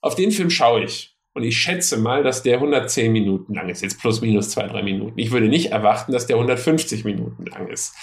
Auf 0.00 0.16
den 0.16 0.32
Film 0.32 0.50
schaue 0.50 0.82
ich. 0.82 1.09
Und 1.32 1.44
ich 1.44 1.58
schätze 1.58 1.96
mal, 1.96 2.24
dass 2.24 2.42
der 2.42 2.56
110 2.56 3.12
Minuten 3.12 3.54
lang 3.54 3.68
ist, 3.68 3.82
jetzt 3.82 4.00
plus 4.00 4.20
minus 4.20 4.50
zwei, 4.50 4.66
drei 4.66 4.82
Minuten. 4.82 5.18
Ich 5.18 5.30
würde 5.30 5.48
nicht 5.48 5.70
erwarten, 5.70 6.12
dass 6.12 6.26
der 6.26 6.36
150 6.36 7.04
Minuten 7.04 7.46
lang 7.46 7.68
ist. 7.68 7.94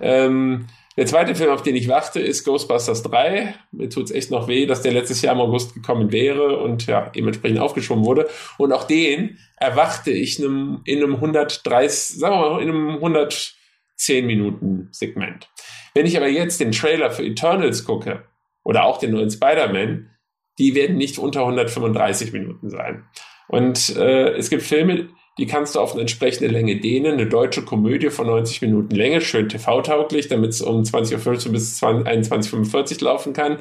Ähm, 0.00 0.66
der 0.96 1.04
zweite 1.04 1.34
Film, 1.34 1.50
auf 1.50 1.62
den 1.62 1.76
ich 1.76 1.88
warte, 1.88 2.20
ist 2.20 2.44
Ghostbusters 2.44 3.02
3. 3.02 3.54
Mir 3.72 3.90
tut 3.90 4.04
es 4.04 4.10
echt 4.12 4.30
noch 4.30 4.48
weh, 4.48 4.64
dass 4.64 4.80
der 4.80 4.92
letztes 4.92 5.20
Jahr 5.20 5.34
im 5.34 5.40
August 5.40 5.74
gekommen 5.74 6.10
wäre 6.10 6.58
und 6.58 6.86
ja, 6.86 7.10
dementsprechend 7.10 7.58
aufgeschoben 7.58 8.04
wurde. 8.04 8.28
Und 8.56 8.72
auch 8.72 8.84
den 8.84 9.38
erwarte 9.56 10.10
ich 10.10 10.38
in 10.38 10.46
einem, 10.46 10.80
in 10.84 11.02
einem 11.02 11.14
130, 11.16 12.18
sagen 12.18 12.34
wir 12.34 12.50
mal, 12.50 12.62
in 12.62 12.68
einem 12.70 12.94
110 12.94 14.26
Minuten 14.26 14.88
Segment. 14.92 15.50
Wenn 15.94 16.06
ich 16.06 16.16
aber 16.16 16.28
jetzt 16.28 16.60
den 16.60 16.72
Trailer 16.72 17.10
für 17.10 17.24
Eternals 17.24 17.84
gucke 17.84 18.24
oder 18.64 18.84
auch 18.84 18.98
den 18.98 19.10
neuen 19.10 19.30
Spider-Man, 19.30 20.10
die 20.58 20.74
werden 20.74 20.96
nicht 20.96 21.18
unter 21.18 21.40
135 21.40 22.32
Minuten 22.32 22.70
sein. 22.70 23.04
Und 23.48 23.94
äh, 23.96 24.30
es 24.34 24.50
gibt 24.50 24.62
Filme, 24.62 25.08
die 25.38 25.46
kannst 25.46 25.74
du 25.74 25.80
auf 25.80 25.92
eine 25.92 26.00
entsprechende 26.00 26.50
Länge 26.50 26.80
dehnen. 26.80 27.12
Eine 27.12 27.26
deutsche 27.26 27.62
Komödie 27.62 28.10
von 28.10 28.26
90 28.26 28.62
Minuten 28.62 28.94
Länge, 28.94 29.20
schön 29.20 29.48
TV-tauglich, 29.48 30.28
damit 30.28 30.50
es 30.50 30.62
um 30.62 30.82
20.15 30.82 31.46
Uhr 31.46 31.52
bis 31.52 31.82
21.45 31.82 32.94
Uhr 32.96 33.04
laufen 33.04 33.32
kann. 33.34 33.58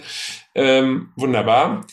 Ähm, 0.56 1.10
wunderbar. 1.16 1.86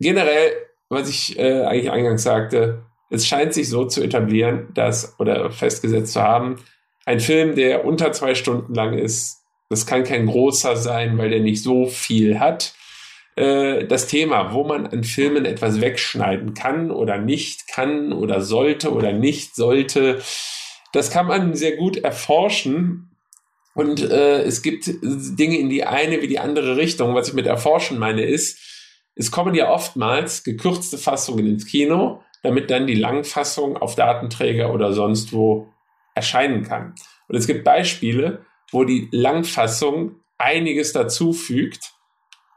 Generell, 0.00 0.52
was 0.88 1.08
ich 1.08 1.38
äh, 1.38 1.62
eigentlich 1.62 1.90
eingangs 1.90 2.24
sagte, 2.24 2.84
es 3.10 3.26
scheint 3.26 3.54
sich 3.54 3.68
so 3.68 3.84
zu 3.84 4.02
etablieren, 4.02 4.68
dass, 4.74 5.18
oder 5.18 5.50
festgesetzt 5.50 6.12
zu 6.12 6.22
haben, 6.22 6.56
ein 7.06 7.20
Film, 7.20 7.54
der 7.54 7.84
unter 7.84 8.12
zwei 8.12 8.34
Stunden 8.34 8.74
lang 8.74 8.98
ist, 8.98 9.38
das 9.70 9.86
kann 9.86 10.04
kein 10.04 10.26
großer 10.26 10.76
sein, 10.76 11.16
weil 11.16 11.30
der 11.30 11.40
nicht 11.40 11.62
so 11.62 11.86
viel 11.86 12.38
hat. 12.38 12.74
Äh, 13.38 13.86
das 13.86 14.08
Thema, 14.08 14.52
wo 14.52 14.64
man 14.64 14.88
an 14.88 15.04
Filmen 15.04 15.44
etwas 15.44 15.80
wegschneiden 15.80 16.54
kann 16.54 16.90
oder 16.90 17.18
nicht 17.18 17.68
kann 17.68 18.12
oder 18.12 18.40
sollte 18.40 18.92
oder 18.92 19.12
nicht 19.12 19.54
sollte. 19.54 20.20
Das 20.92 21.12
kann 21.12 21.28
man 21.28 21.54
sehr 21.54 21.76
gut 21.76 21.98
erforschen. 21.98 23.16
Und 23.74 24.02
äh, 24.02 24.42
es 24.42 24.62
gibt 24.62 24.90
Dinge 25.02 25.56
in 25.56 25.70
die 25.70 25.84
eine 25.84 26.20
wie 26.20 26.26
die 26.26 26.40
andere 26.40 26.76
Richtung. 26.76 27.14
Was 27.14 27.28
ich 27.28 27.34
mit 27.34 27.46
erforschen 27.46 27.98
meine 27.98 28.22
ist, 28.22 28.58
es 29.14 29.30
kommen 29.30 29.54
ja 29.54 29.70
oftmals 29.70 30.42
gekürzte 30.42 30.98
Fassungen 30.98 31.46
ins 31.46 31.66
Kino, 31.66 32.20
damit 32.42 32.72
dann 32.72 32.88
die 32.88 32.96
Langfassung 32.96 33.76
auf 33.76 33.94
Datenträger 33.94 34.74
oder 34.74 34.92
sonst 34.92 35.32
wo 35.32 35.68
erscheinen 36.16 36.64
kann. 36.64 36.96
Und 37.28 37.36
es 37.36 37.46
gibt 37.46 37.62
Beispiele, 37.62 38.44
wo 38.72 38.82
die 38.82 39.08
Langfassung 39.12 40.16
einiges 40.38 40.92
dazu 40.92 41.32
fügt, 41.32 41.97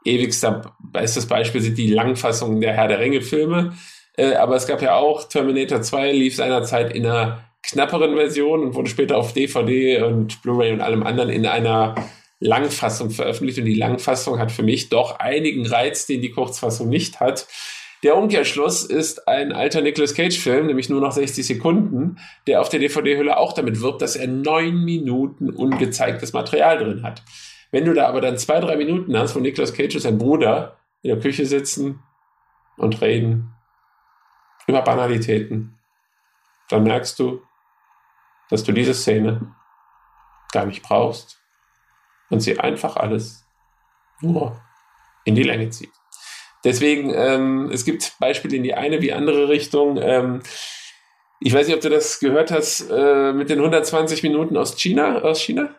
ewigster 0.04 0.74
bestes 0.80 1.26
Beispiel 1.26 1.60
sind 1.60 1.78
die 1.78 1.90
Langfassungen 1.90 2.60
der 2.60 2.74
Herr 2.74 2.88
der 2.88 3.00
Ringe-Filme. 3.00 3.74
Äh, 4.16 4.34
aber 4.34 4.56
es 4.56 4.66
gab 4.66 4.82
ja 4.82 4.96
auch 4.96 5.28
Terminator 5.28 5.82
2, 5.82 6.12
lief 6.12 6.36
seinerzeit 6.36 6.94
in 6.94 7.06
einer 7.06 7.44
knapperen 7.62 8.14
Version 8.16 8.62
und 8.62 8.74
wurde 8.74 8.90
später 8.90 9.16
auf 9.16 9.32
DVD 9.32 10.02
und 10.02 10.42
Blu-ray 10.42 10.72
und 10.72 10.80
allem 10.80 11.02
anderen 11.02 11.30
in 11.30 11.46
einer 11.46 11.94
Langfassung 12.40 13.10
veröffentlicht. 13.10 13.58
Und 13.58 13.66
die 13.66 13.74
Langfassung 13.74 14.38
hat 14.38 14.52
für 14.52 14.62
mich 14.62 14.88
doch 14.88 15.18
einigen 15.18 15.66
Reiz, 15.66 16.06
den 16.06 16.20
die 16.20 16.30
Kurzfassung 16.30 16.88
nicht 16.88 17.20
hat. 17.20 17.46
Der 18.02 18.16
Umkehrschluss 18.16 18.82
ist 18.82 19.28
ein 19.28 19.52
alter 19.52 19.80
Nicolas 19.80 20.14
Cage-Film, 20.14 20.66
nämlich 20.66 20.88
nur 20.88 21.00
noch 21.00 21.12
60 21.12 21.46
Sekunden, 21.46 22.18
der 22.48 22.60
auf 22.60 22.68
der 22.68 22.80
DVD-Hülle 22.80 23.36
auch 23.36 23.52
damit 23.52 23.80
wirbt, 23.80 24.02
dass 24.02 24.16
er 24.16 24.26
neun 24.26 24.84
Minuten 24.84 25.50
ungezeigtes 25.50 26.32
Material 26.32 26.78
drin 26.78 27.04
hat. 27.04 27.22
Wenn 27.72 27.86
du 27.86 27.94
da 27.94 28.06
aber 28.06 28.20
dann 28.20 28.38
zwei, 28.38 28.60
drei 28.60 28.76
Minuten 28.76 29.18
hast, 29.18 29.34
wo 29.34 29.40
Nicolas 29.40 29.74
Cage 29.74 29.96
und 29.96 30.02
sein 30.02 30.18
Bruder 30.18 30.78
in 31.00 31.08
der 31.08 31.18
Küche 31.18 31.46
sitzen 31.46 32.00
und 32.76 33.00
reden 33.00 33.54
über 34.66 34.82
Banalitäten, 34.82 35.78
dann 36.68 36.84
merkst 36.84 37.18
du, 37.18 37.42
dass 38.50 38.62
du 38.62 38.72
diese 38.72 38.94
Szene 38.94 39.54
gar 40.52 40.66
nicht 40.66 40.82
brauchst 40.82 41.40
und 42.28 42.40
sie 42.40 42.60
einfach 42.60 42.96
alles 42.96 43.46
nur 44.20 44.60
in 45.24 45.34
die 45.34 45.42
Länge 45.42 45.70
zieht. 45.70 45.92
Deswegen, 46.64 47.12
ähm, 47.14 47.70
es 47.72 47.84
gibt 47.84 48.18
Beispiele 48.20 48.56
in 48.56 48.62
die 48.62 48.74
eine 48.74 49.00
wie 49.00 49.12
andere 49.12 49.48
Richtung. 49.48 49.96
Ähm, 50.00 50.42
ich 51.40 51.52
weiß 51.52 51.66
nicht, 51.66 51.74
ob 51.74 51.82
du 51.82 51.88
das 51.88 52.20
gehört 52.20 52.50
hast 52.50 52.88
äh, 52.90 53.32
mit 53.32 53.50
den 53.50 53.58
120 53.58 54.22
Minuten 54.22 54.56
aus 54.56 54.76
China, 54.76 55.22
aus 55.22 55.40
China. 55.40 55.74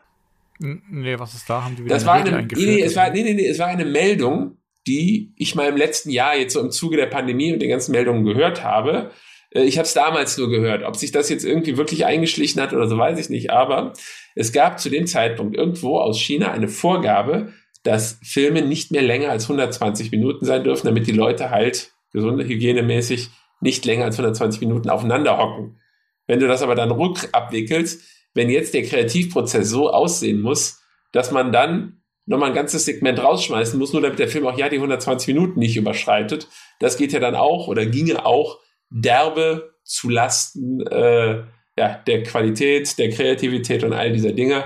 Nee, 0.59 1.19
was 1.19 1.33
ist 1.33 1.49
da? 1.49 1.63
Haben 1.63 1.75
die 1.75 1.85
wieder 1.85 1.95
das 1.95 2.07
eine 2.07 2.11
war 2.11 2.27
eine, 2.27 2.37
eingeführt? 2.37 2.67
Nee, 2.67 2.75
nee, 2.75 2.81
es 2.81 2.95
war, 2.95 3.09
nee, 3.09 3.23
nee, 3.23 3.33
nee, 3.33 3.47
es 3.47 3.59
war 3.59 3.67
eine 3.67 3.85
Meldung, 3.85 4.57
die 4.87 5.33
ich 5.37 5.55
mal 5.55 5.67
im 5.67 5.77
letzten 5.77 6.09
Jahr 6.09 6.37
jetzt 6.37 6.53
so 6.53 6.59
im 6.59 6.71
Zuge 6.71 6.97
der 6.97 7.07
Pandemie 7.07 7.53
und 7.53 7.59
den 7.59 7.69
ganzen 7.69 7.91
Meldungen 7.91 8.23
gehört 8.23 8.63
habe. 8.63 9.11
Äh, 9.51 9.63
ich 9.63 9.77
habe 9.77 9.85
es 9.85 9.93
damals 9.93 10.37
nur 10.37 10.49
gehört. 10.49 10.83
Ob 10.83 10.95
sich 10.95 11.11
das 11.11 11.29
jetzt 11.29 11.45
irgendwie 11.45 11.77
wirklich 11.77 12.05
eingeschlichen 12.05 12.61
hat 12.61 12.73
oder 12.73 12.87
so, 12.87 12.97
weiß 12.97 13.19
ich 13.19 13.29
nicht. 13.29 13.51
Aber 13.51 13.93
es 14.35 14.51
gab 14.51 14.79
zu 14.79 14.89
dem 14.89 15.07
Zeitpunkt 15.07 15.55
irgendwo 15.55 15.99
aus 15.99 16.19
China 16.19 16.51
eine 16.51 16.67
Vorgabe, 16.67 17.53
dass 17.83 18.19
Filme 18.23 18.61
nicht 18.61 18.91
mehr 18.91 19.01
länger 19.01 19.29
als 19.29 19.43
120 19.43 20.11
Minuten 20.11 20.45
sein 20.45 20.63
dürfen, 20.63 20.87
damit 20.87 21.07
die 21.07 21.11
Leute 21.11 21.49
halt 21.49 21.91
gesunde 22.11 22.45
hygienemäßig 22.45 23.29
nicht 23.59 23.85
länger 23.85 24.05
als 24.05 24.15
120 24.15 24.61
Minuten 24.61 24.89
aufeinander 24.89 25.37
hocken. 25.37 25.79
Wenn 26.27 26.39
du 26.39 26.47
das 26.47 26.61
aber 26.61 26.75
dann 26.75 26.91
rückabwickelst, 26.91 28.01
wenn 28.33 28.49
jetzt 28.49 28.73
der 28.73 28.83
Kreativprozess 28.83 29.69
so 29.69 29.89
aussehen 29.89 30.41
muss, 30.41 30.81
dass 31.11 31.31
man 31.31 31.51
dann 31.51 32.01
nochmal 32.25 32.49
ein 32.49 32.55
ganzes 32.55 32.85
Segment 32.85 33.21
rausschmeißen 33.21 33.77
muss, 33.77 33.93
nur 33.93 34.01
damit 34.01 34.19
der 34.19 34.29
Film 34.29 34.47
auch 34.47 34.57
ja 34.57 34.69
die 34.69 34.77
120 34.77 35.33
Minuten 35.33 35.59
nicht 35.59 35.75
überschreitet, 35.75 36.47
das 36.79 36.97
geht 36.97 37.11
ja 37.11 37.19
dann 37.19 37.35
auch 37.35 37.67
oder 37.67 37.85
ginge 37.85 38.25
auch 38.25 38.59
derbe 38.89 39.73
zu 39.83 40.09
Lasten 40.09 40.81
äh, 40.87 41.43
ja, 41.77 42.03
der 42.07 42.23
Qualität, 42.23 42.97
der 42.97 43.09
Kreativität 43.09 43.83
und 43.83 43.93
all 43.93 44.11
dieser 44.11 44.31
Dinge. 44.31 44.65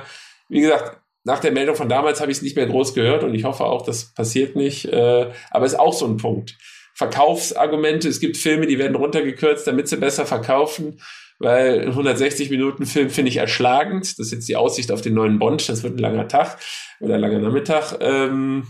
Wie 0.50 0.62
gesagt, 0.62 1.02
nach 1.24 1.40
der 1.40 1.52
Meldung 1.52 1.76
von 1.76 1.90
damals 1.90 2.22
habe 2.22 2.32
ich 2.32 2.38
es 2.38 2.44
nicht 2.44 2.56
mehr 2.56 2.68
groß 2.68 2.94
gehört 2.94 3.24
und 3.24 3.34
ich 3.34 3.44
hoffe 3.44 3.66
auch, 3.66 3.82
das 3.82 4.14
passiert 4.14 4.56
nicht. 4.56 4.86
Äh, 4.86 5.32
aber 5.52 5.66
ist 5.66 5.80
auch 5.80 5.94
so 5.94 6.06
ein 6.06 6.18
Punkt. 6.18 6.58
Verkaufsargumente, 6.94 8.08
es 8.08 8.20
gibt 8.20 8.38
Filme, 8.38 8.66
die 8.66 8.80
werden 8.80 8.96
runtergekürzt, 8.96 9.68
damit 9.68 9.88
sie 9.88 9.98
besser 9.98 10.26
verkaufen, 10.26 11.00
weil 11.40 11.82
ein 11.82 11.90
160 11.90 12.50
Minuten 12.50 12.86
Film 12.86 13.10
finde 13.10 13.30
ich 13.30 13.38
erschlagend. 13.38 14.20
Das 14.20 14.28
ist 14.28 14.32
jetzt 14.32 14.50
die 14.50 14.56
Aussicht 14.56 14.92
auf 14.92 15.02
den 15.02 15.14
neuen 15.14 15.40
Bond, 15.40 15.68
das 15.70 15.84
wird 15.84 15.96
ein 15.96 16.00
langer 16.00 16.28
Tag 16.28 16.58
oder 17.00 17.16
ein 17.16 17.22
langer 17.22 17.40
Nachmittag. 17.40 17.98
Ähm, 18.00 18.68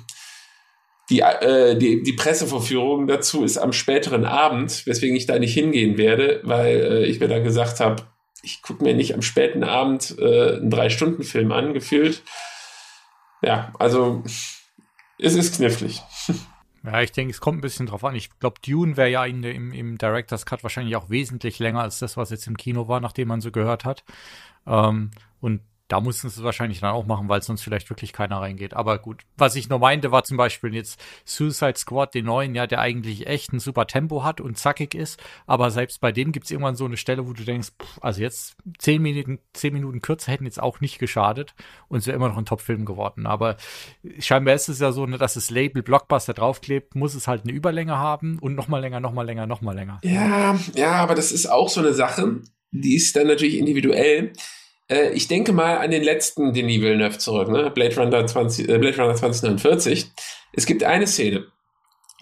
die, 1.09 1.21
äh, 1.21 1.77
die, 1.77 2.03
die 2.03 2.13
Pressevorführung 2.13 3.07
dazu 3.07 3.43
ist 3.43 3.57
am 3.57 3.71
späteren 3.71 4.25
Abend, 4.25 4.85
weswegen 4.85 5.15
ich 5.15 5.25
da 5.25 5.39
nicht 5.39 5.53
hingehen 5.53 5.97
werde, 5.97 6.41
weil 6.43 6.75
äh, 6.75 7.05
ich 7.05 7.19
mir 7.19 7.29
dann 7.29 7.43
gesagt 7.43 7.79
habe, 7.79 8.03
ich 8.43 8.61
gucke 8.61 8.83
mir 8.83 8.93
nicht 8.93 9.13
am 9.13 9.21
späten 9.21 9.63
Abend 9.63 10.15
äh, 10.19 10.57
einen 10.57 10.69
Drei-Stunden-Film 10.69 11.51
an, 11.51 11.73
gefühlt. 11.73 12.23
Ja, 13.41 13.73
also 13.79 14.23
es 15.17 15.35
ist 15.35 15.55
knifflig. 15.55 16.01
Ja, 16.87 17.01
ich 17.01 17.11
denke, 17.11 17.31
es 17.31 17.41
kommt 17.41 17.57
ein 17.57 17.61
bisschen 17.61 17.87
drauf 17.87 18.05
an. 18.05 18.15
Ich 18.15 18.29
glaube, 18.39 18.61
Dune 18.65 18.95
wäre 18.95 19.09
ja 19.09 19.25
in, 19.25 19.43
im, 19.43 19.73
im 19.73 19.97
Director's 19.97 20.45
Cut 20.45 20.63
wahrscheinlich 20.63 20.95
auch 20.95 21.09
wesentlich 21.09 21.59
länger 21.59 21.81
als 21.81 21.99
das, 21.99 22.15
was 22.15 22.29
jetzt 22.29 22.47
im 22.47 22.55
Kino 22.55 22.87
war, 22.87 23.01
nachdem 23.01 23.27
man 23.27 23.41
so 23.41 23.51
gehört 23.51 23.83
hat. 23.83 24.05
Ähm, 24.65 25.11
und 25.41 25.59
da 25.87 26.01
mussten 26.01 26.29
sie 26.29 26.39
es 26.39 26.43
wahrscheinlich 26.43 26.81
dann 26.81 26.91
auch 26.91 27.05
machen, 27.05 27.29
weil 27.29 27.41
sonst 27.41 27.61
vielleicht 27.61 27.89
wirklich 27.89 28.11
keiner 28.11 28.41
reingeht. 28.41 28.73
Aber 28.73 28.99
gut, 28.99 29.21
was 29.37 29.55
ich 29.55 29.69
nur 29.69 29.79
meinte, 29.79 30.11
war 30.11 30.23
zum 30.23 30.35
Beispiel 30.35 30.75
jetzt 30.75 30.99
Suicide 31.25 31.77
Squad, 31.77 32.13
den 32.13 32.25
neuen, 32.25 32.55
ja, 32.55 32.67
der 32.67 32.79
eigentlich 32.79 33.27
echt 33.27 33.53
ein 33.53 33.59
super 33.59 33.87
Tempo 33.87 34.23
hat 34.23 34.41
und 34.41 34.57
zackig 34.57 34.93
ist. 34.93 35.21
Aber 35.45 35.71
selbst 35.71 36.01
bei 36.01 36.11
dem 36.11 36.31
gibt 36.31 36.45
es 36.45 36.51
irgendwann 36.51 36.75
so 36.75 36.85
eine 36.85 36.97
Stelle, 36.97 37.27
wo 37.27 37.33
du 37.33 37.43
denkst, 37.43 37.69
pff, 37.81 37.99
also 38.01 38.21
jetzt 38.21 38.57
zehn 38.77 39.01
Minuten, 39.01 39.39
zehn 39.53 39.73
Minuten 39.73 40.01
kürzer 40.01 40.31
hätten 40.31 40.45
jetzt 40.45 40.61
auch 40.61 40.81
nicht 40.81 40.99
geschadet 40.99 41.55
und 41.87 41.99
es 41.99 42.07
wäre 42.07 42.17
immer 42.17 42.29
noch 42.29 42.37
ein 42.37 42.45
Top-Film 42.45 42.83
geworden. 42.83 43.25
Aber 43.25 43.55
scheinbar 44.19 44.55
ist 44.55 44.67
es 44.67 44.79
ja 44.79 44.91
so, 44.91 45.05
ne, 45.05 45.17
dass 45.17 45.35
das 45.35 45.49
Label 45.49 45.83
Blockbuster 45.83 46.33
draufklebt, 46.33 46.95
muss 46.95 47.15
es 47.15 47.27
halt 47.27 47.43
eine 47.43 47.53
Überlänge 47.53 47.97
haben 47.97 48.39
und 48.39 48.55
nochmal 48.55 48.81
länger, 48.81 48.99
nochmal 48.99 49.25
länger, 49.25 49.47
nochmal 49.47 49.75
länger. 49.75 49.99
Ja, 50.03 50.57
ja, 50.75 50.93
aber 50.93 51.15
das 51.15 51.31
ist 51.31 51.45
auch 51.45 51.69
so 51.69 51.79
eine 51.79 51.93
Sache, 51.93 52.41
die 52.71 52.95
ist 52.95 53.15
dann 53.15 53.27
natürlich 53.27 53.57
individuell. 53.57 54.33
Äh, 54.89 55.11
ich 55.13 55.27
denke 55.27 55.53
mal 55.53 55.77
an 55.77 55.91
den 55.91 56.03
letzten 56.03 56.53
Denis 56.53 56.81
Villeneuve 56.81 57.17
zurück, 57.17 57.49
ne? 57.49 57.71
Blade, 57.71 57.95
Runner 57.95 58.25
20, 58.25 58.69
äh, 58.69 58.77
Blade 58.77 58.97
Runner 58.97 59.15
2049. 59.15 60.11
Es 60.53 60.65
gibt 60.65 60.83
eine 60.83 61.07
Szene, 61.07 61.47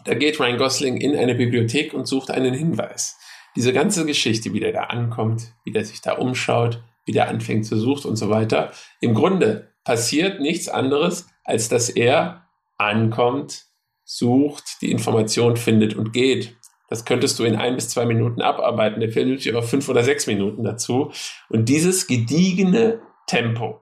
da 0.06 0.14
geht 0.14 0.40
Ryan 0.40 0.58
Gosling 0.58 0.98
in 0.98 1.16
eine 1.16 1.36
Bibliothek 1.36 1.94
und 1.94 2.08
sucht 2.08 2.30
einen 2.30 2.54
Hinweis. 2.54 3.18
Diese 3.56 3.74
ganze 3.74 4.06
Geschichte, 4.06 4.54
wie 4.54 4.60
der 4.60 4.72
da 4.72 4.84
ankommt, 4.84 5.54
wie 5.64 5.72
der 5.72 5.84
sich 5.84 6.02
da 6.02 6.14
umschaut, 6.14 6.84
wie 7.06 7.12
der 7.12 7.28
anfängt 7.28 7.66
zu 7.66 7.78
suchen 7.78 8.10
und 8.10 8.16
so 8.16 8.30
weiter. 8.30 8.72
Im 9.02 9.14
Grunde 9.14 9.74
passiert 9.84 10.42
nichts 10.42 10.70
anderes, 10.70 11.28
als 11.44 11.70
dass 11.70 11.90
er 11.90 12.48
ankommt, 12.78 13.66
sucht, 14.04 14.64
die 14.82 14.92
Information 14.92 15.58
findet 15.58 15.96
und 15.96 16.14
geht. 16.14 16.56
Das 16.88 17.06
könntest 17.06 17.40
du 17.40 17.44
in 17.44 17.56
ein 17.56 17.76
bis 17.76 17.90
zwei 17.90 18.06
Minuten 18.06 18.42
abarbeiten. 18.42 19.00
Der 19.00 19.12
Film 19.12 19.30
nimmt 19.30 19.42
sich 19.42 19.52
aber 19.52 19.64
fünf 19.64 19.90
oder 19.90 20.04
sechs 20.04 20.28
Minuten 20.28 20.64
dazu. 20.64 21.12
Und 21.50 21.70
dieses 21.70 22.08
gediegene 22.08 23.02
Tempo, 23.28 23.82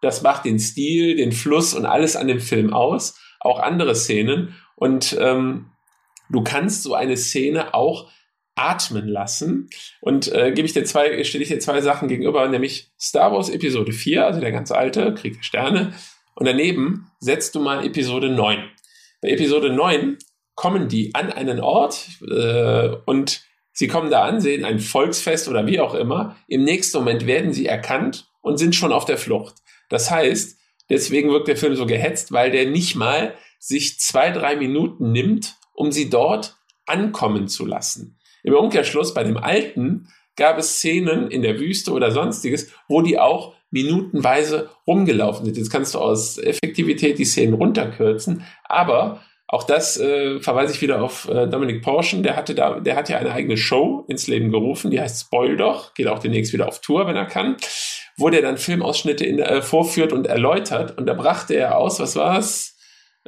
das 0.00 0.22
macht 0.22 0.44
den 0.44 0.58
Stil, 0.58 1.16
den 1.16 1.32
Fluss 1.32 1.74
und 1.74 1.86
alles 1.86 2.16
an 2.16 2.28
dem 2.28 2.40
Film 2.40 2.72
aus. 2.72 3.18
Auch 3.40 3.58
andere 3.58 3.94
Szenen. 3.94 4.54
Und 4.76 5.16
ähm, 5.20 5.72
du 6.30 6.42
kannst 6.42 6.82
so 6.82 6.94
eine 6.94 7.16
Szene 7.16 7.74
auch 7.74 8.10
atmen 8.54 9.08
lassen. 9.08 9.68
Und 10.00 10.32
äh, 10.32 10.52
gebe 10.52 10.66
ich 10.66 10.72
dir 10.72 10.84
zwei, 10.84 11.24
stelle 11.24 11.42
ich 11.42 11.50
dir 11.50 11.58
zwei 11.58 11.80
Sachen 11.80 12.08
gegenüber, 12.08 12.48
nämlich 12.48 12.92
Star 13.00 13.32
Wars 13.32 13.50
Episode 13.50 13.92
4, 13.92 14.24
also 14.24 14.40
der 14.40 14.52
ganz 14.52 14.70
alte, 14.70 15.12
Krieg 15.14 15.34
der 15.34 15.42
Sterne. 15.42 15.92
Und 16.34 16.46
daneben 16.46 17.10
setzt 17.20 17.54
du 17.54 17.60
mal 17.60 17.84
Episode 17.84 18.28
9. 18.28 18.70
Bei 19.20 19.28
Episode 19.30 19.70
9 19.72 20.18
kommen 20.54 20.88
die 20.88 21.14
an 21.14 21.32
einen 21.32 21.60
Ort 21.60 22.08
äh, 22.28 22.96
und 23.06 23.42
sie 23.72 23.88
kommen 23.88 24.10
da 24.10 24.24
an, 24.24 24.40
sehen 24.40 24.64
ein 24.64 24.78
Volksfest 24.78 25.48
oder 25.48 25.66
wie 25.66 25.80
auch 25.80 25.94
immer. 25.94 26.36
Im 26.46 26.64
nächsten 26.64 26.98
Moment 26.98 27.26
werden 27.26 27.52
sie 27.52 27.66
erkannt 27.66 28.28
und 28.40 28.58
sind 28.58 28.74
schon 28.74 28.92
auf 28.92 29.04
der 29.04 29.18
Flucht. 29.18 29.56
Das 29.88 30.10
heißt, 30.10 30.58
deswegen 30.88 31.30
wirkt 31.30 31.48
der 31.48 31.56
Film 31.56 31.74
so 31.74 31.86
gehetzt, 31.86 32.32
weil 32.32 32.50
der 32.50 32.66
nicht 32.66 32.94
mal 32.94 33.34
sich 33.58 33.98
zwei, 33.98 34.30
drei 34.30 34.56
Minuten 34.56 35.12
nimmt, 35.12 35.56
um 35.72 35.90
sie 35.90 36.10
dort 36.10 36.56
ankommen 36.86 37.48
zu 37.48 37.66
lassen. 37.66 38.18
Im 38.42 38.54
Umkehrschluss 38.54 39.14
bei 39.14 39.24
dem 39.24 39.38
alten 39.38 40.08
gab 40.36 40.58
es 40.58 40.76
Szenen 40.76 41.30
in 41.30 41.42
der 41.42 41.58
Wüste 41.58 41.92
oder 41.92 42.10
sonstiges, 42.10 42.70
wo 42.88 43.02
die 43.02 43.18
auch 43.18 43.54
minutenweise 43.70 44.70
rumgelaufen 44.86 45.46
sind. 45.46 45.56
Jetzt 45.56 45.70
kannst 45.70 45.94
du 45.94 45.98
aus 45.98 46.38
Effektivität 46.38 47.18
die 47.18 47.24
Szenen 47.24 47.54
runterkürzen, 47.54 48.44
aber 48.64 49.22
auch 49.54 49.62
das 49.62 50.00
äh, 50.00 50.40
verweise 50.40 50.74
ich 50.74 50.82
wieder 50.82 51.00
auf 51.00 51.28
äh, 51.28 51.46
Dominik 51.46 51.80
Porschen, 51.80 52.24
der 52.24 52.34
hatte 52.34 52.56
da, 52.56 52.80
der 52.80 52.96
hat 52.96 53.08
ja 53.08 53.18
eine 53.18 53.30
eigene 53.30 53.56
Show 53.56 54.04
ins 54.08 54.26
Leben 54.26 54.50
gerufen, 54.50 54.90
die 54.90 55.00
heißt 55.00 55.26
Spoil 55.26 55.56
doch, 55.56 55.94
geht 55.94 56.08
auch 56.08 56.18
demnächst 56.18 56.52
wieder 56.52 56.66
auf 56.66 56.80
Tour, 56.80 57.06
wenn 57.06 57.14
er 57.14 57.26
kann, 57.26 57.56
wo 58.16 58.30
der 58.30 58.42
dann 58.42 58.58
Filmausschnitte 58.58 59.24
in, 59.24 59.38
äh, 59.38 59.62
vorführt 59.62 60.12
und 60.12 60.26
erläutert. 60.26 60.98
Und 60.98 61.06
da 61.06 61.14
brachte 61.14 61.54
er 61.54 61.78
aus, 61.78 62.00
was 62.00 62.16
war 62.16 62.36
es? 62.36 62.76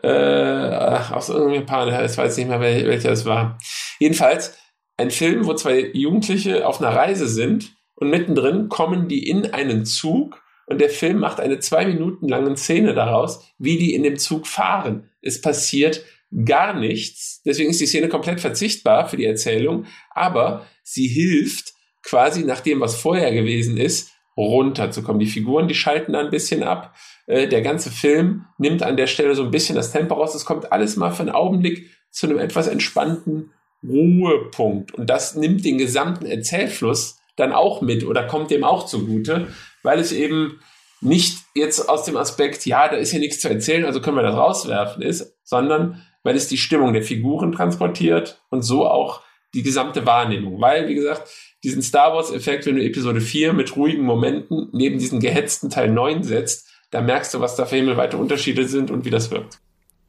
Äh, 0.03 0.09
aus 0.09 1.29
irgendeinem 1.29 1.65
Paar, 1.65 2.05
ich 2.05 2.19
weiß 2.19 2.37
nicht 2.39 2.49
mehr, 2.49 2.61
wel, 2.61 2.89
welcher 2.89 3.13
es 3.13 3.25
war. 3.25 3.57
Jedenfalls 4.01 4.59
ein 4.97 5.13
Film, 5.13 5.47
wo 5.47 5.55
zwei 5.55 5.91
Jugendliche 5.93 6.67
auf 6.67 6.83
einer 6.83 6.95
Reise 6.95 7.29
sind 7.29 7.73
und 7.95 8.11
mittendrin 8.11 8.69
kommen 8.69 9.07
die 9.07 9.29
in 9.29 9.55
einen 9.55 9.85
Zug 9.85 10.43
und 10.67 10.81
der 10.81 10.91
Film 10.91 11.21
macht 11.21 11.39
eine 11.39 11.61
zwei 11.61 11.87
Minuten 11.87 12.29
lange 12.29 12.57
Szene 12.57 12.93
daraus, 12.95 13.45
wie 13.59 13.79
die 13.79 13.95
in 13.95 14.03
dem 14.03 14.19
Zug 14.19 14.49
fahren. 14.49 15.09
Es 15.23 15.41
passiert 15.41 16.05
gar 16.45 16.79
nichts. 16.79 17.43
Deswegen 17.45 17.71
ist 17.71 17.81
die 17.81 17.87
Szene 17.87 18.09
komplett 18.09 18.41
verzichtbar 18.41 19.09
für 19.09 19.17
die 19.17 19.27
Erzählung, 19.27 19.87
aber 20.11 20.67
sie 20.83 21.07
hilft 21.07 21.73
quasi 22.03 22.45
nach 22.45 22.61
dem, 22.61 22.81
was 22.81 22.97
vorher 22.97 23.33
gewesen 23.33 23.77
ist, 23.77 24.13
runterzukommen. 24.37 25.21
Die 25.21 25.27
Figuren, 25.27 25.69
die 25.69 25.75
schalten 25.75 26.13
da 26.13 26.21
ein 26.21 26.31
bisschen 26.31 26.63
ab. 26.63 26.95
Äh, 27.27 27.49
der 27.49 27.63
ganze 27.63 27.91
Film 27.91 28.45
nimmt 28.59 28.83
an 28.83 28.97
der 28.97 29.07
Stelle 29.07 29.35
so 29.35 29.45
ein 29.45 29.51
bisschen 29.51 29.77
das 29.77 29.93
Tempo 29.93 30.15
raus. 30.15 30.35
Es 30.35 30.45
kommt 30.45 30.73
alles 30.73 30.97
mal 30.97 31.11
für 31.13 31.23
einen 31.23 31.31
Augenblick 31.31 31.91
zu 32.11 32.27
einem 32.27 32.39
etwas 32.39 32.69
entspannten 32.69 33.53
Ruhepunkt. 33.83 34.93
Und 34.95 35.09
das 35.09 35.37
nimmt 35.37 35.65
den 35.65 35.79
gesamten 35.79 36.27
Erzählfluss 36.27 37.19
dann 37.37 37.53
auch 37.53 37.83
mit 37.83 38.05
oder 38.05 38.27
kommt 38.27 38.51
dem 38.51 38.65
auch 38.65 38.87
zugute 38.87 39.49
weil 39.87 40.01
es 40.01 40.13
eben 40.13 40.61
nicht 41.01 41.39
jetzt 41.55 41.89
aus 41.89 42.05
dem 42.05 42.17
Aspekt, 42.17 42.67
ja, 42.67 42.89
da 42.89 42.97
ist 42.97 43.13
hier 43.13 43.21
nichts 43.21 43.41
zu 43.41 43.49
erzählen, 43.49 43.85
also 43.85 44.01
können 44.01 44.17
wir 44.17 44.23
das 44.23 44.37
rauswerfen 44.37 45.01
ist, 45.01 45.39
sondern 45.45 46.03
weil 46.27 46.37
es 46.37 46.49
die 46.49 46.59
Stimmung 46.59 46.93
der 46.93 47.03
Figuren 47.03 47.53
transportiert 47.53 48.43
und 48.51 48.63
so 48.63 48.87
auch 48.87 49.23
die 49.55 49.63
gesamte 49.63 50.05
Wahrnehmung. 50.07 50.61
Weil, 50.61 50.89
wie 50.89 50.95
gesagt, 50.97 51.31
diesen 51.63 51.83
Star 51.83 52.15
Wars-Effekt, 52.15 52.67
wenn 52.67 52.77
du 52.77 52.85
Episode 52.85 53.21
4 53.21 53.53
mit 53.53 53.77
ruhigen 53.77 54.05
Momenten 54.05 54.69
neben 54.73 54.99
diesen 54.99 55.21
gehetzten 55.21 55.71
Teil 55.71 55.89
9 55.89 56.25
setzt, 56.25 56.69
da 56.91 57.01
merkst 57.01 57.33
du, 57.33 57.41
was 57.41 57.55
da 57.55 57.65
für 57.65 57.77
himmelweite 57.77 58.17
Unterschiede 58.17 58.67
sind 58.67 58.91
und 58.91 59.05
wie 59.05 59.11
das 59.11 59.31
wirkt. 59.31 59.61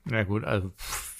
Na 0.05 0.23
gut, 0.23 0.43
also 0.43 0.71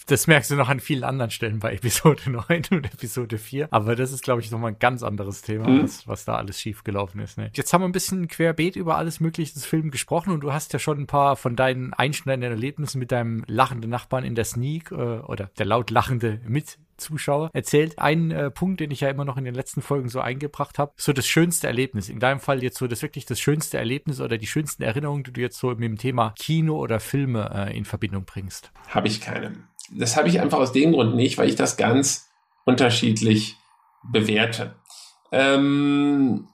das 0.08 0.26
merkst 0.26 0.50
du 0.52 0.56
noch 0.56 0.70
an 0.70 0.80
vielen 0.80 1.04
anderen 1.04 1.32
Stellen 1.32 1.60
bei 1.60 1.74
Episode 1.74 2.30
9 2.32 2.64
und 2.72 2.86
Episode 2.86 3.38
4. 3.38 3.68
Aber 3.72 3.96
das 3.96 4.12
ist, 4.12 4.24
glaube 4.24 4.42
ich, 4.42 4.50
nochmal 4.52 4.72
ein 4.72 4.80
ganz 4.80 5.04
anderes 5.04 5.42
Thema, 5.42 5.70
mhm. 5.70 5.84
was, 5.84 6.08
was, 6.08 6.26
da 6.26 6.36
alles 6.36 6.60
schiefgelaufen 6.60 7.22
ist. 7.22 7.38
Ne? 7.38 7.52
Jetzt 7.54 7.74
haben 7.74 7.82
wir 7.82 7.88
ein 7.88 7.92
bisschen 7.92 8.28
querbeet 8.28 8.76
über 8.76 8.98
alles 8.98 9.20
Mögliche 9.20 9.54
des 9.54 9.66
Films 9.66 9.92
gesprochen 9.92 10.32
und 10.32 10.42
du 10.42 10.54
hast 10.54 10.74
ja 10.74 10.80
schon 10.80 11.00
ein 11.00 11.08
paar 11.08 11.36
von 11.36 11.56
deinen 11.56 11.94
einschneidenden 11.94 12.52
Erlebnissen 12.52 13.00
mit 13.00 13.12
deinem 13.12 13.44
lachenden 13.48 13.90
Nachbarn 13.90 14.24
in 14.24 14.36
der 14.36 14.46
Sneak 14.46 14.92
äh, 14.92 14.96
oder 14.96 15.52
der 15.58 15.66
laut 15.66 15.92
lachende 15.92 16.42
mit 16.48 16.80
Zuschauer 16.98 17.50
erzählt. 17.54 18.00
Ein 18.00 18.32
äh, 18.32 18.50
Punkt, 18.50 18.80
den 18.80 18.92
ich 18.92 19.02
ja 19.02 19.10
immer 19.10 19.26
noch 19.26 19.38
in 19.38 19.46
den 19.46 19.54
letzten 19.54 19.82
Folgen 19.82 20.10
so 20.10 20.20
eingebracht 20.20 20.80
habe, 20.80 20.94
so 20.98 21.14
das 21.14 21.28
schönste 21.28 21.68
Erlebnis. 21.68 22.10
In 22.10 22.20
deinem 22.20 22.40
Fall 22.40 22.64
jetzt 22.64 22.78
so 22.78 22.88
das 22.88 23.02
wirklich 23.02 23.26
das 23.26 23.40
schönste 23.40 23.78
Erlebnis 23.78 24.20
oder 24.20 24.38
die 24.38 24.48
schönsten 24.48 24.84
Erinnerungen, 24.84 25.24
die 25.24 25.34
du 25.34 25.42
jetzt 25.42 25.60
so 25.60 25.70
mit 25.70 25.84
dem 25.84 25.98
Thema 25.98 26.34
Kino 26.38 26.78
oder 26.78 27.00
Filme 27.00 27.52
äh, 27.54 27.78
in 27.78 27.86
Verbindung 27.86 28.26
bringst. 28.26 28.72
Habe 28.90 29.08
ich 29.08 29.22
keine 29.22 29.54
das 29.92 30.18
habe 30.18 30.30
ich 30.30 30.40
einfach 30.40 30.60
aus 30.60 30.72
dem 30.72 30.94
Grund 30.94 31.16
nicht, 31.16 31.38
weil 31.38 31.50
ich 31.50 31.56
das 31.56 31.78
ganz 31.78 32.30
unterschiedlich 32.66 33.56
bewerte. 34.04 34.76
Ähm, 35.32 36.48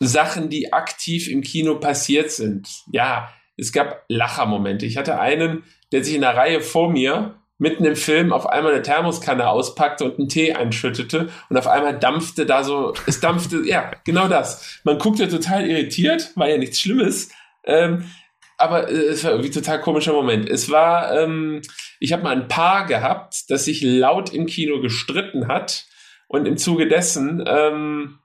Sachen, 0.00 0.48
die 0.48 0.72
aktiv 0.72 1.28
im 1.28 1.42
Kino 1.42 1.76
passiert 1.76 2.30
sind. 2.30 2.68
Ja, 2.90 3.30
es 3.56 3.72
gab 3.72 4.04
Lachermomente. 4.08 4.86
Ich 4.86 4.96
hatte 4.96 5.18
einen, 5.18 5.64
der 5.92 6.04
sich 6.04 6.14
in 6.14 6.20
der 6.20 6.36
Reihe 6.36 6.60
vor 6.60 6.90
mir 6.90 7.36
mitten 7.58 7.86
im 7.86 7.96
Film 7.96 8.32
auf 8.32 8.46
einmal 8.46 8.72
eine 8.72 8.82
Thermoskanne 8.82 9.48
auspackte 9.48 10.04
und 10.04 10.18
einen 10.18 10.28
Tee 10.28 10.52
einschüttete 10.52 11.30
und 11.48 11.56
auf 11.56 11.66
einmal 11.66 11.98
dampfte 11.98 12.44
da 12.44 12.62
so, 12.62 12.92
es 13.06 13.20
dampfte, 13.20 13.62
ja, 13.64 13.92
genau 14.04 14.28
das. 14.28 14.80
Man 14.84 14.98
guckte 14.98 15.28
total 15.28 15.66
irritiert, 15.66 16.32
war 16.36 16.50
ja 16.50 16.58
nichts 16.58 16.80
Schlimmes. 16.80 17.30
Ähm, 17.64 18.10
aber 18.58 18.88
äh, 18.88 18.92
es 18.92 19.24
war 19.24 19.32
irgendwie 19.32 19.50
ein 19.50 19.54
total 19.54 19.80
komischer 19.80 20.12
Moment. 20.12 20.48
Es 20.48 20.70
war, 20.70 21.12
ähm, 21.18 21.62
ich 22.00 22.12
habe 22.12 22.22
mal 22.22 22.34
ein 22.34 22.48
Paar 22.48 22.86
gehabt, 22.86 23.50
das 23.50 23.64
sich 23.64 23.82
laut 23.82 24.32
im 24.32 24.46
Kino 24.46 24.80
gestritten 24.80 25.48
hat 25.48 25.86
und 26.28 26.46
im 26.46 26.56
Zuge 26.56 26.88
dessen, 26.88 27.44
ähm, 27.46 28.18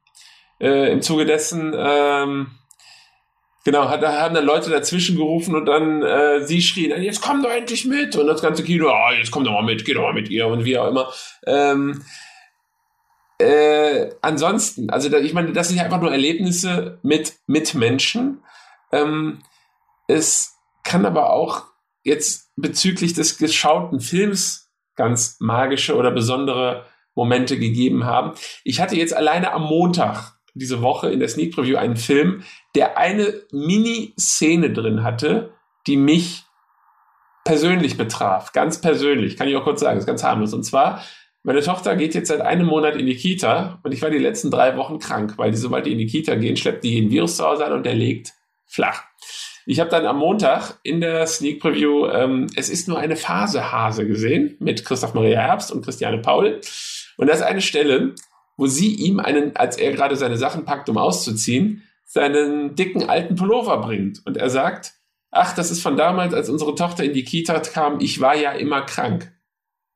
äh, 0.59 0.91
im 0.91 1.01
Zuge 1.01 1.25
dessen, 1.25 1.73
ähm, 1.77 2.51
genau, 3.65 3.89
hat, 3.89 4.01
haben 4.01 4.36
dann 4.36 4.45
Leute 4.45 4.69
dazwischen 4.69 5.17
gerufen 5.17 5.55
und 5.55 5.65
dann 5.65 6.01
äh, 6.01 6.45
sie 6.45 6.61
schrien, 6.61 7.01
jetzt 7.01 7.21
komm 7.21 7.43
doch 7.43 7.51
endlich 7.51 7.86
mit 7.86 8.15
und 8.15 8.27
das 8.27 8.41
ganze 8.41 8.63
Kino, 8.63 8.89
oh, 8.89 9.13
jetzt 9.17 9.32
komm 9.32 9.43
doch 9.43 9.51
mal 9.51 9.63
mit, 9.63 9.86
geh 9.86 9.93
doch 9.93 10.03
mal 10.03 10.13
mit 10.13 10.29
ihr 10.29 10.47
und 10.47 10.65
wie 10.65 10.77
auch 10.77 10.88
immer. 10.88 11.11
Ähm, 11.45 12.03
äh, 13.41 14.11
ansonsten, 14.21 14.91
also 14.91 15.09
da, 15.09 15.17
ich 15.17 15.34
meine, 15.34 15.51
das 15.51 15.67
sind 15.67 15.77
ja 15.77 15.84
einfach 15.84 15.99
nur 15.99 16.11
Erlebnisse 16.11 16.99
mit 17.01 17.34
Mitmenschen. 17.47 18.43
Ähm, 18.91 19.39
es 20.12 20.57
kann 20.84 21.05
aber 21.05 21.32
auch 21.32 21.64
jetzt 22.03 22.51
bezüglich 22.55 23.14
des 23.14 23.38
geschauten 23.38 23.99
Films 23.99 24.72
ganz 24.95 25.38
magische 25.39 25.95
oder 25.95 26.12
besondere 26.12 26.86
Momente 27.16 27.57
gegeben 27.57 28.05
haben. 28.05 28.34
Ich 28.64 28.82
hatte 28.82 28.95
jetzt 28.95 29.16
alleine 29.16 29.53
am 29.53 29.64
Montag 29.64 30.34
diese 30.53 30.82
Woche 30.82 31.09
in 31.09 31.20
der 31.20 31.30
Sneak 31.30 31.55
Preview 31.55 31.78
einen 31.78 31.95
Film, 31.95 32.43
der 32.76 32.97
eine 32.97 33.34
Mini-Szene 33.51 34.72
drin 34.74 35.03
hatte, 35.03 35.53
die 35.88 35.97
mich 35.97 36.43
persönlich 37.45 37.97
betraf. 37.97 38.51
Ganz 38.51 38.82
persönlich, 38.82 39.38
kann 39.38 39.47
ich 39.47 39.55
auch 39.55 39.64
kurz 39.64 39.80
sagen, 39.80 39.97
ist 39.97 40.05
ganz 40.05 40.24
harmlos. 40.24 40.53
Und 40.53 40.64
zwar, 40.64 41.03
meine 41.43 41.62
Tochter 41.62 41.95
geht 41.95 42.14
jetzt 42.14 42.28
seit 42.28 42.41
einem 42.41 42.68
Monat 42.68 42.95
in 42.95 43.05
die 43.05 43.16
Kita 43.16 43.80
und 43.84 43.93
ich 43.93 44.01
war 44.01 44.09
die 44.09 44.20
letzten 44.20 44.51
drei 44.51 44.76
Wochen 44.78 44.99
krank, 44.99 45.38
weil 45.38 45.51
die, 45.51 45.57
sobald 45.57 45.86
die 45.86 45.93
in 45.93 45.97
die 45.97 46.07
Kita 46.07 46.36
gehen, 46.36 46.57
schleppt 46.57 46.84
die 46.84 47.01
ein 47.01 47.09
Virus 47.09 47.38
zu 47.38 47.45
Hause 47.45 47.66
an 47.66 47.74
und 47.74 47.86
der 47.86 47.95
legt 47.95 48.34
flach. 48.66 49.03
Ich 49.66 49.80
habe 49.80 49.89
dann 49.89 50.05
am 50.05 50.18
Montag 50.18 50.80
in 50.84 51.01
der 51.01 51.28
Sneak 51.28 51.59
Preview 51.59 52.07
ähm, 52.07 52.47
Es 52.55 52.70
ist 52.70 52.88
nur 52.88 52.97
eine 52.97 53.16
Phase 53.16 53.72
Hase 53.72 54.07
gesehen 54.07 54.55
mit 54.59 54.86
Christoph 54.86 55.14
Maria 55.14 55.39
Herbst 55.39 55.72
und 55.72 55.84
Christiane 55.84 56.20
Paul. 56.20 56.62
Und 57.18 57.28
da 57.28 57.34
ist 57.34 57.43
eine 57.43 57.62
Stelle, 57.62 58.16
wo 58.57 58.68
sie 58.68 58.93
ihm 58.95 59.20
einen, 59.20 59.55
als 59.55 59.78
er 59.78 59.91
gerade 59.91 60.16
seine 60.16 60.38
Sachen 60.38 60.66
packt, 60.66 60.89
um 60.89 60.97
auszuziehen, 60.97 61.84
seinen 62.03 62.76
dicken 62.76 63.09
alten 63.09 63.36
Pullover 63.36 63.78
bringt. 63.78 64.22
Und 64.26 64.38
er 64.38 64.49
sagt, 64.49 64.93
ach, 65.32 65.55
das 65.55 65.72
ist 65.72 65.82
von 65.82 65.97
damals, 65.97 66.34
als 66.34 66.49
unsere 66.49 66.76
Tochter 66.76 67.03
in 67.03 67.14
die 67.14 67.24
Kita 67.24 67.59
kam, 67.59 67.99
ich 67.99 68.20
war 68.20 68.36
ja 68.36 68.51
immer 68.51 68.82
krank. 68.82 69.32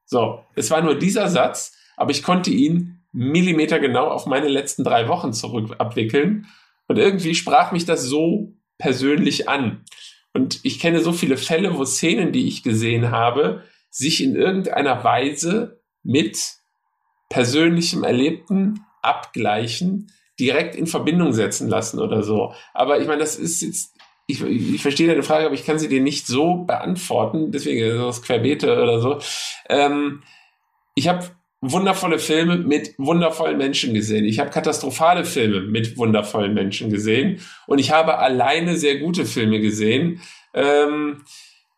So, 0.06 0.44
es 0.56 0.72
war 0.72 0.82
nur 0.82 0.96
dieser 0.96 1.28
Satz, 1.28 1.76
aber 1.98 2.12
ich 2.12 2.24
konnte 2.24 2.52
ihn 2.52 3.04
millimetergenau 3.12 4.08
auf 4.08 4.26
meine 4.26 4.48
letzten 4.48 4.84
drei 4.84 5.08
Wochen 5.08 5.34
zurück 5.34 5.76
abwickeln. 5.78 6.48
Und 6.88 6.98
irgendwie 6.98 7.34
sprach 7.34 7.72
mich 7.72 7.86
das 7.86 8.04
so 8.04 8.55
persönlich 8.78 9.50
an. 9.50 9.84
Und 10.34 10.60
ich 10.64 10.80
kenne 10.80 11.00
so 11.00 11.14
viele 11.14 11.38
Fälle, 11.38 11.78
wo 11.78 11.86
Szenen, 11.86 12.32
die 12.32 12.48
ich 12.48 12.64
gesehen 12.64 13.12
habe, 13.12 13.64
sich 13.90 14.22
in 14.22 14.36
irgendeiner 14.36 15.04
Weise 15.04 15.82
mit 16.04 16.56
persönlichem 17.30 18.04
Erlebten 18.04 18.82
abgleichen, 19.02 20.12
direkt 20.40 20.76
in 20.76 20.88
Verbindung 20.88 21.32
setzen 21.32 21.70
lassen 21.70 22.00
oder 22.00 22.22
so. 22.22 22.54
Aber 22.74 23.00
ich 23.00 23.08
meine, 23.08 23.22
das 23.22 23.38
ist 23.38 23.62
jetzt, 23.62 23.96
ich, 24.28 24.44
ich 24.44 24.82
verstehe 24.82 25.08
deine 25.08 25.24
Frage, 25.24 25.46
aber 25.46 25.56
ich 25.56 25.66
kann 25.66 25.80
sie 25.80 25.88
dir 25.88 26.02
nicht 26.02 26.28
so 26.28 26.66
beantworten, 26.66 27.52
deswegen 27.52 27.98
das 27.98 28.22
Querbeete 28.22 28.82
oder 28.82 29.00
so. 29.00 29.20
Ähm, 29.70 30.24
ich 30.96 31.08
habe 31.08 31.30
wundervolle 31.72 32.20
Filme 32.20 32.58
mit 32.58 32.96
wundervollen 32.98 33.58
Menschen 33.58 33.94
gesehen. 33.94 34.26
Ich 34.26 34.40
habe 34.40 34.50
katastrophale 34.50 35.26
Filme 35.26 35.62
mit 35.62 35.98
wundervollen 35.98 36.54
Menschen 36.54 36.90
gesehen. 36.90 37.40
Und 37.68 37.80
ich 37.80 37.92
habe 37.92 38.20
alleine 38.20 38.78
sehr 38.78 38.98
gute 38.98 39.26
Filme 39.26 39.60
gesehen. 39.60 40.22
Ähm, 40.54 41.24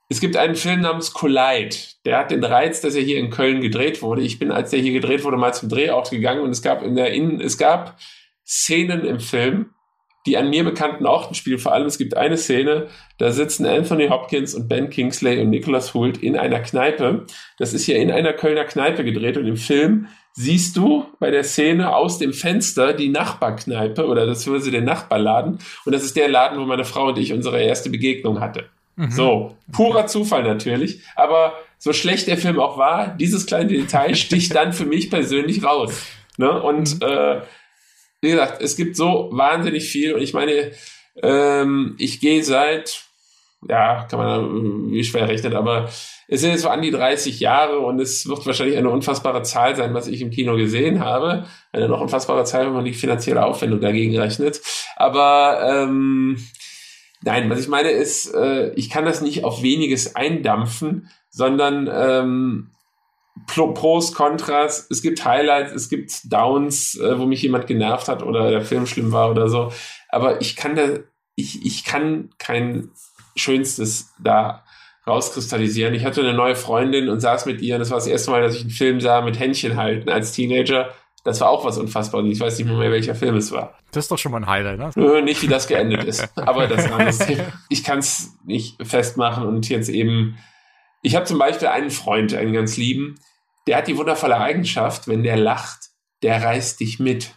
es 0.10 0.22
gibt 0.22 0.38
einen 0.38 0.56
Film 0.56 0.82
namens 0.82 1.14
Collide. 1.14 1.76
Der 2.06 2.18
hat 2.18 2.32
den 2.32 2.44
Reiz, 2.44 2.82
dass 2.82 2.96
er 2.96 3.02
hier 3.02 3.18
in 3.20 3.30
Köln 3.30 3.62
gedreht 3.62 4.02
wurde. 4.02 4.22
Ich 4.22 4.40
bin, 4.40 4.52
als 4.52 4.70
der 4.70 4.80
hier 4.80 4.94
gedreht 4.94 5.24
wurde, 5.24 5.38
mal 5.38 5.54
zum 5.54 5.70
Drehort 5.70 6.12
gegangen 6.12 6.42
und 6.42 6.52
es 6.52 6.62
gab 6.62 6.82
in 6.82 6.96
der 6.96 7.12
Innen, 7.12 7.42
es 7.42 7.58
gab 7.58 7.98
Szenen 8.46 9.04
im 9.04 9.20
Film, 9.20 9.72
die 10.28 10.38
an 10.38 10.50
mir 10.50 10.64
bekannten 10.64 11.06
Orten 11.06 11.34
spielen. 11.34 11.58
Vor 11.58 11.74
allem, 11.74 11.88
es 11.88 11.98
gibt 11.98 12.16
eine 12.16 12.38
Szene, 12.38 12.88
da 13.18 13.32
sitzen 13.32 13.66
Anthony 13.66 14.10
Hopkins 14.10 14.54
und 14.54 14.68
Ben 14.68 14.90
Kingsley 14.90 15.42
und 15.42 15.50
Nicholas 15.50 15.94
Hoult 15.94 16.18
in 16.18 16.38
einer 16.38 16.60
Kneipe. 16.60 17.26
Das 17.58 17.74
ist 17.74 17.88
ja 17.88 17.96
in 17.98 18.12
einer 18.12 18.34
Kölner 18.34 18.66
Kneipe 18.66 19.04
gedreht 19.04 19.38
und 19.38 19.48
im 19.48 19.58
Film 19.58 20.08
siehst 20.34 20.78
du 20.78 21.06
bei 21.20 21.32
der 21.32 21.44
Szene 21.44 21.96
aus 21.96 22.20
dem 22.20 22.34
Fenster 22.34 22.94
die 22.94 23.10
Nachbarkneipe 23.10 24.06
oder 24.06 24.28
das 24.28 24.46
würde 24.46 24.70
den 24.70 24.84
Nachbarladen 24.84 25.58
und 25.86 25.92
das 25.92 26.04
ist 26.04 26.16
der 26.16 26.28
Laden, 26.28 26.60
wo 26.60 26.66
meine 26.66 26.86
Frau 26.86 27.08
und 27.08 27.18
ich 27.18 27.34
unsere 27.34 27.60
erste 27.60 27.90
Begegnung 27.90 28.40
hatte. 28.40 28.66
Mhm. 28.98 29.12
So, 29.12 29.56
purer 29.72 30.06
Zufall 30.06 30.44
natürlich, 30.44 31.02
aber 31.16 31.54
so 31.80 31.92
schlecht 31.94 32.28
der 32.28 32.38
Film 32.38 32.60
auch 32.60 32.78
war, 32.78 33.16
dieses 33.18 33.48
kleine 33.48 33.70
Detail 33.70 34.14
sticht 34.16 34.54
dann 34.54 34.74
für 34.74 34.86
mich 34.86 35.10
persönlich 35.10 35.64
raus. 35.64 36.06
Ne? 36.38 36.62
Und 36.62 36.96
mhm. 36.96 37.08
äh, 37.08 37.42
wie 38.22 38.32
gesagt, 38.32 38.62
es 38.62 38.76
gibt 38.76 38.96
so 38.96 39.30
wahnsinnig 39.32 39.90
viel 39.90 40.14
und 40.14 40.22
ich 40.22 40.34
meine, 40.34 40.72
ähm, 41.22 41.96
ich 41.98 42.20
gehe 42.20 42.44
seit, 42.44 43.04
ja, 43.68 44.06
kann 44.10 44.20
man 44.20 44.92
wie 44.92 45.04
schwer 45.04 45.28
rechnen, 45.28 45.56
aber 45.56 45.90
es 46.28 46.42
sind 46.42 46.52
jetzt 46.52 46.64
so 46.64 46.70
an 46.70 46.82
die 46.82 46.92
30 46.92 47.40
Jahre 47.40 47.80
und 47.80 48.00
es 48.00 48.28
wird 48.28 48.46
wahrscheinlich 48.46 48.78
eine 48.78 48.90
unfassbare 48.90 49.44
Zahl 49.44 49.76
sein, 49.76 49.94
was 49.94 50.08
ich 50.08 50.22
im 50.22 50.30
Kino 50.30 50.58
gesehen 50.58 51.00
habe. 51.00 51.46
Eine 51.72 51.88
noch 51.88 52.02
unfassbare 52.02 52.44
Zahl, 52.44 52.66
wenn 52.66 52.74
man 52.74 52.86
die 52.86 52.94
finanzielle 52.94 53.46
Aufwendung 53.46 53.80
dagegen 53.80 54.18
rechnet. 54.20 54.62
Aber 54.98 55.62
ähm, 55.66 56.38
nein, 57.22 57.50
was 57.50 57.62
ich 57.62 57.70
meine 57.70 57.92
ist, 57.92 58.34
äh, 58.34 58.74
ich 58.74 58.90
kann 58.90 59.06
das 59.06 59.22
nicht 59.22 59.46
auf 59.46 59.64
weniges 59.64 60.16
eindampfen, 60.18 61.10
sondern 61.30 61.90
ähm, 61.92 62.72
Pros, 63.46 64.14
Kontras, 64.14 64.88
es 64.90 65.02
gibt 65.02 65.24
Highlights, 65.24 65.74
es 65.74 65.90
gibt 65.90 66.32
Downs, 66.32 66.96
äh, 67.00 67.20
wo 67.20 67.26
mich 67.26 67.42
jemand 67.42 67.68
genervt 67.68 68.08
hat 68.08 68.24
oder 68.24 68.50
der 68.50 68.62
Film 68.62 68.88
schlimm 68.88 69.12
war 69.12 69.30
oder 69.30 69.50
so. 69.50 69.72
Aber 70.10 70.42
ich 70.42 70.56
kann 70.56 70.76
da, 70.76 71.00
ich, 71.36 71.66
ich 71.66 71.84
kann 71.84 72.30
kein 72.38 72.90
Schönstes 73.36 74.14
da 74.20 74.64
rauskristallisieren. 75.06 75.94
Ich 75.94 76.06
hatte 76.06 76.22
eine 76.22 76.34
neue 76.34 76.56
Freundin 76.56 77.10
und 77.10 77.22
saß 77.22 77.46
mit 77.46 77.62
ihr 77.62 77.76
und 77.76 77.80
das 77.80 77.92
war 77.92 77.98
das 77.98 78.08
erste 78.08 78.32
Mal, 78.32 78.42
dass 78.42 78.56
ich 78.56 78.62
einen 78.62 78.70
Film 78.70 79.00
sah 79.00 79.22
mit 79.22 79.40
Händchen 79.40 79.78
halten 79.78 80.10
als 80.10 80.34
Teenager. 80.34 80.90
Das 81.24 81.42
war 81.42 81.50
auch 81.50 81.66
was 81.66 81.78
unfassbar 81.78 82.22
und 82.22 82.32
ich 82.32 82.40
weiß 82.40 82.58
nicht 82.58 82.68
mehr, 82.68 82.92
welcher 82.92 83.16
Film 83.16 83.36
es 83.36 83.52
war. 83.52 83.78
Das 83.92 84.06
ist 84.06 84.12
doch 84.12 84.18
schon 84.18 84.32
mal 84.32 84.40
ein 84.40 84.48
Highlight, 84.48 84.96
ne? 84.96 85.22
Nicht, 85.22 85.42
wie 85.42 85.48
das 85.48 85.68
geendet 85.68 86.04
ist. 86.04 86.30
Aber 86.38 86.68
das 86.68 86.86
ist 86.86 86.88
ein 86.88 86.94
anderes 86.94 87.20
Thema. 87.20 87.44
Ich 87.70 87.84
kann 87.84 88.00
es 88.00 88.38
nicht 88.46 88.78
festmachen 88.86 89.46
und 89.46 89.68
jetzt 89.70 89.90
eben. 89.90 90.38
Ich 91.02 91.16
habe 91.16 91.26
zum 91.26 91.38
Beispiel 91.38 91.68
einen 91.68 91.92
Freund, 91.92 92.34
einen 92.34 92.54
ganz 92.54 92.78
lieben, 92.78 93.16
der 93.68 93.78
hat 93.78 93.88
die 93.88 93.98
wundervolle 93.98 94.38
Eigenschaft, 94.38 95.08
wenn 95.08 95.24
der 95.24 95.38
lacht, 95.38 95.90
der 96.24 96.42
reißt 96.42 96.80
dich 96.80 97.00
mit. 97.00 97.36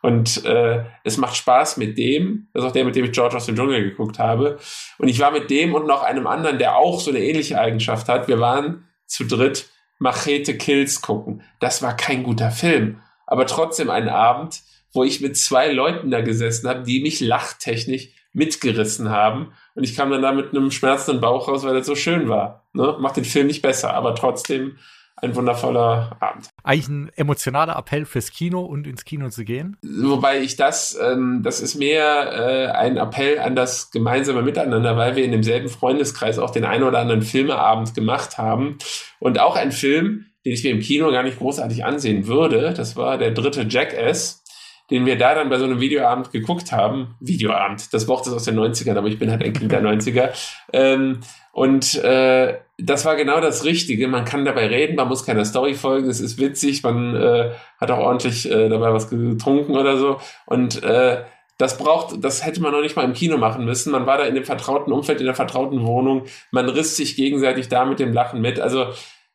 Und 0.00 0.44
äh, 0.44 0.84
es 1.04 1.16
macht 1.16 1.36
Spaß 1.36 1.76
mit 1.76 1.96
dem. 1.96 2.48
Das 2.52 2.64
ist 2.64 2.68
auch 2.68 2.72
der, 2.72 2.84
mit 2.84 2.96
dem 2.96 3.04
ich 3.04 3.12
George 3.12 3.36
aus 3.36 3.46
dem 3.46 3.54
Dschungel 3.54 3.84
geguckt 3.84 4.18
habe. 4.18 4.58
Und 4.98 5.06
ich 5.06 5.20
war 5.20 5.30
mit 5.30 5.48
dem 5.48 5.74
und 5.74 5.86
noch 5.86 6.02
einem 6.02 6.26
anderen, 6.26 6.58
der 6.58 6.76
auch 6.76 6.98
so 6.98 7.10
eine 7.10 7.20
ähnliche 7.20 7.60
Eigenschaft 7.60 8.08
hat. 8.08 8.26
Wir 8.26 8.40
waren 8.40 8.88
zu 9.06 9.24
dritt 9.24 9.70
Machete 10.00 10.56
Kills 10.56 11.02
gucken. 11.02 11.42
Das 11.60 11.82
war 11.82 11.96
kein 11.96 12.24
guter 12.24 12.50
Film. 12.50 13.00
Aber 13.26 13.46
trotzdem 13.46 13.90
ein 13.90 14.08
Abend, 14.08 14.62
wo 14.92 15.04
ich 15.04 15.20
mit 15.20 15.36
zwei 15.36 15.70
Leuten 15.70 16.10
da 16.10 16.20
gesessen 16.20 16.68
habe, 16.68 16.82
die 16.82 17.00
mich 17.00 17.20
lachtechnisch 17.20 18.08
mitgerissen 18.32 19.10
haben 19.10 19.52
und 19.74 19.84
ich 19.84 19.96
kam 19.96 20.10
dann 20.10 20.22
da 20.22 20.32
mit 20.32 20.50
einem 20.50 20.70
schmerzenden 20.70 21.20
Bauch 21.20 21.48
raus, 21.48 21.64
weil 21.64 21.74
das 21.74 21.86
so 21.86 21.94
schön 21.94 22.28
war. 22.28 22.66
Ne? 22.72 22.96
Macht 22.98 23.16
den 23.16 23.24
Film 23.24 23.46
nicht 23.46 23.62
besser, 23.62 23.94
aber 23.94 24.14
trotzdem 24.14 24.78
ein 25.16 25.34
wundervoller 25.34 26.16
Abend. 26.20 26.48
Eigentlich 26.64 26.88
ein 26.88 27.10
emotionaler 27.16 27.76
Appell 27.76 28.04
fürs 28.04 28.30
Kino 28.30 28.60
und 28.60 28.86
ins 28.86 29.04
Kino 29.04 29.28
zu 29.28 29.44
gehen. 29.44 29.76
Wobei 29.82 30.40
ich 30.40 30.56
das, 30.56 30.98
ähm, 31.00 31.42
das 31.42 31.60
ist 31.60 31.76
mehr 31.76 32.32
äh, 32.32 32.66
ein 32.72 32.96
Appell 32.96 33.38
an 33.38 33.54
das 33.54 33.90
gemeinsame 33.90 34.42
Miteinander, 34.42 34.96
weil 34.96 35.16
wir 35.16 35.24
in 35.24 35.32
demselben 35.32 35.68
Freundeskreis 35.68 36.38
auch 36.38 36.50
den 36.50 36.64
einen 36.64 36.84
oder 36.84 36.98
anderen 36.98 37.22
Filmeabend 37.22 37.94
gemacht 37.94 38.38
haben. 38.38 38.78
Und 39.20 39.38
auch 39.38 39.56
ein 39.56 39.72
Film, 39.72 40.26
den 40.44 40.52
ich 40.52 40.64
mir 40.64 40.70
im 40.70 40.80
Kino 40.80 41.10
gar 41.12 41.22
nicht 41.22 41.38
großartig 41.38 41.84
ansehen 41.84 42.26
würde, 42.26 42.74
das 42.74 42.96
war 42.96 43.18
der 43.18 43.30
dritte 43.30 43.66
Jackass 43.68 44.41
den 44.90 45.06
wir 45.06 45.16
da 45.16 45.34
dann 45.34 45.48
bei 45.48 45.58
so 45.58 45.64
einem 45.64 45.80
Videoabend 45.80 46.32
geguckt 46.32 46.72
haben. 46.72 47.14
Videoabend, 47.20 47.92
das 47.94 48.08
Wort 48.08 48.26
ist 48.26 48.32
aus 48.32 48.44
den 48.44 48.58
90ern, 48.58 48.96
aber 48.96 49.08
ich 49.08 49.18
bin 49.18 49.30
halt 49.30 49.42
ein 49.42 49.52
Kind 49.52 49.72
der 49.72 49.82
90er. 49.82 50.30
Ähm, 50.72 51.20
und 51.52 51.94
äh, 52.02 52.58
das 52.78 53.04
war 53.04 53.16
genau 53.16 53.40
das 53.40 53.64
Richtige. 53.64 54.08
Man 54.08 54.24
kann 54.24 54.44
dabei 54.44 54.66
reden, 54.66 54.96
man 54.96 55.08
muss 55.08 55.24
keiner 55.24 55.44
Story 55.44 55.74
folgen, 55.74 56.08
es 56.08 56.20
ist 56.20 56.38
witzig, 56.38 56.82
man 56.82 57.14
äh, 57.14 57.50
hat 57.80 57.90
auch 57.90 57.98
ordentlich 57.98 58.50
äh, 58.50 58.68
dabei 58.68 58.92
was 58.92 59.08
getrunken 59.08 59.76
oder 59.76 59.96
so. 59.98 60.18
Und 60.46 60.82
äh, 60.82 61.22
das 61.58 61.78
braucht, 61.78 62.24
das 62.24 62.44
hätte 62.44 62.60
man 62.60 62.72
noch 62.72 62.80
nicht 62.80 62.96
mal 62.96 63.04
im 63.04 63.12
Kino 63.12 63.36
machen 63.36 63.64
müssen. 63.64 63.92
Man 63.92 64.06
war 64.06 64.18
da 64.18 64.24
in 64.24 64.34
dem 64.34 64.44
vertrauten 64.44 64.92
Umfeld, 64.92 65.20
in 65.20 65.26
der 65.26 65.34
vertrauten 65.34 65.86
Wohnung. 65.86 66.24
Man 66.50 66.68
riss 66.68 66.96
sich 66.96 67.14
gegenseitig 67.14 67.68
da 67.68 67.84
mit 67.84 68.00
dem 68.00 68.12
Lachen 68.12 68.40
mit. 68.40 68.58
Also 68.58 68.86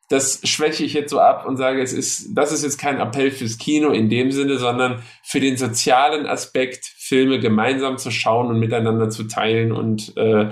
das 0.10 0.40
schwäche 0.44 0.84
ich 0.84 0.94
jetzt 0.94 1.10
so 1.10 1.20
ab 1.20 1.46
und 1.46 1.58
sage, 1.58 1.82
es 1.82 1.92
ist, 1.92 2.30
das 2.34 2.52
ist 2.52 2.64
jetzt 2.64 2.78
kein 2.78 3.00
Appell 3.00 3.32
fürs 3.32 3.58
Kino 3.58 3.90
in 3.90 4.10
dem 4.10 4.32
Sinne, 4.32 4.58
sondern 4.58 5.04
für 5.22 5.40
den 5.40 5.58
sozialen 5.58 6.26
Aspekt, 6.26 6.86
Filme 6.86 7.40
gemeinsam 7.40 7.98
zu 7.98 8.12
schauen 8.12 8.48
und 8.48 8.60
miteinander 8.60 9.10
zu 9.10 9.26
teilen 9.26 9.72
und 9.72 10.16
äh, 10.18 10.50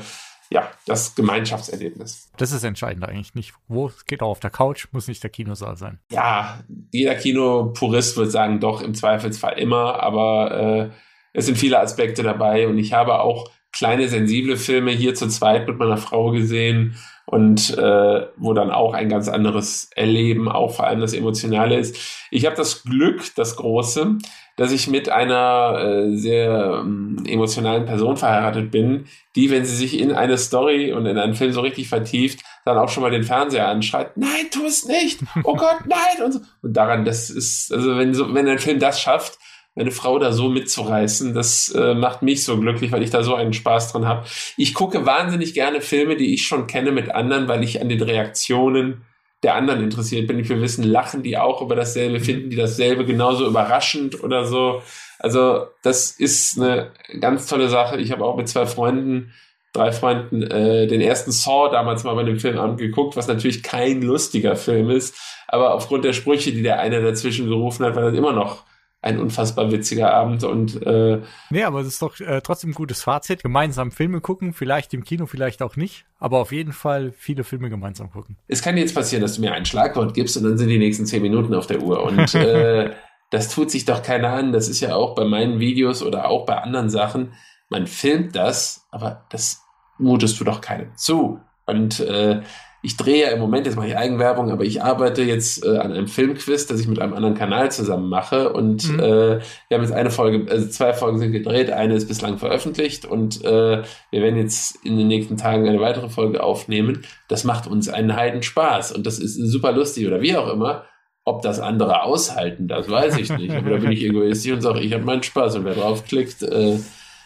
ja, 0.49 0.69
das 0.85 1.15
Gemeinschaftserlebnis. 1.15 2.31
Das 2.37 2.51
ist 2.51 2.63
entscheidend 2.63 3.05
eigentlich 3.05 3.33
nicht. 3.33 3.53
Wo 3.67 3.87
es 3.87 4.05
geht 4.05 4.21
auch 4.21 4.29
auf 4.29 4.39
der 4.39 4.51
Couch, 4.51 4.87
muss 4.91 5.07
nicht 5.07 5.23
der 5.23 5.31
Kinosaal 5.31 5.75
sein. 5.75 5.99
Ja, 6.11 6.63
jeder 6.91 7.15
Kinopurist 7.15 8.15
wird 8.17 8.31
sagen, 8.31 8.59
doch, 8.59 8.81
im 8.81 8.93
Zweifelsfall 8.93 9.57
immer, 9.57 10.01
aber 10.01 10.51
äh, 10.51 10.89
es 11.33 11.47
sind 11.47 11.57
viele 11.57 11.79
Aspekte 11.79 12.23
dabei 12.23 12.67
und 12.67 12.77
ich 12.77 12.93
habe 12.93 13.19
auch 13.19 13.49
kleine 13.71 14.07
sensible 14.07 14.55
Filme 14.55 14.91
hier 14.91 15.15
zu 15.15 15.27
zweit 15.27 15.67
mit 15.67 15.77
meiner 15.77 15.97
Frau 15.97 16.31
gesehen 16.31 16.95
und 17.26 17.76
äh, 17.78 18.28
wo 18.38 18.53
dann 18.53 18.71
auch 18.71 18.93
ein 18.93 19.09
ganz 19.09 19.28
anderes 19.28 19.89
Erleben, 19.95 20.47
auch 20.47 20.76
vor 20.76 20.86
allem 20.88 21.01
das 21.01 21.13
Emotionale 21.13 21.78
ist. 21.78 21.97
Ich 22.30 22.45
habe 22.45 22.55
das 22.55 22.84
Glück, 22.84 23.23
das 23.36 23.55
Große, 23.55 24.17
dass 24.57 24.71
ich 24.71 24.88
mit 24.88 25.09
einer 25.09 25.80
äh, 25.80 26.15
sehr 26.15 26.82
ähm, 26.82 27.23
emotionalen 27.28 27.86
Person 27.86 28.15
verheiratet 28.15 28.71
bin, 28.71 29.05
die, 29.36 29.49
wenn 29.49 29.65
sie 29.65 29.76
sich 29.76 29.99
in 29.99 30.11
eine 30.13 30.38
Story 30.38 30.93
und 30.93 31.05
in 31.07 31.17
einen 31.17 31.34
Film 31.34 31.51
so 31.51 31.61
richtig 31.61 31.89
vertieft, 31.89 32.41
dann 32.63 32.78
auch 32.78 32.89
schon 32.89 33.03
mal 33.03 33.11
den 33.11 33.23
Fernseher 33.23 33.67
anschreit, 33.67 34.15
nein, 34.17 34.47
tu 34.51 34.65
es 34.65 34.86
nicht, 34.86 35.19
oh 35.43 35.55
Gott, 35.55 35.80
nein. 35.88 36.23
Und, 36.23 36.32
so. 36.32 36.39
und 36.61 36.73
daran, 36.73 37.05
das 37.05 37.30
ist, 37.30 37.73
also 37.73 37.97
wenn, 37.97 38.13
so, 38.13 38.34
wenn 38.34 38.47
ein 38.47 38.59
Film 38.59 38.80
das 38.80 39.01
schafft, 39.01 39.38
meine 39.76 39.91
Frau 39.91 40.17
da 40.19 40.32
so 40.32 40.49
mitzureißen, 40.49 41.34
das 41.34 41.69
äh, 41.69 41.93
macht 41.93 42.21
mich 42.21 42.43
so 42.45 42.57
glücklich, 42.57 42.93
weil 42.93 43.03
ich 43.03 43.09
da 43.09 43.23
so 43.23 43.36
einen 43.36 43.53
Spaß 43.53 43.91
dran 43.91 44.05
habe. 44.05 44.26
Ich 44.55 44.73
gucke 44.73 45.05
wahnsinnig 45.05 45.53
gerne 45.53 45.82
Filme, 45.82 46.15
die 46.15 46.34
ich 46.34 46.47
schon 46.47 46.65
kenne 46.65 46.91
mit 46.91 47.11
anderen, 47.11 47.49
weil 47.49 47.63
ich 47.63 47.82
an 47.82 47.89
den 47.89 48.01
Reaktionen 48.01 49.03
der 49.43 49.55
anderen 49.55 49.84
interessiert 49.84 50.28
bin. 50.28 50.39
Ich 50.39 50.47
will 50.47 50.61
wissen, 50.61 50.84
lachen 50.84 51.23
die 51.23 51.38
auch 51.38 51.61
über 51.61 51.76
dasselbe, 51.76 52.21
finden 52.21 52.49
die 52.49 52.55
dasselbe 52.55 53.05
genauso 53.05 53.45
überraschend 53.45 54.23
oder 54.23 54.45
so. 54.45 54.82
Also 55.19 55.67
das 55.84 56.11
ist 56.11 56.59
eine 56.59 56.91
ganz 57.19 57.45
tolle 57.47 57.67
Sache. 57.67 57.97
Ich 57.97 58.11
habe 58.11 58.23
auch 58.23 58.38
mit 58.38 58.47
zwei 58.47 58.65
Freunden, 58.65 59.34
drei 59.73 59.91
Freunden, 59.91 60.41
äh, 60.41 60.88
den 60.88 61.01
ersten 61.01 61.32
Saw 61.32 61.69
damals 61.69 62.05
mal 62.05 62.15
bei 62.15 62.23
dem 62.23 62.39
Filmabend 62.39 62.80
geguckt, 62.80 63.17
was 63.17 63.28
natürlich 63.28 63.61
kein 63.61 64.01
lustiger 64.01 64.55
Film 64.55 64.89
ist, 64.89 65.15
aber 65.49 65.73
aufgrund 65.73 66.05
der 66.05 66.13
Sprüche, 66.13 66.53
die 66.53 66.63
der 66.63 66.80
eine 66.80 67.01
dazwischen 67.01 67.49
gerufen 67.49 67.86
hat, 67.86 67.95
war 67.95 68.03
das 68.03 68.17
immer 68.17 68.32
noch 68.32 68.63
ein 69.05 69.19
unfassbar 69.19 69.71
witziger 69.71 70.11
Abend 70.11 70.43
und 70.43 70.81
äh, 70.81 71.21
Nee, 71.51 71.63
aber 71.63 71.81
es 71.81 71.87
ist 71.87 72.01
doch 72.01 72.19
äh, 72.19 72.41
trotzdem 72.41 72.71
ein 72.71 72.73
gutes 72.73 73.03
Fazit. 73.03 73.43
Gemeinsam 73.43 73.91
Filme 73.91 74.19
gucken, 74.19 74.51
vielleicht 74.51 74.95
im 74.95 75.03
Kino, 75.03 75.27
vielleicht 75.27 75.61
auch 75.61 75.75
nicht, 75.75 76.05
aber 76.17 76.39
auf 76.39 76.51
jeden 76.51 76.73
Fall 76.73 77.13
viele 77.15 77.43
Filme 77.43 77.69
gemeinsam 77.69 78.09
gucken. 78.09 78.35
Es 78.47 78.63
kann 78.63 78.77
jetzt 78.77 78.95
passieren, 78.95 79.21
dass 79.21 79.35
du 79.35 79.41
mir 79.41 79.53
ein 79.53 79.65
Schlagwort 79.65 80.15
gibst 80.15 80.35
und 80.37 80.43
dann 80.43 80.57
sind 80.57 80.69
die 80.69 80.79
nächsten 80.79 81.05
zehn 81.05 81.21
Minuten 81.21 81.53
auf 81.53 81.67
der 81.67 81.83
Uhr 81.83 82.01
und 82.01 82.33
äh, 82.35 82.93
das 83.29 83.53
tut 83.53 83.69
sich 83.69 83.85
doch 83.85 84.01
keiner 84.01 84.29
an. 84.29 84.51
Das 84.51 84.67
ist 84.67 84.79
ja 84.79 84.95
auch 84.95 85.13
bei 85.13 85.23
meinen 85.23 85.59
Videos 85.59 86.01
oder 86.01 86.27
auch 86.27 86.47
bei 86.47 86.57
anderen 86.57 86.89
Sachen. 86.89 87.33
Man 87.69 87.85
filmt 87.85 88.35
das, 88.35 88.87
aber 88.89 89.25
das 89.29 89.61
mutest 89.99 90.39
du 90.39 90.43
doch 90.43 90.61
keinem 90.61 90.95
zu. 90.95 91.39
Und 91.67 91.99
äh, 91.99 92.41
ich 92.86 92.97
drehe 92.97 93.23
ja 93.23 93.31
im 93.31 93.39
Moment, 93.39 93.65
jetzt 93.65 93.75
mache 93.77 93.88
ich 93.88 93.97
Eigenwerbung, 93.97 94.51
aber 94.51 94.63
ich 94.63 94.83
arbeite 94.83 95.23
jetzt 95.23 95.65
äh, 95.65 95.79
an 95.79 95.91
einem 95.91 96.07
Filmquiz, 96.07 96.67
das 96.67 96.79
ich 96.79 96.88
mit 96.88 96.99
einem 96.99 97.15
anderen 97.15 97.33
Kanal 97.33 97.71
zusammen 97.71 98.09
mache. 98.09 98.53
Und 98.53 98.91
mhm. 98.91 98.99
äh, 98.99 99.39
wir 99.39 99.77
haben 99.77 99.81
jetzt 99.81 99.91
eine 99.91 100.11
Folge, 100.11 100.51
also 100.51 100.67
zwei 100.67 100.93
Folgen 100.93 101.17
sind 101.17 101.31
gedreht, 101.31 101.71
eine 101.71 101.95
ist 101.95 102.07
bislang 102.07 102.38
veröffentlicht 102.38 103.05
und 103.05 103.43
äh, 103.43 103.81
wir 104.11 104.21
werden 104.21 104.38
jetzt 104.38 104.86
in 104.86 104.99
den 104.99 105.07
nächsten 105.07 105.36
Tagen 105.36 105.67
eine 105.67 105.79
weitere 105.79 106.09
Folge 106.09 106.43
aufnehmen. 106.43 107.01
Das 107.27 107.43
macht 107.43 107.65
uns 107.65 107.89
einen 107.89 108.15
Heidenspaß 108.15 108.91
und 108.91 109.07
das 109.07 109.17
ist 109.17 109.33
super 109.36 109.71
lustig 109.71 110.05
oder 110.05 110.21
wie 110.21 110.38
auch 110.38 110.53
immer. 110.53 110.86
Ob 111.27 111.41
das 111.41 111.59
andere 111.59 112.03
aushalten, 112.03 112.67
das 112.67 112.88
weiß 112.88 113.17
ich 113.17 113.31
nicht. 113.31 113.49
Aber 113.55 113.71
da 113.71 113.77
bin 113.77 113.91
ich 113.91 114.03
egoistisch 114.03 114.51
und 114.51 114.61
sage, 114.61 114.81
ich 114.81 114.93
habe 114.93 115.03
meinen 115.03 115.23
Spaß 115.23 115.55
und 115.55 115.65
wer 115.65 115.73
draufklickt, 115.73 116.43
äh, 116.43 116.77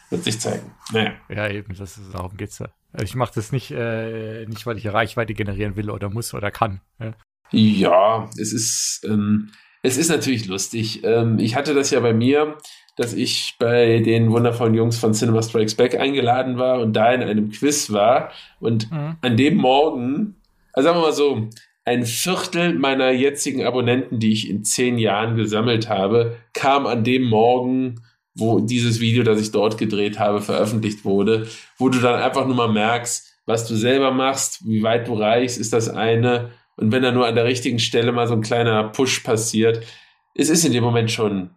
wird 0.09 0.23
sich 0.23 0.39
zeigen. 0.39 0.71
Naja. 0.93 1.11
Ja, 1.27 1.49
eben, 1.49 1.75
das 1.77 1.97
ist, 1.97 2.13
darum 2.13 2.37
geht's 2.37 2.59
ja. 2.59 2.67
Also 2.91 3.05
ich 3.05 3.15
mache 3.15 3.33
das 3.35 3.51
nicht, 3.51 3.71
äh, 3.71 4.45
nicht, 4.45 4.65
weil 4.65 4.77
ich 4.77 4.87
Reichweite 4.87 5.33
generieren 5.33 5.75
will 5.75 5.89
oder 5.89 6.09
muss 6.09 6.33
oder 6.33 6.51
kann. 6.51 6.81
Ja, 6.99 7.13
ja 7.51 8.29
es 8.39 8.51
ist, 8.51 9.05
ähm, 9.07 9.51
es 9.83 9.97
ist 9.97 10.09
natürlich 10.09 10.47
lustig. 10.47 11.03
Ähm, 11.03 11.39
ich 11.39 11.55
hatte 11.55 11.73
das 11.73 11.91
ja 11.91 11.99
bei 11.99 12.13
mir, 12.13 12.57
dass 12.97 13.13
ich 13.13 13.55
bei 13.59 13.99
den 13.99 14.31
wundervollen 14.31 14.73
Jungs 14.73 14.97
von 14.97 15.13
Cinema 15.13 15.41
Strikes 15.41 15.75
Back 15.75 15.95
eingeladen 15.97 16.57
war 16.57 16.81
und 16.81 16.93
da 16.93 17.13
in 17.13 17.21
einem 17.21 17.49
Quiz 17.49 17.91
war. 17.91 18.31
Und 18.59 18.91
mhm. 18.91 19.15
an 19.21 19.37
dem 19.37 19.55
Morgen, 19.55 20.35
also 20.73 20.87
sagen 20.87 20.99
wir 20.99 21.05
mal 21.05 21.13
so, 21.13 21.47
ein 21.85 22.05
Viertel 22.05 22.77
meiner 22.77 23.11
jetzigen 23.11 23.63
Abonnenten, 23.63 24.19
die 24.19 24.31
ich 24.31 24.49
in 24.49 24.63
zehn 24.63 24.97
Jahren 24.97 25.35
gesammelt 25.35 25.89
habe, 25.89 26.37
kam 26.53 26.85
an 26.85 27.03
dem 27.03 27.23
Morgen 27.23 28.01
wo 28.39 28.59
dieses 28.59 28.99
Video, 28.99 29.23
das 29.23 29.41
ich 29.41 29.51
dort 29.51 29.77
gedreht 29.77 30.19
habe, 30.19 30.41
veröffentlicht 30.41 31.05
wurde, 31.05 31.47
wo 31.77 31.89
du 31.89 31.99
dann 31.99 32.21
einfach 32.21 32.45
nur 32.45 32.55
mal 32.55 32.71
merkst, 32.71 33.33
was 33.45 33.67
du 33.67 33.75
selber 33.75 34.11
machst, 34.11 34.67
wie 34.67 34.83
weit 34.83 35.07
du 35.07 35.15
reichst, 35.15 35.57
ist 35.57 35.73
das 35.73 35.89
eine. 35.89 36.51
Und 36.75 36.91
wenn 36.91 37.03
da 37.03 37.11
nur 37.11 37.27
an 37.27 37.35
der 37.35 37.45
richtigen 37.45 37.79
Stelle 37.79 38.11
mal 38.11 38.27
so 38.27 38.35
ein 38.35 38.41
kleiner 38.41 38.83
Push 38.89 39.21
passiert, 39.21 39.85
es 40.35 40.49
ist 40.49 40.63
in 40.63 40.71
dem 40.71 40.83
Moment 40.83 41.11
schon 41.11 41.49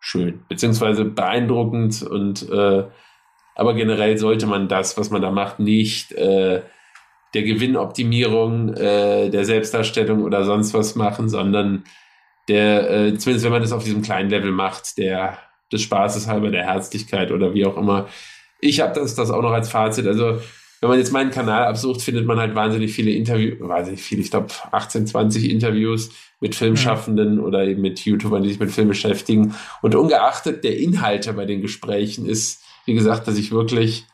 schön, 0.00 0.42
beziehungsweise 0.48 1.04
beeindruckend 1.04 2.02
und 2.02 2.48
äh, 2.50 2.84
aber 3.56 3.74
generell 3.74 4.18
sollte 4.18 4.46
man 4.46 4.68
das, 4.68 4.98
was 4.98 5.10
man 5.10 5.22
da 5.22 5.30
macht, 5.30 5.58
nicht 5.58 6.12
äh, 6.12 6.62
der 7.34 7.42
Gewinnoptimierung, 7.42 8.74
äh, 8.74 9.30
der 9.30 9.44
Selbstdarstellung 9.44 10.22
oder 10.22 10.44
sonst 10.44 10.74
was 10.74 10.94
machen, 10.94 11.28
sondern 11.28 11.84
der, 12.48 12.90
äh, 12.90 13.18
zumindest 13.18 13.44
wenn 13.44 13.52
man 13.52 13.62
das 13.62 13.72
auf 13.72 13.82
diesem 13.82 14.02
kleinen 14.02 14.30
Level 14.30 14.52
macht, 14.52 14.98
der 14.98 15.38
des 15.72 15.82
Spaßes 15.82 16.26
halber, 16.26 16.50
der 16.50 16.64
Herzlichkeit 16.64 17.30
oder 17.30 17.54
wie 17.54 17.66
auch 17.66 17.76
immer. 17.76 18.08
Ich 18.60 18.80
habe 18.80 18.98
das, 18.98 19.14
das 19.14 19.30
auch 19.30 19.42
noch 19.42 19.52
als 19.52 19.68
Fazit. 19.68 20.06
Also, 20.06 20.40
wenn 20.80 20.90
man 20.90 20.98
jetzt 20.98 21.12
meinen 21.12 21.30
Kanal 21.30 21.64
absucht, 21.64 22.02
findet 22.02 22.26
man 22.26 22.38
halt 22.38 22.54
wahnsinnig 22.54 22.92
viele 22.92 23.10
Interviews, 23.10 23.56
wahnsinnig 23.60 24.02
viele, 24.02 24.22
ich 24.22 24.30
glaube 24.30 24.48
18, 24.72 25.06
20 25.06 25.50
Interviews 25.50 26.10
mit 26.40 26.54
Filmschaffenden 26.54 27.36
mhm. 27.36 27.44
oder 27.44 27.64
eben 27.64 27.80
mit 27.80 28.04
YouTubern, 28.04 28.42
die 28.42 28.50
sich 28.50 28.60
mit 28.60 28.70
Film 28.70 28.88
beschäftigen. 28.88 29.54
Und 29.82 29.94
ungeachtet 29.94 30.64
der 30.64 30.78
Inhalte 30.78 31.32
bei 31.32 31.46
den 31.46 31.62
Gesprächen 31.62 32.26
ist, 32.26 32.62
wie 32.84 32.94
gesagt, 32.94 33.26
dass 33.26 33.38
ich 33.38 33.50
wirklich 33.50 34.06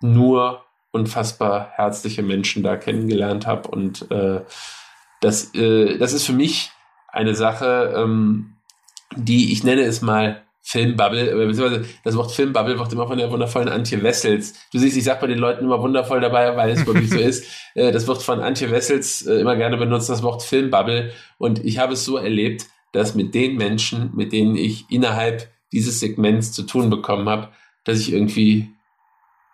nur 0.00 0.64
unfassbar 0.92 1.70
herzliche 1.74 2.22
Menschen 2.22 2.62
da 2.62 2.76
kennengelernt 2.76 3.46
habe. 3.46 3.68
Und 3.68 4.10
äh, 4.10 4.40
das, 5.20 5.54
äh, 5.54 5.98
das 5.98 6.12
ist 6.12 6.26
für 6.26 6.32
mich 6.32 6.70
eine 7.08 7.34
Sache, 7.34 7.94
ähm, 7.96 8.54
die 9.16 9.52
ich 9.52 9.64
nenne 9.64 9.82
es 9.82 10.02
mal 10.02 10.42
Filmbubble, 10.62 11.46
beziehungsweise 11.46 11.84
das 12.04 12.16
Wort 12.16 12.32
Filmbubble 12.32 12.78
wird 12.78 12.92
immer 12.92 13.06
von 13.06 13.18
der 13.18 13.30
wundervollen 13.30 13.68
Antje 13.68 14.02
Wessels. 14.02 14.54
Du 14.72 14.78
siehst, 14.78 14.96
ich 14.96 15.04
sag 15.04 15.20
bei 15.20 15.26
den 15.26 15.38
Leuten 15.38 15.64
immer 15.64 15.80
wundervoll 15.80 16.20
dabei, 16.20 16.56
weil 16.56 16.70
es 16.70 16.86
wirklich 16.86 17.10
so 17.10 17.18
ist. 17.18 17.44
Äh, 17.76 17.92
das 17.92 18.08
wird 18.08 18.20
von 18.20 18.40
Antje 18.40 18.72
Wessels 18.72 19.24
äh, 19.26 19.34
immer 19.34 19.54
gerne 19.54 19.76
benutzt, 19.76 20.10
das 20.10 20.24
Wort 20.24 20.42
Filmbubble. 20.42 21.12
Und 21.38 21.64
ich 21.64 21.78
habe 21.78 21.92
es 21.92 22.04
so 22.04 22.16
erlebt, 22.16 22.66
dass 22.90 23.14
mit 23.14 23.32
den 23.32 23.56
Menschen, 23.56 24.10
mit 24.16 24.32
denen 24.32 24.56
ich 24.56 24.90
innerhalb 24.90 25.48
dieses 25.72 26.00
Segments 26.00 26.50
zu 26.50 26.64
tun 26.64 26.90
bekommen 26.90 27.28
habe, 27.28 27.50
dass 27.84 28.00
ich 28.00 28.12
irgendwie 28.12 28.70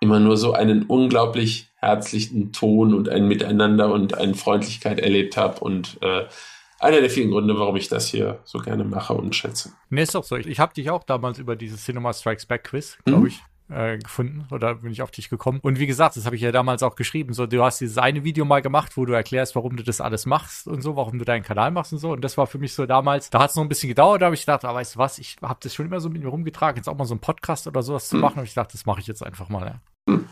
immer 0.01 0.19
nur 0.19 0.39
so 0.39 0.53
einen 0.53 0.85
unglaublich 0.85 1.69
herzlichen 1.77 2.53
Ton 2.53 2.95
und 2.95 3.11
ein 3.11 3.29
Miteinander 3.29 3.93
und 3.93 4.17
eine 4.17 4.35
Freundlichkeit 4.35 4.99
erlebt 4.99 5.37
habe 5.37 5.61
und 5.61 5.99
äh, 6.01 6.25
einer 6.79 7.01
der 7.01 7.11
vielen 7.11 7.31
Gründe, 7.31 7.59
warum 7.59 7.77
ich 7.77 7.89
das 7.89 8.09
hier 8.09 8.41
so 8.45 8.59
gerne 8.59 8.85
mache 8.85 9.15
und 9.15 9.35
schätze. 9.35 9.73
Nee, 9.91 10.03
ist 10.03 10.15
doch 10.15 10.25
so. 10.25 10.37
Ich, 10.37 10.47
ich 10.47 10.61
habe 10.61 10.75
dich 10.75 10.91
auch 10.91 11.05
damals 11.05 11.39
über 11.39 11.57
dieses 11.57 11.85
Cinema 11.85 12.13
Strikes 12.13 12.47
Back 12.47 12.65
Quiz, 12.65 12.99
glaube 13.05 13.23
mhm. 13.23 13.27
ich, 13.29 13.43
äh, 13.69 13.99
gefunden 13.99 14.47
oder 14.51 14.77
bin 14.77 14.93
ich 14.93 15.03
auf 15.03 15.11
dich 15.11 15.29
gekommen. 15.29 15.59
Und 15.63 15.79
wie 15.79 15.87
gesagt, 15.87 16.17
das 16.17 16.27
habe 16.27 16.37
ich 16.37 16.43
ja 16.43 16.53
damals 16.53 16.83
auch 16.83 16.97
geschrieben. 16.97 17.33
So, 17.33 17.47
du 17.47 17.63
hast 17.63 17.81
dieses 17.81 17.99
eine 17.99 18.25
Video 18.25 18.45
mal 18.45 18.63
gemacht, 18.63 18.97
wo 18.97 19.05
du 19.05 19.13
erklärst, 19.13 19.57
warum 19.57 19.77
du 19.77 19.83
das 19.83 20.01
alles 20.01 20.27
machst 20.27 20.69
und 20.69 20.83
so, 20.83 20.97
warum 20.97 21.19
du 21.19 21.25
deinen 21.25 21.43
Kanal 21.43 21.71
machst 21.71 21.93
und 21.93 21.99
so. 21.99 22.13
Und 22.13 22.23
das 22.23 22.37
war 22.37 22.47
für 22.47 22.59
mich 22.59 22.75
so 22.75 22.87
damals, 22.87 23.31
da 23.31 23.41
hat 23.41 23.51
es 23.51 23.57
noch 23.57 23.63
ein 23.63 23.69
bisschen 23.69 23.89
gedauert, 23.89 24.23
da 24.23 24.27
habe 24.27 24.35
ich 24.35 24.43
gedacht, 24.43 24.65
ah, 24.65 24.75
weißt 24.75 24.97
du 24.97 24.99
was, 24.99 25.19
ich 25.19 25.37
habe 25.43 25.59
das 25.63 25.75
schon 25.75 25.87
immer 25.87 26.01
so 26.01 26.09
mit 26.09 26.23
mir 26.23 26.29
rumgetragen, 26.29 26.77
jetzt 26.77 26.89
auch 26.89 26.97
mal 26.97 27.05
so 27.05 27.15
einen 27.15 27.21
Podcast 27.21 27.67
oder 27.67 27.83
sowas 27.83 28.09
zu 28.09 28.17
machen. 28.17 28.39
Und 28.41 28.45
ich 28.45 28.55
dachte, 28.55 28.73
das 28.73 28.87
mache 28.87 29.01
ich 29.01 29.07
jetzt 29.07 29.25
einfach 29.25 29.49
mal. 29.49 29.67
Ja. 29.67 30.13
Hm. 30.13 30.29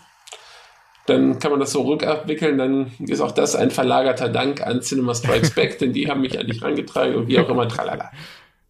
Dann 1.07 1.39
kann 1.39 1.51
man 1.51 1.61
das 1.61 1.73
so 1.73 1.83
rückabwickeln, 1.83 2.57
dann 2.57 2.93
ist 2.99 3.21
auch 3.21 3.33
das 3.33 3.55
ein 3.55 3.71
verlagerter 3.71 4.31
Dank 4.31 4.63
an 4.67 4.81
Cinema 4.81 5.15
Strikes 5.15 5.51
Back, 5.55 5.79
denn 5.79 5.93
die 5.93 6.09
haben 6.09 6.23
mich 6.23 6.39
an 6.39 6.47
dich 6.47 6.63
rangetragen 6.63 7.15
und 7.17 7.29
wie 7.29 7.39
auch 7.39 7.49
immer, 7.49 7.69
tralala. 7.69 8.11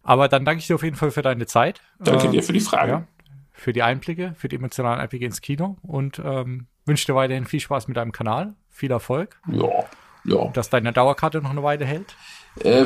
Aber 0.03 0.27
dann 0.27 0.43
danke 0.43 0.59
ich 0.59 0.67
dir 0.67 0.75
auf 0.75 0.83
jeden 0.83 0.97
Fall 0.97 1.11
für 1.11 1.21
deine 1.21 1.45
Zeit. 1.45 1.81
Danke 1.99 2.27
äh, 2.27 2.31
dir 2.31 2.43
für 2.43 2.53
die 2.53 2.59
Frage. 2.59 2.91
Ja, 2.91 3.07
für 3.55 3.73
die 3.73 3.81
Einblicke, 3.81 4.33
für 4.37 4.49
die 4.49 4.57
emotionalen 4.57 4.99
Einblicke 4.99 5.25
ins 5.25 5.41
Kino 5.41 5.77
und 5.81 6.21
ähm, 6.23 6.67
wünsche 6.85 7.05
dir 7.05 7.15
weiterhin 7.15 7.45
viel 7.45 7.61
Spaß 7.61 7.87
mit 7.87 7.97
deinem 7.97 8.11
Kanal, 8.11 8.53
viel 8.69 8.91
Erfolg. 8.91 9.39
Ja, 9.51 9.85
ja. 10.25 10.49
Dass 10.49 10.69
deine 10.69 10.91
Dauerkarte 10.91 11.41
noch 11.41 11.51
eine 11.51 11.63
Weile 11.63 11.85
hält. 11.85 12.15
Äh, 12.63 12.85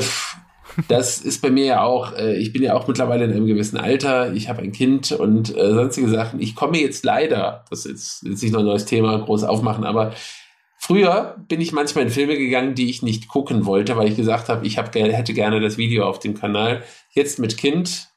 das 0.88 1.18
ist 1.18 1.42
bei 1.42 1.50
mir 1.50 1.64
ja 1.64 1.82
auch, 1.82 2.16
äh, 2.16 2.36
ich 2.36 2.52
bin 2.52 2.62
ja 2.62 2.74
auch 2.74 2.88
mittlerweile 2.88 3.24
in 3.24 3.32
einem 3.32 3.46
gewissen 3.46 3.76
Alter, 3.76 4.32
ich 4.32 4.48
habe 4.48 4.62
ein 4.62 4.72
Kind 4.72 5.12
und 5.12 5.56
äh, 5.56 5.72
sonstige 5.72 6.08
Sachen. 6.08 6.40
Ich 6.40 6.54
komme 6.54 6.78
jetzt 6.78 7.04
leider, 7.04 7.64
das 7.70 7.86
ist 7.86 8.22
jetzt 8.24 8.42
nicht 8.42 8.52
noch 8.52 8.60
ein 8.60 8.66
neues 8.66 8.84
Thema, 8.84 9.18
groß 9.18 9.44
aufmachen, 9.44 9.84
aber 9.84 10.12
früher 10.78 11.36
bin 11.48 11.60
ich 11.60 11.72
manchmal 11.72 12.04
in 12.04 12.10
Filme 12.10 12.36
gegangen, 12.36 12.74
die 12.74 12.90
ich 12.90 13.02
nicht 13.02 13.28
gucken 13.28 13.66
wollte, 13.66 13.96
weil 13.96 14.08
ich 14.08 14.16
gesagt 14.16 14.48
habe, 14.48 14.66
ich 14.66 14.78
hab, 14.78 14.94
hätte 14.94 15.34
gerne 15.34 15.60
das 15.60 15.78
Video 15.78 16.06
auf 16.06 16.18
dem 16.18 16.34
Kanal. 16.34 16.82
Jetzt 17.12 17.38
mit 17.38 17.56
Kind 17.56 18.08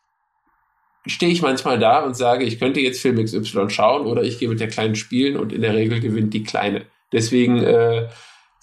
stehe 1.05 1.31
ich 1.31 1.41
manchmal 1.41 1.79
da 1.79 1.99
und 1.99 2.15
sage, 2.15 2.45
ich 2.45 2.59
könnte 2.59 2.79
jetzt 2.79 3.01
Film 3.01 3.23
XY 3.23 3.69
schauen 3.69 4.05
oder 4.07 4.23
ich 4.23 4.39
gehe 4.39 4.49
mit 4.49 4.59
der 4.59 4.69
Kleinen 4.69 4.95
spielen 4.95 5.37
und 5.37 5.51
in 5.51 5.61
der 5.61 5.73
Regel 5.73 5.99
gewinnt 5.99 6.33
die 6.33 6.43
Kleine. 6.43 6.85
Deswegen 7.11 7.61
äh, 7.61 8.07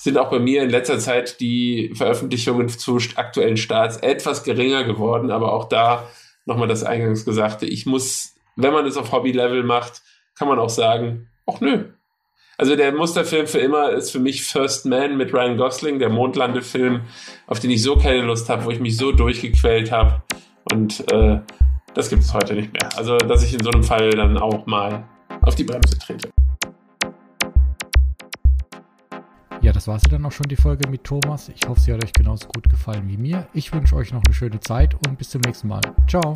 sind 0.01 0.17
auch 0.17 0.31
bei 0.31 0.39
mir 0.39 0.63
in 0.63 0.71
letzter 0.71 0.99
Zeit 0.99 1.41
die 1.41 1.93
Veröffentlichungen 1.95 2.71
zu 2.71 2.97
aktuellen 3.17 3.59
Starts 3.59 3.99
etwas 3.99 4.45
geringer 4.45 4.83
geworden, 4.85 5.31
aber 5.31 5.53
auch 5.53 5.69
da 5.69 6.09
nochmal 6.47 6.69
das 6.69 6.85
eingangs 6.85 7.27
Gesagte, 7.27 7.67
ich 7.67 7.85
muss, 7.85 8.35
wenn 8.57 8.73
man 8.73 8.87
es 8.87 8.97
auf 8.97 9.13
Hobby-Level 9.13 9.63
macht, 9.63 10.01
kann 10.35 10.49
man 10.49 10.59
auch 10.59 10.71
sagen, 10.71 11.29
ach 11.47 11.61
nö. 11.61 11.85
Also 12.57 12.77
der 12.77 12.93
Musterfilm 12.93 13.47
für 13.47 13.59
immer 13.59 13.91
ist 13.91 14.11
für 14.11 14.21
mich 14.21 14.43
First 14.43 14.87
Man 14.87 15.19
mit 15.19 15.35
Ryan 15.35 15.59
Gosling, 15.59 15.99
der 15.99 16.09
Mondlandefilm, 16.09 17.03
auf 17.47 17.61
den 17.61 17.71
ich 17.71 17.83
so 17.83 17.97
keine 17.97 18.23
Lust 18.23 18.49
habe, 18.49 18.65
wo 18.65 18.71
ich 18.71 18.81
mich 18.81 18.97
so 18.97 19.13
durchgequält 19.13 19.93
habe. 19.93 20.23
Und 20.73 21.13
äh, 21.13 21.41
das 21.93 22.09
gibt 22.09 22.23
es 22.23 22.33
heute 22.33 22.55
nicht 22.55 22.73
mehr. 22.73 22.89
Also, 22.97 23.19
dass 23.19 23.45
ich 23.45 23.53
in 23.53 23.63
so 23.63 23.71
einem 23.71 23.83
Fall 23.83 24.09
dann 24.11 24.39
auch 24.39 24.65
mal 24.65 25.07
auf 25.43 25.57
die 25.57 25.65
Bremse 25.65 25.99
trete. 25.99 26.31
Das 29.81 29.89
war 29.89 29.99
sie 29.99 30.09
dann 30.11 30.27
auch 30.27 30.33
schon, 30.33 30.47
die 30.47 30.57
Folge 30.57 30.87
mit 30.91 31.05
Thomas. 31.05 31.49
Ich 31.49 31.67
hoffe, 31.67 31.81
sie 31.81 31.91
hat 31.91 32.05
euch 32.05 32.13
genauso 32.13 32.47
gut 32.49 32.69
gefallen 32.69 33.09
wie 33.09 33.17
mir. 33.17 33.47
Ich 33.55 33.73
wünsche 33.73 33.97
euch 33.97 34.13
noch 34.13 34.23
eine 34.27 34.35
schöne 34.35 34.61
Zeit 34.61 34.93
und 34.93 35.17
bis 35.17 35.31
zum 35.31 35.41
nächsten 35.41 35.69
Mal. 35.69 35.81
Ciao. 36.07 36.35